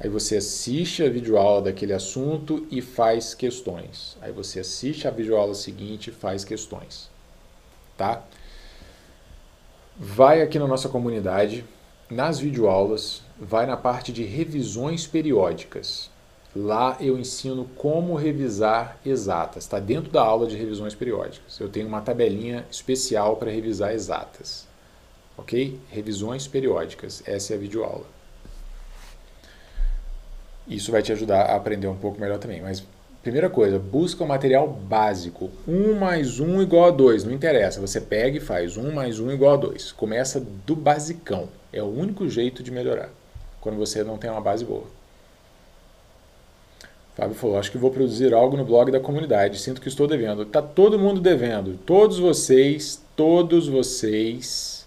Aí 0.00 0.08
você 0.08 0.36
assiste 0.36 1.02
a 1.02 1.10
videoaula 1.10 1.62
daquele 1.62 1.92
assunto 1.92 2.66
e 2.70 2.80
faz 2.80 3.34
questões. 3.34 4.16
Aí 4.22 4.32
você 4.32 4.60
assiste 4.60 5.06
a 5.06 5.10
videoaula 5.10 5.54
seguinte 5.54 6.08
e 6.08 6.12
faz 6.12 6.42
questões. 6.42 7.10
Tá? 7.98 8.22
Vai 10.00 10.42
aqui 10.42 10.60
na 10.60 10.66
nossa 10.68 10.88
comunidade, 10.88 11.64
nas 12.08 12.38
videoaulas, 12.38 13.20
vai 13.36 13.66
na 13.66 13.76
parte 13.76 14.12
de 14.12 14.22
revisões 14.22 15.08
periódicas. 15.08 16.08
Lá 16.54 16.96
eu 17.00 17.18
ensino 17.18 17.64
como 17.76 18.14
revisar 18.14 18.96
exatas. 19.04 19.64
Está 19.64 19.80
dentro 19.80 20.12
da 20.12 20.22
aula 20.22 20.46
de 20.46 20.56
revisões 20.56 20.94
periódicas. 20.94 21.58
Eu 21.58 21.68
tenho 21.68 21.88
uma 21.88 22.00
tabelinha 22.00 22.64
especial 22.70 23.34
para 23.36 23.50
revisar 23.50 23.92
exatas. 23.92 24.68
Ok? 25.36 25.80
Revisões 25.90 26.46
periódicas. 26.46 27.20
Essa 27.26 27.54
é 27.54 27.56
a 27.56 27.60
videoaula. 27.60 28.06
Isso 30.68 30.92
vai 30.92 31.02
te 31.02 31.10
ajudar 31.10 31.42
a 31.42 31.56
aprender 31.56 31.88
um 31.88 31.96
pouco 31.96 32.20
melhor 32.20 32.38
também. 32.38 32.62
Mas, 32.62 32.84
primeira 33.28 33.50
coisa, 33.50 33.78
busca 33.78 34.24
o 34.24 34.26
material 34.26 34.66
básico. 34.66 35.50
1 35.66 35.94
mais 35.94 36.40
1 36.40 36.62
igual 36.62 36.86
a 36.86 36.90
2. 36.90 37.24
Não 37.24 37.32
interessa. 37.32 37.78
Você 37.80 38.00
pega 38.00 38.38
e 38.38 38.40
faz 38.40 38.78
1 38.78 38.90
mais 38.90 39.20
1 39.20 39.30
igual 39.30 39.52
a 39.52 39.56
2. 39.56 39.92
Começa 39.92 40.40
do 40.66 40.74
basicão. 40.74 41.48
É 41.70 41.82
o 41.82 41.86
único 41.86 42.26
jeito 42.26 42.62
de 42.62 42.70
melhorar. 42.70 43.10
Quando 43.60 43.76
você 43.76 44.02
não 44.02 44.16
tem 44.16 44.30
uma 44.30 44.40
base 44.40 44.64
boa. 44.64 44.84
Fábio 47.14 47.34
falou, 47.34 47.58
acho 47.58 47.70
que 47.70 47.76
vou 47.76 47.90
produzir 47.90 48.32
algo 48.32 48.56
no 48.56 48.64
blog 48.64 48.90
da 48.90 49.00
comunidade, 49.00 49.58
sinto 49.58 49.80
que 49.80 49.88
estou 49.88 50.06
devendo. 50.06 50.42
Está 50.42 50.62
todo 50.62 50.98
mundo 50.98 51.20
devendo. 51.20 51.78
Todos 51.84 52.18
vocês, 52.18 53.02
todos 53.14 53.68
vocês 53.68 54.86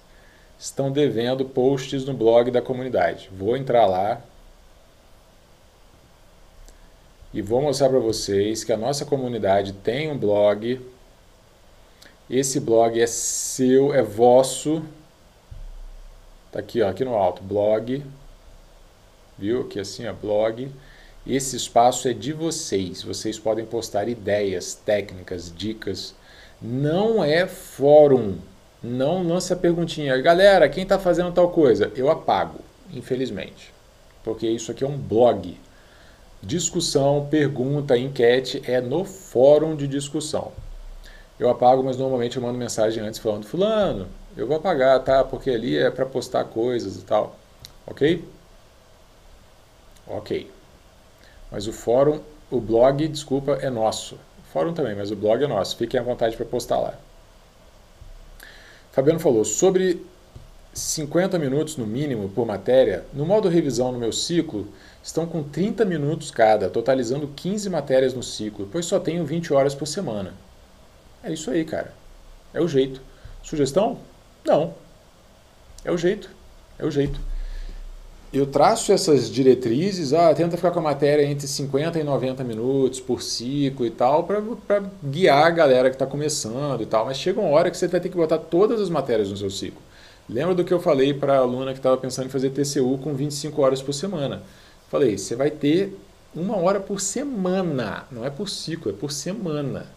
estão 0.58 0.90
devendo 0.90 1.46
posts 1.46 2.06
no 2.06 2.14
blog 2.14 2.50
da 2.50 2.62
comunidade. 2.62 3.30
Vou 3.38 3.56
entrar 3.56 3.86
lá 3.86 4.20
e 7.34 7.42
vou 7.42 7.62
mostrar 7.62 7.90
para 7.90 8.00
vocês 8.00 8.64
que 8.64 8.74
a 8.74 8.78
nossa 8.78 9.06
comunidade 9.06 9.72
tem 9.74 10.12
um 10.12 10.18
blog. 10.18 10.82
Esse 12.30 12.60
blog 12.60 13.00
é 13.00 13.08
seu, 13.08 13.94
é 13.94 14.02
vosso. 14.02 14.84
Tá 16.52 16.60
aqui, 16.60 16.82
ó, 16.82 16.90
aqui 16.90 17.06
no 17.06 17.16
alto, 17.16 17.42
blog. 17.42 18.04
Viu? 19.38 19.62
Aqui 19.62 19.80
assim, 19.80 20.06
ó, 20.08 20.14
blog. 20.14 20.70
Esse 21.26 21.56
espaço 21.56 22.08
é 22.08 22.14
de 22.14 22.34
vocês. 22.34 23.04
Vocês 23.04 23.40
podem 23.40 23.66
postar 23.66 24.10
ideias, 24.10 24.74
técnicas, 24.74 25.54
dicas. 25.56 26.14
Não 26.62 27.24
é 27.24 27.48
fórum. 27.48 28.40
Não 28.84 29.26
lance 29.26 29.54
a 29.54 29.56
perguntinha. 29.56 30.18
Galera, 30.22 30.68
quem 30.68 30.84
está 30.84 31.00
fazendo 31.00 31.32
tal 31.32 31.50
coisa? 31.50 31.92
Eu 31.96 32.10
apago, 32.10 32.60
infelizmente. 32.92 33.72
Porque 34.24 34.48
isso 34.48 34.72
aqui 34.72 34.84
é 34.84 34.88
um 34.88 34.98
blog. 34.98 35.58
Discussão, 36.44 37.28
pergunta, 37.30 37.98
enquete 37.98 38.64
é 38.66 38.82
no 38.82 39.06
fórum 39.06 39.76
de 39.76 39.88
discussão. 39.88 40.52
Eu 41.40 41.50
apago, 41.50 41.84
mas 41.84 41.98
normalmente 41.98 42.38
eu 42.38 42.44
mando 42.44 42.58
mensagem 42.58 43.04
antes 43.04 43.20
falando: 43.20 43.46
Fulano, 43.46 44.08
eu 44.36 44.48
vou 44.48 44.58
apagar, 44.58 45.04
tá? 45.04 45.24
Porque 45.24 45.52
ali 45.52 45.78
é 45.78 45.92
para 45.92 46.06
postar 46.06 46.46
coisas 46.46 46.96
e 46.98 47.04
tal. 47.04 47.36
Ok? 47.86 48.28
Ok. 50.08 50.50
Mas 51.52 51.68
o 51.68 51.74
fórum, 51.74 52.20
o 52.50 52.60
blog, 52.60 53.08
desculpa, 53.08 53.54
é 53.62 53.70
nosso. 53.70 54.16
O 54.16 54.52
fórum 54.52 54.74
também, 54.74 54.96
mas 54.96 55.12
o 55.12 55.16
blog 55.16 55.44
é 55.44 55.48
nosso. 55.48 55.78
Fiquem 55.78 56.00
à 56.00 56.04
vontade 56.04 56.36
para 56.36 56.46
postar 56.46 56.80
lá. 56.80 56.96
Fabiano 58.92 59.20
falou 59.20 59.46
sobre 59.46 60.06
50 60.74 61.38
minutos 61.38 61.76
no 61.76 61.86
mínimo 61.86 62.30
por 62.30 62.46
matéria. 62.46 63.06
No 63.14 63.26
modo 63.26 63.50
revisão 63.50 63.92
no 63.92 64.00
meu 64.00 64.12
ciclo, 64.12 64.68
estão 65.04 65.26
com 65.26 65.44
30 65.44 65.84
minutos 65.84 66.32
cada, 66.32 66.70
totalizando 66.70 67.28
15 67.28 67.70
matérias 67.70 68.14
no 68.14 68.24
ciclo, 68.24 68.68
pois 68.72 68.86
só 68.86 69.00
tenho 69.00 69.26
20 69.26 69.54
horas 69.54 69.76
por 69.76 69.86
semana. 69.86 70.34
É 71.24 71.32
isso 71.32 71.52
aí, 71.52 71.66
cara. 71.66 71.94
É 72.54 72.62
o 72.62 72.68
jeito. 72.68 73.02
Sugestão? 73.44 74.00
Não. 74.46 74.74
É 75.84 75.92
o 75.92 75.98
jeito. 75.98 76.30
É 76.80 76.86
o 76.86 76.92
jeito. 76.92 77.20
Eu 78.34 78.46
traço 78.46 78.94
essas 78.94 79.30
diretrizes, 79.30 80.14
ah, 80.14 80.34
tenta 80.34 80.56
ficar 80.56 80.72
com 80.72 80.80
a 80.80 80.84
matéria 80.84 81.24
entre 81.26 81.46
50 81.46 82.00
e 82.00 82.04
90 82.04 82.46
minutos 82.46 83.02
por 83.02 83.22
ciclo 83.22 83.86
e 83.86 83.90
tal, 83.90 84.24
para 84.24 84.84
guiar 85.04 85.48
a 85.48 85.50
galera 85.50 85.90
que 85.90 85.96
está 85.96 86.06
começando 86.06 86.82
e 86.82 86.86
tal. 86.86 87.06
Mas 87.06 87.18
chega 87.18 87.42
uma 87.42 87.50
hora 87.50 87.70
que 87.70 87.76
você 87.76 87.90
vai 87.90 88.00
ter 88.00 88.08
que 88.08 88.16
botar 88.16 88.38
todas 88.38 88.80
as 88.80 88.90
matérias 88.90 89.30
no 89.30 89.36
seu 89.36 89.50
ciclo. 89.50 89.82
Lembra 90.32 90.56
do 90.56 90.64
que 90.64 90.74
eu 90.74 90.80
falei 90.80 91.14
para 91.14 91.34
a 91.34 91.40
aluna 91.40 91.74
que 91.74 91.80
estava 91.80 91.98
pensando 91.98 92.28
em 92.28 92.30
fazer 92.30 92.52
TCU 92.52 92.98
com 93.00 93.14
25 93.14 93.62
horas 93.62 93.82
por 93.82 93.92
semana? 93.92 94.42
Falei, 94.90 95.18
você 95.18 95.36
vai 95.36 95.52
ter 95.52 96.00
uma 96.34 96.56
hora 96.56 96.80
por 96.80 97.02
semana, 97.02 98.06
não 98.10 98.24
é 98.24 98.30
por 98.30 98.48
ciclo, 98.48 98.92
é 98.92 98.96
por 98.96 99.12
semana. 99.12 99.88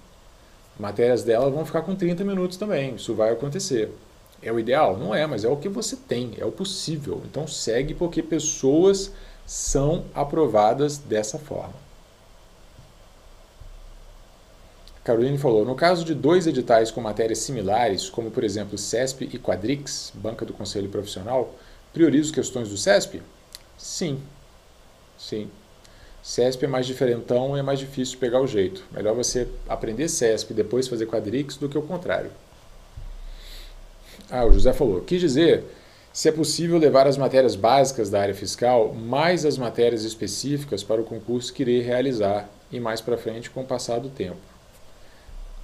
Matérias 0.76 1.22
dela 1.22 1.48
vão 1.48 1.64
ficar 1.64 1.82
com 1.82 1.94
30 1.94 2.24
minutos 2.24 2.56
também, 2.56 2.96
isso 2.96 3.14
vai 3.14 3.30
acontecer. 3.30 3.92
É 4.42 4.52
o 4.52 4.58
ideal? 4.58 4.98
Não 4.98 5.14
é, 5.14 5.24
mas 5.24 5.44
é 5.44 5.48
o 5.48 5.56
que 5.56 5.68
você 5.68 5.94
tem, 5.94 6.32
é 6.36 6.44
o 6.44 6.50
possível. 6.50 7.22
Então 7.30 7.46
segue 7.46 7.94
porque 7.94 8.20
pessoas 8.20 9.12
são 9.46 10.04
aprovadas 10.12 10.98
dessa 10.98 11.38
forma. 11.38 11.83
Caroline 15.04 15.36
falou: 15.36 15.66
no 15.66 15.74
caso 15.74 16.02
de 16.02 16.14
dois 16.14 16.46
editais 16.46 16.90
com 16.90 17.00
matérias 17.00 17.40
similares, 17.40 18.08
como 18.08 18.30
por 18.30 18.42
exemplo 18.42 18.78
CESP 18.78 19.28
e 19.30 19.38
Quadrix, 19.38 20.10
Banca 20.14 20.46
do 20.46 20.54
Conselho 20.54 20.88
Profissional, 20.88 21.54
priorizo 21.92 22.32
questões 22.32 22.70
do 22.70 22.78
CESP? 22.78 23.20
Sim. 23.76 24.18
Sim. 25.18 25.50
CESP 26.22 26.64
é 26.64 26.68
mais 26.68 26.86
diferentão 26.86 27.54
e 27.54 27.60
é 27.60 27.62
mais 27.62 27.78
difícil 27.78 28.18
pegar 28.18 28.40
o 28.40 28.46
jeito. 28.46 28.82
Melhor 28.90 29.14
você 29.14 29.46
aprender 29.68 30.08
CESP 30.08 30.52
e 30.52 30.54
depois 30.54 30.88
fazer 30.88 31.06
Quadrix 31.06 31.58
do 31.58 31.68
que 31.68 31.76
o 31.76 31.82
contrário. 31.82 32.30
Ah, 34.30 34.46
o 34.46 34.52
José 34.52 34.72
falou: 34.72 35.02
quis 35.02 35.20
dizer 35.20 35.64
se 36.14 36.28
é 36.28 36.32
possível 36.32 36.78
levar 36.78 37.06
as 37.06 37.18
matérias 37.18 37.56
básicas 37.56 38.08
da 38.08 38.20
área 38.20 38.34
fiscal 38.34 38.94
mais 38.94 39.44
as 39.44 39.58
matérias 39.58 40.04
específicas 40.04 40.82
para 40.82 41.00
o 41.00 41.04
concurso 41.04 41.52
que 41.52 41.62
irei 41.62 41.82
realizar 41.82 42.48
e 42.72 42.80
mais 42.80 43.02
para 43.02 43.18
frente 43.18 43.50
com 43.50 43.60
o 43.60 43.66
passar 43.66 43.98
do 43.98 44.08
tempo. 44.08 44.53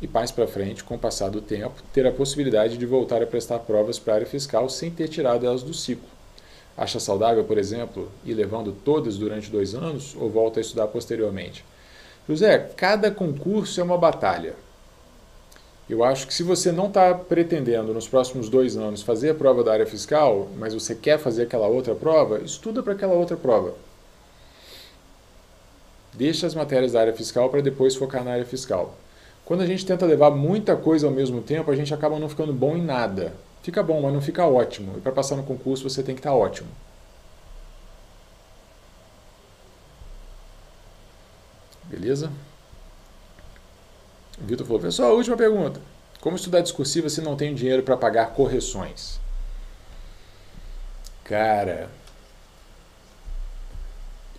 E 0.00 0.08
mais 0.08 0.30
para 0.30 0.46
frente, 0.46 0.82
com 0.82 0.94
o 0.94 0.98
passar 0.98 1.28
do 1.30 1.40
tempo, 1.40 1.82
ter 1.92 2.06
a 2.06 2.12
possibilidade 2.12 2.78
de 2.78 2.86
voltar 2.86 3.22
a 3.22 3.26
prestar 3.26 3.58
provas 3.60 3.98
para 3.98 4.14
a 4.14 4.16
área 4.16 4.26
fiscal 4.26 4.68
sem 4.68 4.90
ter 4.90 5.08
tirado 5.08 5.46
elas 5.46 5.62
do 5.62 5.74
ciclo 5.74 6.08
Acha 6.80 6.98
saudável, 6.98 7.44
por 7.44 7.58
exemplo, 7.58 8.10
ir 8.24 8.32
levando 8.32 8.72
todas 8.72 9.18
durante 9.18 9.50
dois 9.50 9.74
anos 9.74 10.16
ou 10.18 10.30
volta 10.30 10.60
a 10.60 10.62
estudar 10.62 10.86
posteriormente? 10.86 11.62
José, 12.26 12.70
cada 12.74 13.10
concurso 13.10 13.80
é 13.80 13.84
uma 13.84 13.98
batalha. 13.98 14.54
Eu 15.88 16.02
acho 16.02 16.26
que 16.26 16.32
se 16.32 16.42
você 16.42 16.72
não 16.72 16.86
está 16.86 17.12
pretendendo 17.14 17.92
nos 17.92 18.08
próximos 18.08 18.48
dois 18.48 18.78
anos 18.78 19.02
fazer 19.02 19.30
a 19.30 19.34
prova 19.34 19.62
da 19.62 19.72
área 19.72 19.86
fiscal, 19.86 20.48
mas 20.56 20.72
você 20.72 20.94
quer 20.94 21.18
fazer 21.18 21.42
aquela 21.42 21.66
outra 21.66 21.94
prova, 21.94 22.40
estuda 22.40 22.82
para 22.82 22.94
aquela 22.94 23.12
outra 23.12 23.36
prova. 23.36 23.74
Deixa 26.14 26.46
as 26.46 26.54
matérias 26.54 26.92
da 26.92 27.00
área 27.00 27.12
fiscal 27.12 27.50
para 27.50 27.60
depois 27.60 27.94
focar 27.94 28.24
na 28.24 28.32
área 28.32 28.46
fiscal. 28.46 28.94
Quando 29.50 29.62
a 29.62 29.66
gente 29.66 29.84
tenta 29.84 30.06
levar 30.06 30.30
muita 30.30 30.76
coisa 30.76 31.08
ao 31.08 31.12
mesmo 31.12 31.42
tempo, 31.42 31.72
a 31.72 31.74
gente 31.74 31.92
acaba 31.92 32.20
não 32.20 32.28
ficando 32.28 32.52
bom 32.52 32.76
em 32.76 32.82
nada. 32.84 33.34
Fica 33.64 33.82
bom, 33.82 34.00
mas 34.00 34.12
não 34.12 34.22
fica 34.22 34.46
ótimo. 34.46 34.96
E 34.96 35.00
para 35.00 35.10
passar 35.10 35.34
no 35.34 35.42
concurso 35.42 35.90
você 35.90 36.04
tem 36.04 36.14
que 36.14 36.20
estar 36.20 36.30
tá 36.30 36.36
ótimo. 36.36 36.68
Beleza? 41.82 42.30
Vitor 44.38 44.64
falou, 44.64 44.80
pessoal, 44.80 45.16
última 45.16 45.36
pergunta. 45.36 45.80
Como 46.20 46.36
estudar 46.36 46.60
discursiva 46.60 47.08
se 47.08 47.20
não 47.20 47.34
tem 47.34 47.52
dinheiro 47.52 47.82
para 47.82 47.96
pagar 47.96 48.34
correções? 48.34 49.18
Cara, 51.24 51.90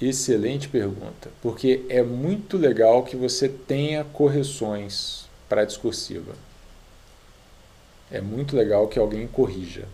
excelente 0.08 0.68
pergunta, 0.68 1.30
porque 1.42 1.86
é 1.90 2.02
muito 2.02 2.58
legal 2.58 3.04
que 3.04 3.16
você 3.16 3.48
tenha 3.48 4.04
correções 4.04 5.26
para 5.48 5.66
discursiva 5.66 6.34
é 8.12 8.20
muito 8.20 8.56
legal 8.56 8.88
que 8.88 9.00
alguém 9.00 9.26
corrija. 9.26 9.86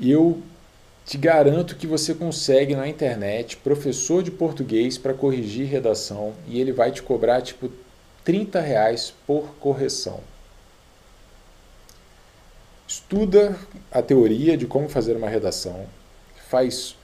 Eu 0.00 0.40
te 1.04 1.18
garanto 1.18 1.74
que 1.74 1.86
você 1.86 2.14
consegue 2.14 2.76
na 2.76 2.86
internet 2.86 3.56
professor 3.56 4.22
de 4.22 4.30
português 4.30 4.96
para 4.96 5.12
corrigir 5.12 5.66
redação 5.66 6.32
e 6.46 6.60
ele 6.60 6.72
vai 6.72 6.92
te 6.92 7.02
cobrar 7.02 7.42
tipo 7.42 7.70
30 8.24 8.60
reais 8.60 9.12
por 9.26 9.48
correção. 9.58 10.20
Estuda 12.86 13.58
a 13.90 14.00
teoria 14.00 14.56
de 14.56 14.66
como 14.66 14.88
fazer 14.88 15.16
uma 15.16 15.28
redação, 15.28 15.86
faz 16.48 16.96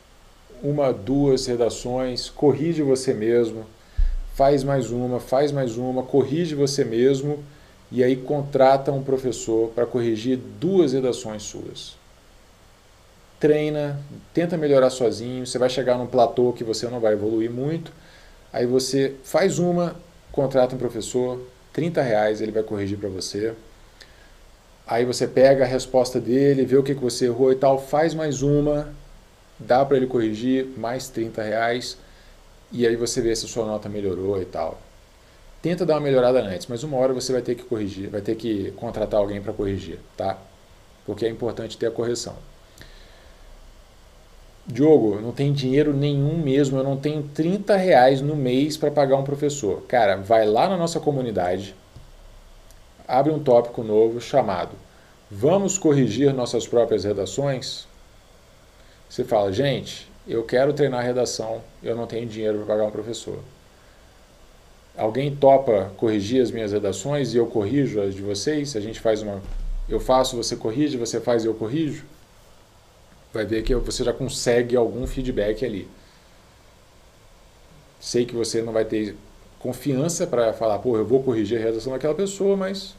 uma, 0.63 0.93
duas 0.93 1.47
redações, 1.47 2.29
corrige 2.29 2.83
você 2.83 3.13
mesmo, 3.13 3.67
faz 4.35 4.63
mais 4.63 4.91
uma, 4.91 5.19
faz 5.19 5.51
mais 5.53 5.77
uma, 5.77 6.03
corrige 6.03 6.55
você 6.55 6.85
mesmo 6.85 7.43
e 7.91 8.03
aí 8.03 8.17
contrata 8.17 8.93
um 8.93 9.03
professor 9.03 9.71
para 9.71 9.87
corrigir 9.87 10.39
duas 10.61 10.93
redações 10.93 11.43
suas. 11.43 11.97
Treina, 13.39 14.01
tenta 14.33 14.57
melhorar 14.57 14.91
sozinho, 14.91 15.47
você 15.47 15.59
vai 15.59 15.69
chegar 15.69 15.99
num 15.99 16.07
platô 16.07 16.53
que 16.53 16.65
você 16.65 16.89
não 16.89 17.01
vai 17.01 17.13
evoluir 17.13 17.51
muito, 17.51 17.93
aí 18.53 18.67
você 18.67 19.15
faz 19.23 19.59
uma, 19.59 19.95
contrata 20.33 20.75
um 20.75 20.79
professor, 20.79 21.41
30 21.73 22.03
reais 22.03 22.41
ele 22.41 22.53
vai 22.53 22.63
corrigir 22.63 22.99
para 22.99 23.09
você, 23.09 23.55
aí 24.87 25.05
você 25.05 25.27
pega 25.27 25.65
a 25.65 25.67
resposta 25.67 26.19
dele, 26.19 26.65
vê 26.65 26.77
o 26.77 26.83
que, 26.83 26.95
que 26.95 27.03
você 27.03 27.27
errou 27.27 27.53
e 27.53 27.57
tal, 27.57 27.79
faz 27.79 28.15
mais 28.15 28.43
uma, 28.43 28.95
dá 29.59 29.85
para 29.85 29.97
ele 29.97 30.07
corrigir, 30.07 30.67
mais 30.77 31.09
30 31.09 31.43
reais, 31.43 31.99
e 32.73 32.87
aí 32.87 32.97
você 32.97 33.21
vê 33.21 33.35
se 33.35 33.47
a 33.47 33.49
sua 33.49 33.65
nota 33.65 33.89
melhorou 33.89 34.41
e 34.41 34.45
tal 34.45 34.79
tenta 35.67 35.85
dar 35.85 35.95
uma 35.95 36.01
melhorada 36.03 36.41
antes, 36.41 36.69
mas 36.69 36.85
uma 36.85 36.97
hora 36.97 37.13
você 37.13 37.33
vai 37.33 37.43
ter 37.43 37.57
que 37.57 37.65
corrigir, 37.65 38.09
vai 38.09 38.21
ter 38.21 38.37
que 38.37 38.71
contratar 38.77 39.19
alguém 39.19 39.43
para 39.43 39.53
corrigir, 39.53 39.99
tá? 40.17 40.39
Porque 41.05 41.27
é 41.27 41.29
importante 41.29 41.77
ter 41.77 41.87
a 41.87 41.91
correção. 41.91 42.35
Diogo, 44.65 45.21
não 45.21 45.33
tem 45.33 45.53
dinheiro 45.53 45.93
nenhum 45.93 46.39
mesmo, 46.39 46.79
eu 46.79 46.85
não 46.85 46.97
tenho 46.97 47.25
30 47.35 47.77
reais 47.77 48.21
no 48.21 48.37
mês 48.37 48.77
para 48.77 48.93
pagar 48.93 49.17
um 49.17 49.25
professor. 49.25 49.83
Cara, 49.89 50.17
vai 50.17 50.47
lá 50.47 50.69
na 50.69 50.77
nossa 50.77 51.01
comunidade, 51.01 51.75
abre 53.07 53.33
um 53.33 53.41
tópico 53.41 53.83
novo 53.83 54.21
chamado 54.21 54.71
Vamos 55.29 55.77
corrigir 55.77 56.33
nossas 56.33 56.69
próprias 56.69 57.03
redações? 57.03 57.89
Você 59.09 59.25
fala, 59.25 59.53
gente, 59.53 60.09
eu 60.27 60.43
quero 60.43 60.73
treinar 60.73 61.05
redação, 61.05 61.63
eu 61.83 61.95
não 61.95 62.07
tenho 62.07 62.27
dinheiro 62.27 62.59
para 62.59 62.67
pagar 62.67 62.85
um 62.85 62.91
professor. 62.91 63.39
Alguém 64.97 65.35
topa 65.37 65.93
corrigir 65.97 66.43
as 66.43 66.51
minhas 66.51 66.73
redações 66.73 67.35
e 67.35 67.37
eu 67.37 67.47
corrijo 67.47 68.01
as 68.01 68.15
de 68.15 68.23
vocês? 68.23 68.75
A 68.75 68.81
gente 68.81 68.99
faz 68.99 69.23
uma. 69.23 69.43
Eu 69.89 70.01
faço, 70.01 70.37
você 70.37 70.57
corrige, 70.57 70.97
você 70.97 71.21
faz 71.21 71.45
e 71.45 71.47
eu 71.47 71.55
corrijo? 71.55 72.05
Vai 73.33 73.45
ver 73.45 73.63
que 73.63 73.75
você 73.75 74.03
já 74.03 74.13
consegue 74.13 74.75
algum 74.75 75.07
feedback 75.07 75.65
ali. 75.65 75.87
Sei 78.01 78.25
que 78.25 78.35
você 78.35 78.63
não 78.63 78.73
vai 78.73 78.85
ter 78.85 79.15
confiança 79.59 80.27
para 80.27 80.53
falar, 80.53 80.79
pô, 80.79 80.97
eu 80.97 81.05
vou 81.05 81.23
corrigir 81.23 81.59
a 81.59 81.63
redação 81.63 81.93
daquela 81.93 82.15
pessoa, 82.15 82.57
mas. 82.57 82.95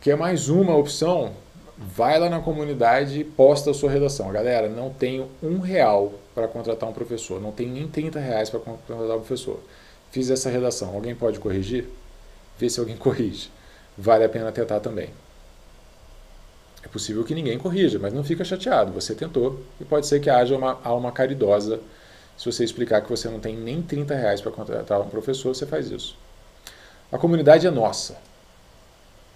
Que 0.00 0.10
é 0.10 0.16
mais 0.16 0.48
uma 0.48 0.76
opção, 0.76 1.32
vai 1.80 2.18
lá 2.18 2.28
na 2.28 2.40
comunidade 2.40 3.20
e 3.20 3.24
posta 3.24 3.70
a 3.70 3.74
sua 3.74 3.90
redação. 3.90 4.30
Galera, 4.30 4.68
não 4.68 4.90
tenho 4.90 5.30
um 5.42 5.58
real 5.60 6.12
para 6.34 6.46
contratar 6.46 6.86
um 6.86 6.92
professor, 6.92 7.40
não 7.40 7.52
tenho 7.52 7.72
nem 7.72 7.88
30 7.88 8.20
reais 8.20 8.50
para 8.50 8.60
contratar 8.60 9.16
um 9.16 9.20
professor. 9.20 9.58
Fiz 10.10 10.28
essa 10.28 10.50
redação, 10.50 10.94
alguém 10.94 11.14
pode 11.14 11.40
corrigir? 11.40 11.86
Vê 12.58 12.68
se 12.68 12.78
alguém 12.78 12.96
corrige. 12.98 13.50
Vale 13.96 14.24
a 14.24 14.28
pena 14.28 14.52
tentar 14.52 14.80
também. 14.80 15.08
É 16.82 16.88
possível 16.88 17.24
que 17.24 17.34
ninguém 17.34 17.58
corrija, 17.58 17.98
mas 17.98 18.12
não 18.12 18.24
fica 18.24 18.44
chateado, 18.44 18.92
você 18.92 19.14
tentou 19.14 19.60
e 19.80 19.84
pode 19.84 20.06
ser 20.06 20.20
que 20.20 20.28
haja 20.28 20.56
uma 20.56 20.78
alma 20.84 21.10
caridosa. 21.10 21.80
Se 22.36 22.50
você 22.50 22.62
explicar 22.64 23.02
que 23.02 23.08
você 23.08 23.28
não 23.28 23.40
tem 23.40 23.56
nem 23.56 23.82
30 23.82 24.14
reais 24.14 24.40
para 24.40 24.52
contratar 24.52 25.00
um 25.00 25.08
professor, 25.08 25.54
você 25.54 25.66
faz 25.66 25.90
isso. 25.90 26.16
A 27.12 27.18
comunidade 27.18 27.66
é 27.66 27.70
nossa. 27.70 28.16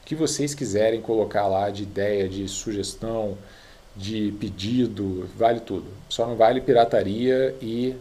Que 0.05 0.15
vocês 0.15 0.55
quiserem 0.55 1.01
colocar 1.01 1.47
lá 1.47 1.71
de 1.71 1.83
ideia, 1.83 2.29
de 2.29 2.47
sugestão, 2.49 3.39
de 3.97 4.33
pedido, 4.41 5.29
vale 5.37 5.61
tudo. 5.61 5.87
Só 6.09 6.27
não 6.27 6.37
vale 6.37 6.61
pirataria 6.61 7.55
e 7.61 7.95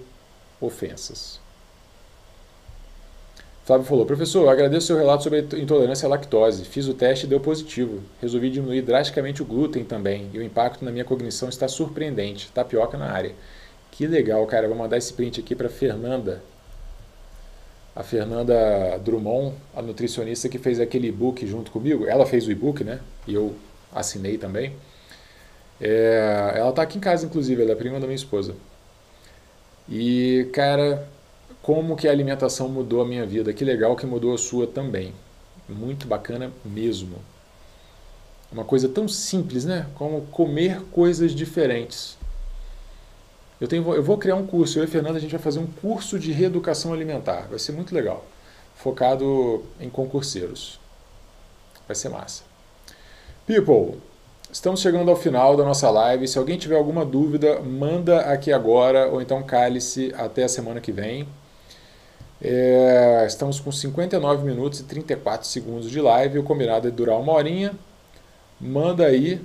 ofensas. 0.59 1.41
Flávio 3.65 3.85
falou, 3.85 4.05
professor, 4.05 4.49
agradeço 4.49 4.87
seu 4.87 4.97
relato 4.97 5.23
sobre 5.23 5.39
intolerância 5.39 6.05
à 6.05 6.09
lactose. 6.09 6.65
Fiz 6.65 6.85
o 6.87 6.93
teste 6.93 7.25
e 7.25 7.29
deu 7.29 7.39
positivo. 7.39 8.01
Resolvi 8.21 8.49
diminuir 8.49 8.81
drasticamente 8.81 9.41
o 9.41 9.45
glúten 9.45 9.85
também. 9.85 10.29
E 10.33 10.37
o 10.37 10.43
impacto 10.43 10.83
na 10.83 10.91
minha 10.91 11.05
cognição 11.05 11.47
está 11.47 11.65
surpreendente. 11.69 12.51
Tapioca 12.51 12.97
na 12.97 13.09
área. 13.09 13.33
Que 13.89 14.05
legal, 14.05 14.45
cara. 14.47 14.67
Vou 14.67 14.75
mandar 14.75 14.97
esse 14.97 15.13
print 15.13 15.39
aqui 15.39 15.55
para 15.55 15.69
Fernanda. 15.69 16.43
A 17.95 18.03
Fernanda 18.03 18.97
Drummond, 19.03 19.55
a 19.75 19.81
nutricionista 19.81 20.49
que 20.49 20.57
fez 20.57 20.79
aquele 20.79 21.07
e-book 21.07 21.45
junto 21.45 21.71
comigo. 21.71 22.07
Ela 22.07 22.25
fez 22.25 22.47
o 22.47 22.51
e-book, 22.51 22.83
né? 22.83 22.99
E 23.27 23.33
eu 23.33 23.53
assinei 23.93 24.37
também. 24.37 24.73
É, 25.79 26.53
ela 26.55 26.69
está 26.69 26.81
aqui 26.81 26.97
em 26.97 27.01
casa, 27.01 27.25
inclusive, 27.25 27.61
ela 27.61 27.71
é 27.71 27.75
prima 27.75 27.99
da 27.99 28.07
minha 28.07 28.15
esposa. 28.15 28.55
E, 29.87 30.49
cara, 30.53 31.07
como 31.61 31.95
que 31.95 32.07
a 32.07 32.11
alimentação 32.11 32.67
mudou 32.67 33.01
a 33.01 33.05
minha 33.05 33.25
vida. 33.25 33.53
Que 33.53 33.63
legal 33.63 33.95
que 33.95 34.05
mudou 34.05 34.33
a 34.33 34.37
sua 34.37 34.65
também. 34.65 35.13
Muito 35.67 36.07
bacana 36.07 36.51
mesmo. 36.65 37.17
Uma 38.51 38.63
coisa 38.63 38.89
tão 38.89 39.07
simples, 39.07 39.65
né? 39.65 39.87
Como 39.95 40.21
comer 40.27 40.81
coisas 40.91 41.33
diferentes. 41.33 42.17
Eu, 43.59 43.67
tenho, 43.67 43.93
eu 43.93 44.03
vou 44.03 44.17
criar 44.17 44.35
um 44.35 44.45
curso, 44.45 44.79
eu 44.79 44.83
e 44.83 44.85
a 44.85 44.89
Fernanda, 44.89 45.17
a 45.17 45.21
gente 45.21 45.31
vai 45.31 45.39
fazer 45.39 45.59
um 45.59 45.67
curso 45.67 46.19
de 46.19 46.31
reeducação 46.31 46.93
alimentar. 46.93 47.47
Vai 47.49 47.59
ser 47.59 47.71
muito 47.71 47.93
legal. 47.93 48.25
Focado 48.75 49.63
em 49.79 49.89
concurseiros. 49.89 50.79
Vai 51.87 51.95
ser 51.95 52.09
massa. 52.09 52.43
People, 53.45 53.99
estamos 54.51 54.81
chegando 54.81 55.09
ao 55.09 55.15
final 55.15 55.55
da 55.55 55.63
nossa 55.63 55.89
live. 55.89 56.27
Se 56.27 56.37
alguém 56.37 56.57
tiver 56.57 56.75
alguma 56.75 57.05
dúvida, 57.05 57.59
manda 57.59 58.21
aqui 58.21 58.51
agora, 58.51 59.07
ou 59.09 59.21
então 59.21 59.43
cale-se 59.43 60.13
até 60.17 60.43
a 60.43 60.49
semana 60.49 60.81
que 60.81 60.91
vem. 60.91 61.27
É, 62.41 63.23
estamos 63.25 63.59
com 63.61 63.71
59 63.71 64.43
minutos 64.43 64.81
e 64.81 64.83
34 64.83 65.47
segundos 65.47 65.89
de 65.89 66.01
live. 66.01 66.39
O 66.39 66.43
combinado 66.43 66.87
é 66.87 66.91
durar 66.91 67.17
uma 67.17 67.33
horinha. 67.33 67.73
Manda 68.59 69.05
aí, 69.05 69.41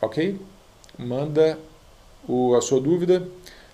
ok? 0.00 0.38
Manda 0.98 1.58
o, 2.28 2.54
a 2.54 2.60
sua 2.60 2.80
dúvida. 2.80 3.22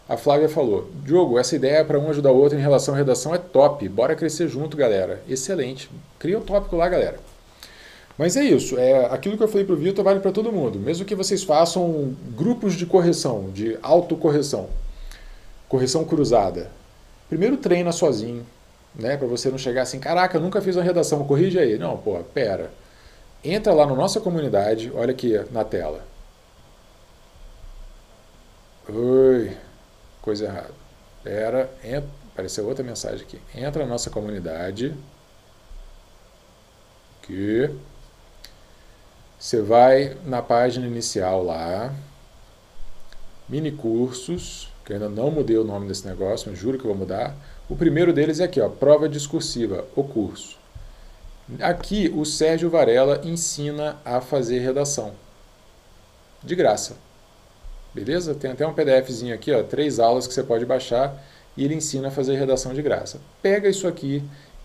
A 0.09 0.17
Flávia 0.17 0.49
falou: 0.49 0.89
Diogo, 1.05 1.39
essa 1.39 1.57
ideia 1.57 1.85
para 1.85 1.99
um 1.99 2.11
ajudar 2.11 2.33
o 2.33 2.37
outro 2.37 2.59
em 2.59 2.61
relação 2.61 2.95
à 2.95 2.97
redação 2.97 3.35
é 3.35 3.39
top. 3.39 3.89
Bora 3.89 4.15
crescer 4.15 4.49
junto, 4.49 4.77
galera. 4.77 5.23
Excelente. 5.29 5.91
Cria 6.19 6.39
um 6.39 6.43
tópico 6.43 6.77
lá, 6.77 6.89
galera. 6.89 7.19
Mas 8.19 8.37
é 8.37 8.45
isso. 8.45 8.79
É, 8.79 9.07
aquilo 9.07 9.37
que 9.37 9.43
eu 9.43 9.49
falei 9.49 9.65
para 9.65 9.75
o 9.75 9.79
Vitor 9.79 10.05
vale 10.05 10.21
para 10.21 10.33
todo 10.33 10.53
mundo. 10.53 10.79
Mesmo 10.79 11.05
que 11.05 11.15
vocês 11.15 11.43
façam 11.43 12.15
grupos 12.37 12.75
de 12.75 12.85
correção, 12.85 13.51
de 13.53 13.79
autocorreção, 13.83 14.69
correção 15.69 16.05
cruzada. 16.05 16.71
Primeiro 17.29 17.57
treina 17.57 17.93
sozinho, 17.93 18.45
né? 18.95 19.17
Para 19.17 19.27
você 19.27 19.49
não 19.49 19.57
chegar 19.57 19.83
assim, 19.83 19.99
caraca, 19.99 20.39
nunca 20.39 20.61
fiz 20.61 20.77
uma 20.77 20.83
redação, 20.83 21.25
corrige 21.25 21.59
aí. 21.59 21.79
Não, 21.79 21.97
pô, 21.97 22.19
pera. 22.35 22.71
Entra 23.43 23.73
lá 23.73 23.87
na 23.87 23.95
nossa 23.95 24.21
comunidade, 24.21 24.93
olha 24.95 25.11
aqui 25.11 25.41
na 25.51 25.65
tela. 25.65 26.12
Oi, 28.89 29.57
coisa 30.21 30.47
errada. 30.47 31.71
Entra, 31.85 32.11
apareceu 32.33 32.67
outra 32.67 32.83
mensagem 32.83 33.25
aqui. 33.25 33.41
Entra 33.55 33.85
na 33.85 33.91
nossa 33.91 34.11
comunidade. 34.11 34.93
Que 37.23 37.71
você 39.39 39.63
vai 39.63 40.17
na 40.25 40.43
página 40.43 40.85
inicial 40.85 41.45
lá, 41.45 41.95
mini 43.49 43.71
cursos, 43.71 44.69
que 44.85 44.93
eu 44.93 44.97
ainda 44.97 45.09
não 45.09 45.31
mudei 45.31 45.57
o 45.57 45.65
nome 45.65 45.87
desse 45.87 46.05
negócio, 46.05 46.51
mas 46.51 46.59
juro 46.59 46.77
que 46.77 46.87
vou 46.87 46.97
mudar. 46.97 47.37
O 47.69 47.77
primeiro 47.77 48.13
deles 48.13 48.41
é 48.41 48.45
aqui, 48.45 48.61
ó, 48.61 48.69
prova 48.69 49.09
discursiva, 49.09 49.85
o 49.95 50.03
curso. 50.03 50.59
Aqui 51.61 52.13
o 52.15 52.25
Sérgio 52.25 52.69
Varela 52.69 53.21
ensina 53.25 53.97
a 54.05 54.21
fazer 54.21 54.59
redação. 54.59 55.15
De 56.43 56.57
graça. 56.57 56.97
Beleza? 57.95 58.35
Tem 58.35 58.51
até 58.51 58.67
um 58.67 58.73
PDFzinho 58.73 59.35
aqui, 59.35 59.53
ó, 59.53 59.63
três 59.63 59.99
aulas 59.99 60.27
que 60.27 60.33
você 60.33 60.43
pode 60.43 60.65
baixar 60.65 61.23
e 61.57 61.65
ele 61.65 61.75
ensina 61.75 62.09
a 62.09 62.11
fazer 62.11 62.37
redação 62.37 62.73
de 62.73 62.81
graça. 62.81 63.21
Pega 63.43 63.69
isso 63.69 63.87
aqui, 63.87 64.23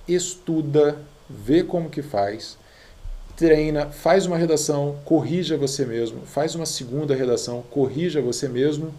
estuda, 0.08 0.98
vê 1.30 1.64
como 1.64 1.90
que 1.90 2.02
faz, 2.02 2.58
treina, 3.36 3.88
faz 3.88 4.26
uma 4.26 4.38
redação, 4.38 4.98
corrija 5.04 5.58
você 5.58 5.86
mesmo, 5.86 6.22
faz 6.26 6.56
uma 6.56 6.66
segunda 6.66 7.14
redação, 7.14 7.62
corrija 7.70 8.22
você 8.22 8.48
mesmo 8.48 8.94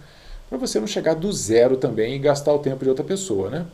para 0.49 0.59
você 0.59 0.81
não 0.81 0.87
chegar 0.87 1.15
do 1.15 1.31
zero 1.33 1.77
também 1.77 2.15
e 2.15 2.19
gastar 2.19 2.53
o 2.53 2.59
tempo 2.59 2.83
de 2.83 2.89
outra 2.89 3.05
pessoa, 3.05 3.51
né? 3.51 3.67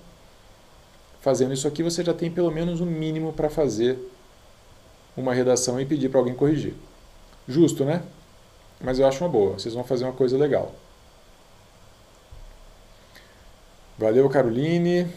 Fazendo 1.21 1.55
isso 1.55 1.67
aqui, 1.67 1.83
você 1.83 2.05
já 2.05 2.13
tem 2.13 2.31
pelo 2.31 2.51
menos 2.51 2.81
um 2.81 2.87
mínimo 2.87 3.33
para 3.33 3.49
fazer 3.49 3.99
uma 5.17 5.33
redação 5.33 5.81
e 5.81 5.87
pedir 5.87 6.09
para 6.09 6.19
alguém 6.19 6.35
corrigir. 6.35 6.75
Justo, 7.49 7.85
né? 7.85 8.03
Mas 8.85 8.99
eu 8.99 9.07
acho 9.07 9.25
uma 9.25 9.31
boa. 9.31 9.55
Vocês 9.55 9.75
vão 9.75 9.83
fazer 9.83 10.05
uma 10.05 10.13
coisa 10.13 10.37
legal. 10.37 10.73
Valeu, 13.99 14.29
Caroline. 14.29 15.09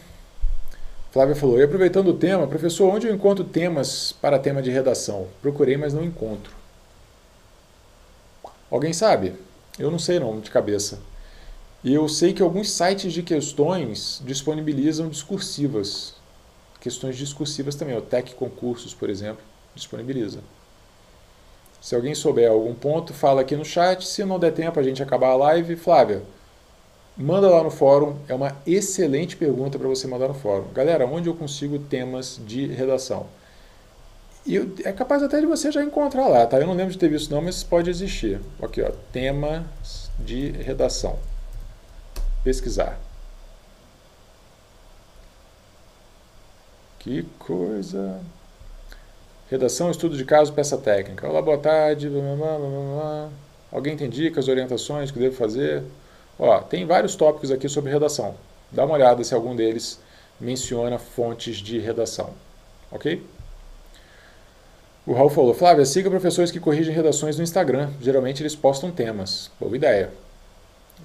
Flávia 1.12 1.36
falou: 1.36 1.58
e 1.58 1.62
aproveitando 1.62 2.08
o 2.08 2.14
tema, 2.14 2.46
professor, 2.46 2.92
onde 2.92 3.06
eu 3.06 3.14
encontro 3.14 3.44
temas 3.44 4.10
para 4.10 4.38
tema 4.38 4.62
de 4.62 4.70
redação? 4.70 5.28
Procurei, 5.42 5.76
mas 5.76 5.92
não 5.92 6.02
encontro. 6.02 6.56
Alguém 8.70 8.92
sabe? 8.94 9.34
Eu 9.78 9.90
não 9.90 9.98
sei 9.98 10.18
não, 10.18 10.40
de 10.40 10.50
cabeça. 10.50 11.00
E 11.84 11.92
eu 11.92 12.08
sei 12.08 12.32
que 12.32 12.42
alguns 12.42 12.70
sites 12.70 13.12
de 13.12 13.22
questões 13.22 14.22
disponibilizam 14.24 15.08
discursivas. 15.08 16.14
Questões 16.80 17.16
discursivas 17.16 17.74
também. 17.74 17.96
O 17.96 18.02
Tech 18.02 18.34
Concursos, 18.34 18.94
por 18.94 19.10
exemplo, 19.10 19.42
disponibiliza. 19.74 20.40
Se 21.88 21.94
alguém 21.94 22.14
souber 22.14 22.50
algum 22.50 22.74
ponto, 22.74 23.14
fala 23.14 23.40
aqui 23.40 23.56
no 23.56 23.64
chat. 23.64 24.06
Se 24.06 24.22
não 24.22 24.38
der 24.38 24.52
tempo 24.52 24.78
a 24.78 24.82
gente 24.82 25.02
acabar 25.02 25.28
a 25.28 25.36
live, 25.36 25.74
Flávia, 25.74 26.22
manda 27.16 27.48
lá 27.48 27.62
no 27.62 27.70
fórum. 27.70 28.18
É 28.28 28.34
uma 28.34 28.54
excelente 28.66 29.34
pergunta 29.38 29.78
para 29.78 29.88
você 29.88 30.06
mandar 30.06 30.28
no 30.28 30.34
fórum. 30.34 30.66
Galera, 30.74 31.06
onde 31.06 31.30
eu 31.30 31.34
consigo 31.34 31.78
temas 31.78 32.38
de 32.46 32.66
redação? 32.66 33.26
E 34.44 34.58
é 34.84 34.92
capaz 34.92 35.22
até 35.22 35.40
de 35.40 35.46
você 35.46 35.72
já 35.72 35.82
encontrar 35.82 36.28
lá, 36.28 36.46
tá? 36.46 36.58
Eu 36.58 36.66
não 36.66 36.74
lembro 36.74 36.92
de 36.92 36.98
ter 36.98 37.08
visto 37.08 37.34
não, 37.34 37.40
mas 37.40 37.64
pode 37.64 37.88
existir. 37.88 38.38
Aqui, 38.62 38.82
ó, 38.82 38.90
temas 39.10 40.10
de 40.18 40.50
redação 40.50 41.18
pesquisar. 42.44 43.00
Que 46.98 47.22
coisa. 47.38 48.20
Redação, 49.50 49.90
estudo 49.90 50.14
de 50.14 50.26
caso, 50.26 50.52
peça 50.52 50.76
técnica. 50.76 51.26
Olá, 51.26 51.40
boa 51.40 51.56
tarde. 51.56 52.06
Blá, 52.10 52.20
blá, 52.20 52.58
blá, 52.58 53.28
Alguém 53.72 53.96
tem 53.96 54.10
dicas, 54.10 54.46
orientações 54.46 55.10
que 55.10 55.18
devo 55.18 55.34
fazer? 55.34 55.82
Ó, 56.38 56.60
tem 56.60 56.84
vários 56.84 57.16
tópicos 57.16 57.50
aqui 57.50 57.66
sobre 57.66 57.90
redação. 57.90 58.34
Dá 58.70 58.84
uma 58.84 58.92
olhada 58.92 59.24
se 59.24 59.32
algum 59.32 59.56
deles 59.56 59.98
menciona 60.38 60.98
fontes 60.98 61.56
de 61.56 61.78
redação. 61.78 62.34
Ok? 62.92 63.24
O 65.06 65.14
Raul 65.14 65.30
falou, 65.30 65.54
Flávia, 65.54 65.86
siga 65.86 66.10
professores 66.10 66.50
que 66.50 66.60
corrigem 66.60 66.94
redações 66.94 67.38
no 67.38 67.42
Instagram. 67.42 67.88
Geralmente 68.02 68.42
eles 68.42 68.54
postam 68.54 68.90
temas. 68.90 69.50
Boa 69.58 69.74
ideia. 69.74 70.10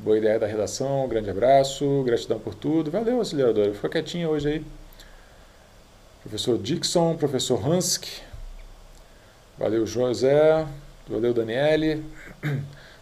Boa 0.01 0.17
ideia 0.17 0.37
da 0.37 0.47
redação, 0.47 1.07
grande 1.07 1.29
abraço, 1.29 2.03
gratidão 2.05 2.39
por 2.39 2.53
tudo. 2.53 2.91
Valeu, 2.91 3.21
acelerador. 3.21 3.73
Ficou 3.73 3.89
quietinho 3.89 4.27
hoje 4.27 4.49
aí. 4.49 4.65
Professor 6.23 6.57
Dixon, 6.57 7.15
professor 7.15 7.65
Hansk. 7.65 8.32
Valeu, 9.57 9.85
José. 9.85 10.65
Valeu, 11.07 11.33
Daniele. 11.33 12.03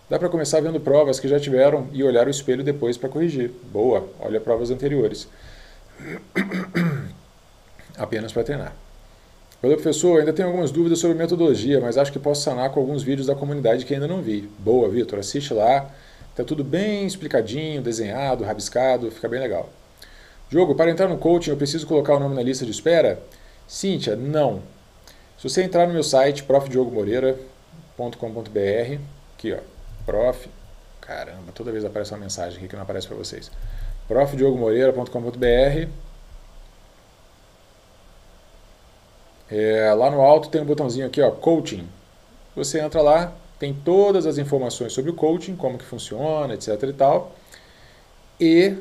Dá 0.10 0.20
para 0.20 0.30
começar 0.30 0.62
vendo 0.62 0.80
provas 0.80 1.20
que 1.20 1.28
já 1.28 1.40
tiveram 1.40 1.88
e 1.94 2.04
olhar 2.04 2.28
o 2.28 2.30
espelho 2.30 2.64
depois 2.64 2.98
para 2.98 3.10
corrigir. 3.10 3.52
Boa, 3.72 4.10
olha 4.20 4.42
provas 4.42 4.70
anteriores. 4.70 5.28
Apenas 7.98 8.34
para 8.34 8.44
treinar. 8.44 8.76
Valeu, 9.62 9.78
professor. 9.78 10.20
Ainda 10.20 10.34
tenho 10.34 10.48
algumas 10.48 10.72
dúvidas 10.72 11.00
sobre 11.00 11.18
metodologia, 11.18 11.80
mas 11.80 11.98
acho 11.98 12.12
que 12.12 12.20
posso 12.20 12.42
sanar 12.42 12.72
com 12.72 12.80
alguns 12.80 13.04
vídeos 13.04 13.28
da 13.28 13.36
comunidade 13.36 13.86
que 13.86 13.94
ainda 13.94 14.08
não 14.08 14.22
vi. 14.22 14.50
Boa, 14.60 14.90
Vitor. 14.90 15.20
Assiste 15.20 15.54
lá 15.54 15.90
Está 16.32 16.46
tudo 16.46 16.64
bem 16.64 17.06
explicadinho, 17.06 17.82
desenhado, 17.82 18.46
rabiscado, 18.46 19.12
fica 19.12 19.28
bem 19.28 19.38
legal. 19.40 19.70
Jogo, 20.50 20.76
para 20.76 20.90
entrar 20.90 21.10
no 21.10 21.18
coaching 21.18 21.50
eu 21.50 21.58
preciso 21.58 21.86
colocar 21.86 22.16
o 22.16 22.20
nome 22.20 22.36
na 22.36 22.42
lista 22.42 22.66
de 22.66 22.72
espera? 22.72 23.22
Cíntia, 23.68 24.16
não. 24.16 24.64
Se 25.42 25.50
você 25.50 25.64
entrar 25.64 25.88
no 25.88 25.94
meu 25.94 26.04
site, 26.04 26.44
profdiogomoreira.com.br, 26.44 29.00
aqui 29.34 29.52
ó, 29.52 29.58
prof, 30.06 30.48
caramba, 31.02 31.52
toda 31.52 31.72
vez 31.72 31.84
aparece 31.84 32.12
uma 32.12 32.20
mensagem 32.20 32.60
aqui 32.60 32.68
que 32.68 32.76
não 32.76 32.84
aparece 32.84 33.08
para 33.08 33.18
vocês. 33.18 33.50
profdiogomoreira.com.br 34.08 35.90
é, 39.50 39.92
lá 39.96 40.12
no 40.12 40.22
alto 40.22 40.50
tem 40.50 40.62
um 40.62 40.66
botãozinho 40.66 41.08
aqui, 41.08 41.20
ó, 41.20 41.32
coaching. 41.32 41.90
Você 42.56 42.80
entra 42.80 43.02
lá, 43.02 43.34
tem 43.58 43.74
todas 43.74 44.28
as 44.28 44.38
informações 44.38 44.94
sobre 44.94 45.10
o 45.10 45.16
coaching, 45.16 45.56
como 45.56 45.80
que 45.80 45.86
funciona, 45.86 46.54
etc 46.54 46.84
e 46.84 46.94
tal. 46.94 47.32
E 48.40 48.78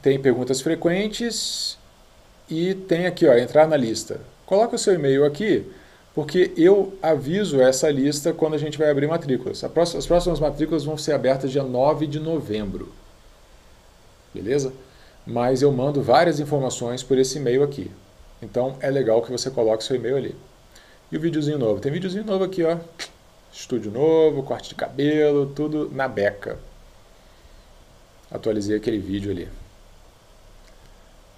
tem 0.00 0.18
perguntas 0.18 0.62
frequentes 0.62 1.76
e 2.48 2.74
tem 2.74 3.04
aqui, 3.04 3.28
ó, 3.28 3.34
entrar 3.34 3.68
na 3.68 3.76
lista. 3.76 4.31
Coloca 4.52 4.76
o 4.76 4.78
seu 4.78 4.92
e-mail 4.92 5.24
aqui, 5.24 5.64
porque 6.14 6.52
eu 6.58 6.92
aviso 7.00 7.58
essa 7.58 7.90
lista 7.90 8.34
quando 8.34 8.52
a 8.52 8.58
gente 8.58 8.76
vai 8.76 8.90
abrir 8.90 9.06
matrículas. 9.06 9.64
As 9.64 10.06
próximas 10.06 10.38
matrículas 10.38 10.84
vão 10.84 10.98
ser 10.98 11.14
abertas 11.14 11.50
dia 11.50 11.62
9 11.62 12.06
de 12.06 12.20
novembro. 12.20 12.92
Beleza? 14.34 14.70
mas 15.26 15.62
eu 15.62 15.72
mando 15.72 16.02
várias 16.02 16.38
informações 16.38 17.02
por 17.02 17.16
esse 17.16 17.38
e-mail 17.38 17.62
aqui. 17.62 17.90
Então 18.42 18.76
é 18.80 18.90
legal 18.90 19.22
que 19.22 19.32
você 19.32 19.50
coloque 19.50 19.84
seu 19.84 19.96
e-mail 19.96 20.18
ali. 20.18 20.36
E 21.10 21.16
o 21.16 21.20
videozinho 21.20 21.56
novo? 21.56 21.80
Tem 21.80 21.90
videozinho 21.90 22.26
novo 22.26 22.44
aqui, 22.44 22.62
ó. 22.62 22.76
Estúdio 23.50 23.90
novo, 23.90 24.42
corte 24.42 24.68
de 24.68 24.74
cabelo, 24.74 25.46
tudo 25.46 25.90
na 25.90 26.06
beca. 26.06 26.58
Atualizei 28.30 28.76
aquele 28.76 28.98
vídeo 28.98 29.30
ali. 29.30 29.48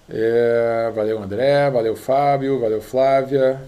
É, 0.09 0.93
valeu 0.95 1.23
André, 1.23 1.71
valeu 1.71 1.97
Fábio, 1.97 2.61
valeu 2.61 2.81
Flávia. 2.81 3.61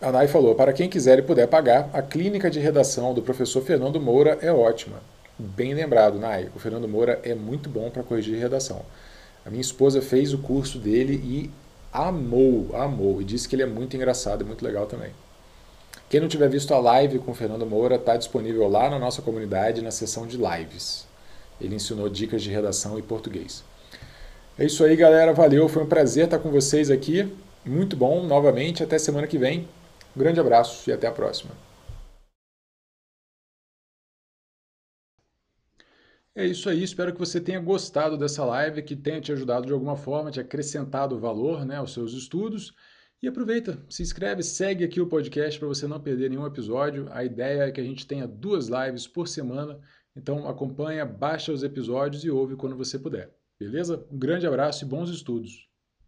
A 0.00 0.12
Nai 0.12 0.28
falou: 0.28 0.54
para 0.54 0.72
quem 0.72 0.88
quiser 0.88 1.18
e 1.18 1.22
puder 1.22 1.46
pagar, 1.48 1.88
a 1.92 2.02
clínica 2.02 2.50
de 2.50 2.60
redação 2.60 3.14
do 3.14 3.22
professor 3.22 3.62
Fernando 3.62 4.00
Moura 4.00 4.38
é 4.42 4.52
ótima. 4.52 4.98
Bem 5.38 5.72
lembrado, 5.74 6.18
Nai. 6.18 6.50
O 6.54 6.58
Fernando 6.58 6.86
Moura 6.86 7.20
é 7.24 7.34
muito 7.34 7.68
bom 7.68 7.90
para 7.90 8.02
corrigir 8.02 8.38
redação. 8.38 8.82
A 9.46 9.50
minha 9.50 9.60
esposa 9.60 10.02
fez 10.02 10.32
o 10.32 10.38
curso 10.38 10.78
dele 10.78 11.14
e 11.14 11.50
amou, 11.92 12.70
amou. 12.74 13.20
E 13.20 13.24
disse 13.24 13.48
que 13.48 13.56
ele 13.56 13.62
é 13.62 13.66
muito 13.66 13.96
engraçado 13.96 14.42
e 14.42 14.44
muito 14.44 14.64
legal 14.64 14.86
também. 14.86 15.10
Quem 16.08 16.20
não 16.20 16.28
tiver 16.28 16.48
visto 16.48 16.72
a 16.74 16.78
live 16.78 17.18
com 17.18 17.32
o 17.32 17.34
Fernando 17.34 17.66
Moura, 17.66 17.96
está 17.96 18.16
disponível 18.16 18.68
lá 18.68 18.90
na 18.90 18.98
nossa 18.98 19.22
comunidade, 19.22 19.82
na 19.82 19.90
seção 19.90 20.26
de 20.26 20.36
lives. 20.36 21.06
Ele 21.60 21.74
ensinou 21.76 22.08
dicas 22.08 22.42
de 22.42 22.50
redação 22.50 22.98
e 22.98 23.02
português. 23.02 23.64
É 24.58 24.64
isso 24.64 24.84
aí, 24.84 24.96
galera. 24.96 25.32
Valeu. 25.32 25.68
Foi 25.68 25.82
um 25.82 25.88
prazer 25.88 26.24
estar 26.26 26.38
com 26.38 26.50
vocês 26.50 26.90
aqui. 26.90 27.32
Muito 27.64 27.96
bom, 27.96 28.26
novamente. 28.26 28.82
Até 28.82 28.98
semana 28.98 29.26
que 29.26 29.38
vem. 29.38 29.68
Um 30.14 30.20
grande 30.20 30.38
abraço 30.38 30.88
e 30.88 30.92
até 30.92 31.06
a 31.06 31.12
próxima. 31.12 31.50
É 36.36 36.44
isso 36.44 36.68
aí, 36.68 36.82
espero 36.82 37.12
que 37.12 37.18
você 37.18 37.40
tenha 37.40 37.60
gostado 37.60 38.18
dessa 38.18 38.44
live, 38.44 38.82
que 38.82 38.96
tenha 38.96 39.20
te 39.20 39.30
ajudado 39.30 39.66
de 39.66 39.72
alguma 39.72 39.96
forma, 39.96 40.32
te 40.32 40.40
acrescentado 40.40 41.16
valor 41.18 41.64
né, 41.64 41.76
aos 41.76 41.92
seus 41.92 42.12
estudos. 42.12 42.74
E 43.22 43.28
aproveita, 43.28 43.78
se 43.88 44.02
inscreve, 44.02 44.42
segue 44.42 44.84
aqui 44.84 45.00
o 45.00 45.06
podcast 45.06 45.58
para 45.58 45.68
você 45.68 45.86
não 45.86 46.00
perder 46.00 46.30
nenhum 46.30 46.44
episódio. 46.44 47.06
A 47.12 47.24
ideia 47.24 47.62
é 47.62 47.70
que 47.70 47.80
a 47.80 47.84
gente 47.84 48.04
tenha 48.04 48.26
duas 48.26 48.68
lives 48.68 49.06
por 49.06 49.28
semana, 49.28 49.80
então 50.16 50.48
acompanha, 50.48 51.04
baixa 51.04 51.52
os 51.52 51.62
episódios 51.62 52.24
e 52.24 52.30
ouve 52.30 52.56
quando 52.56 52.76
você 52.76 52.98
puder. 52.98 53.34
Beleza? 53.58 54.06
Um 54.10 54.18
grande 54.18 54.46
abraço 54.46 54.84
e 54.84 54.88
bons 54.88 55.10
estudos! 55.10 55.68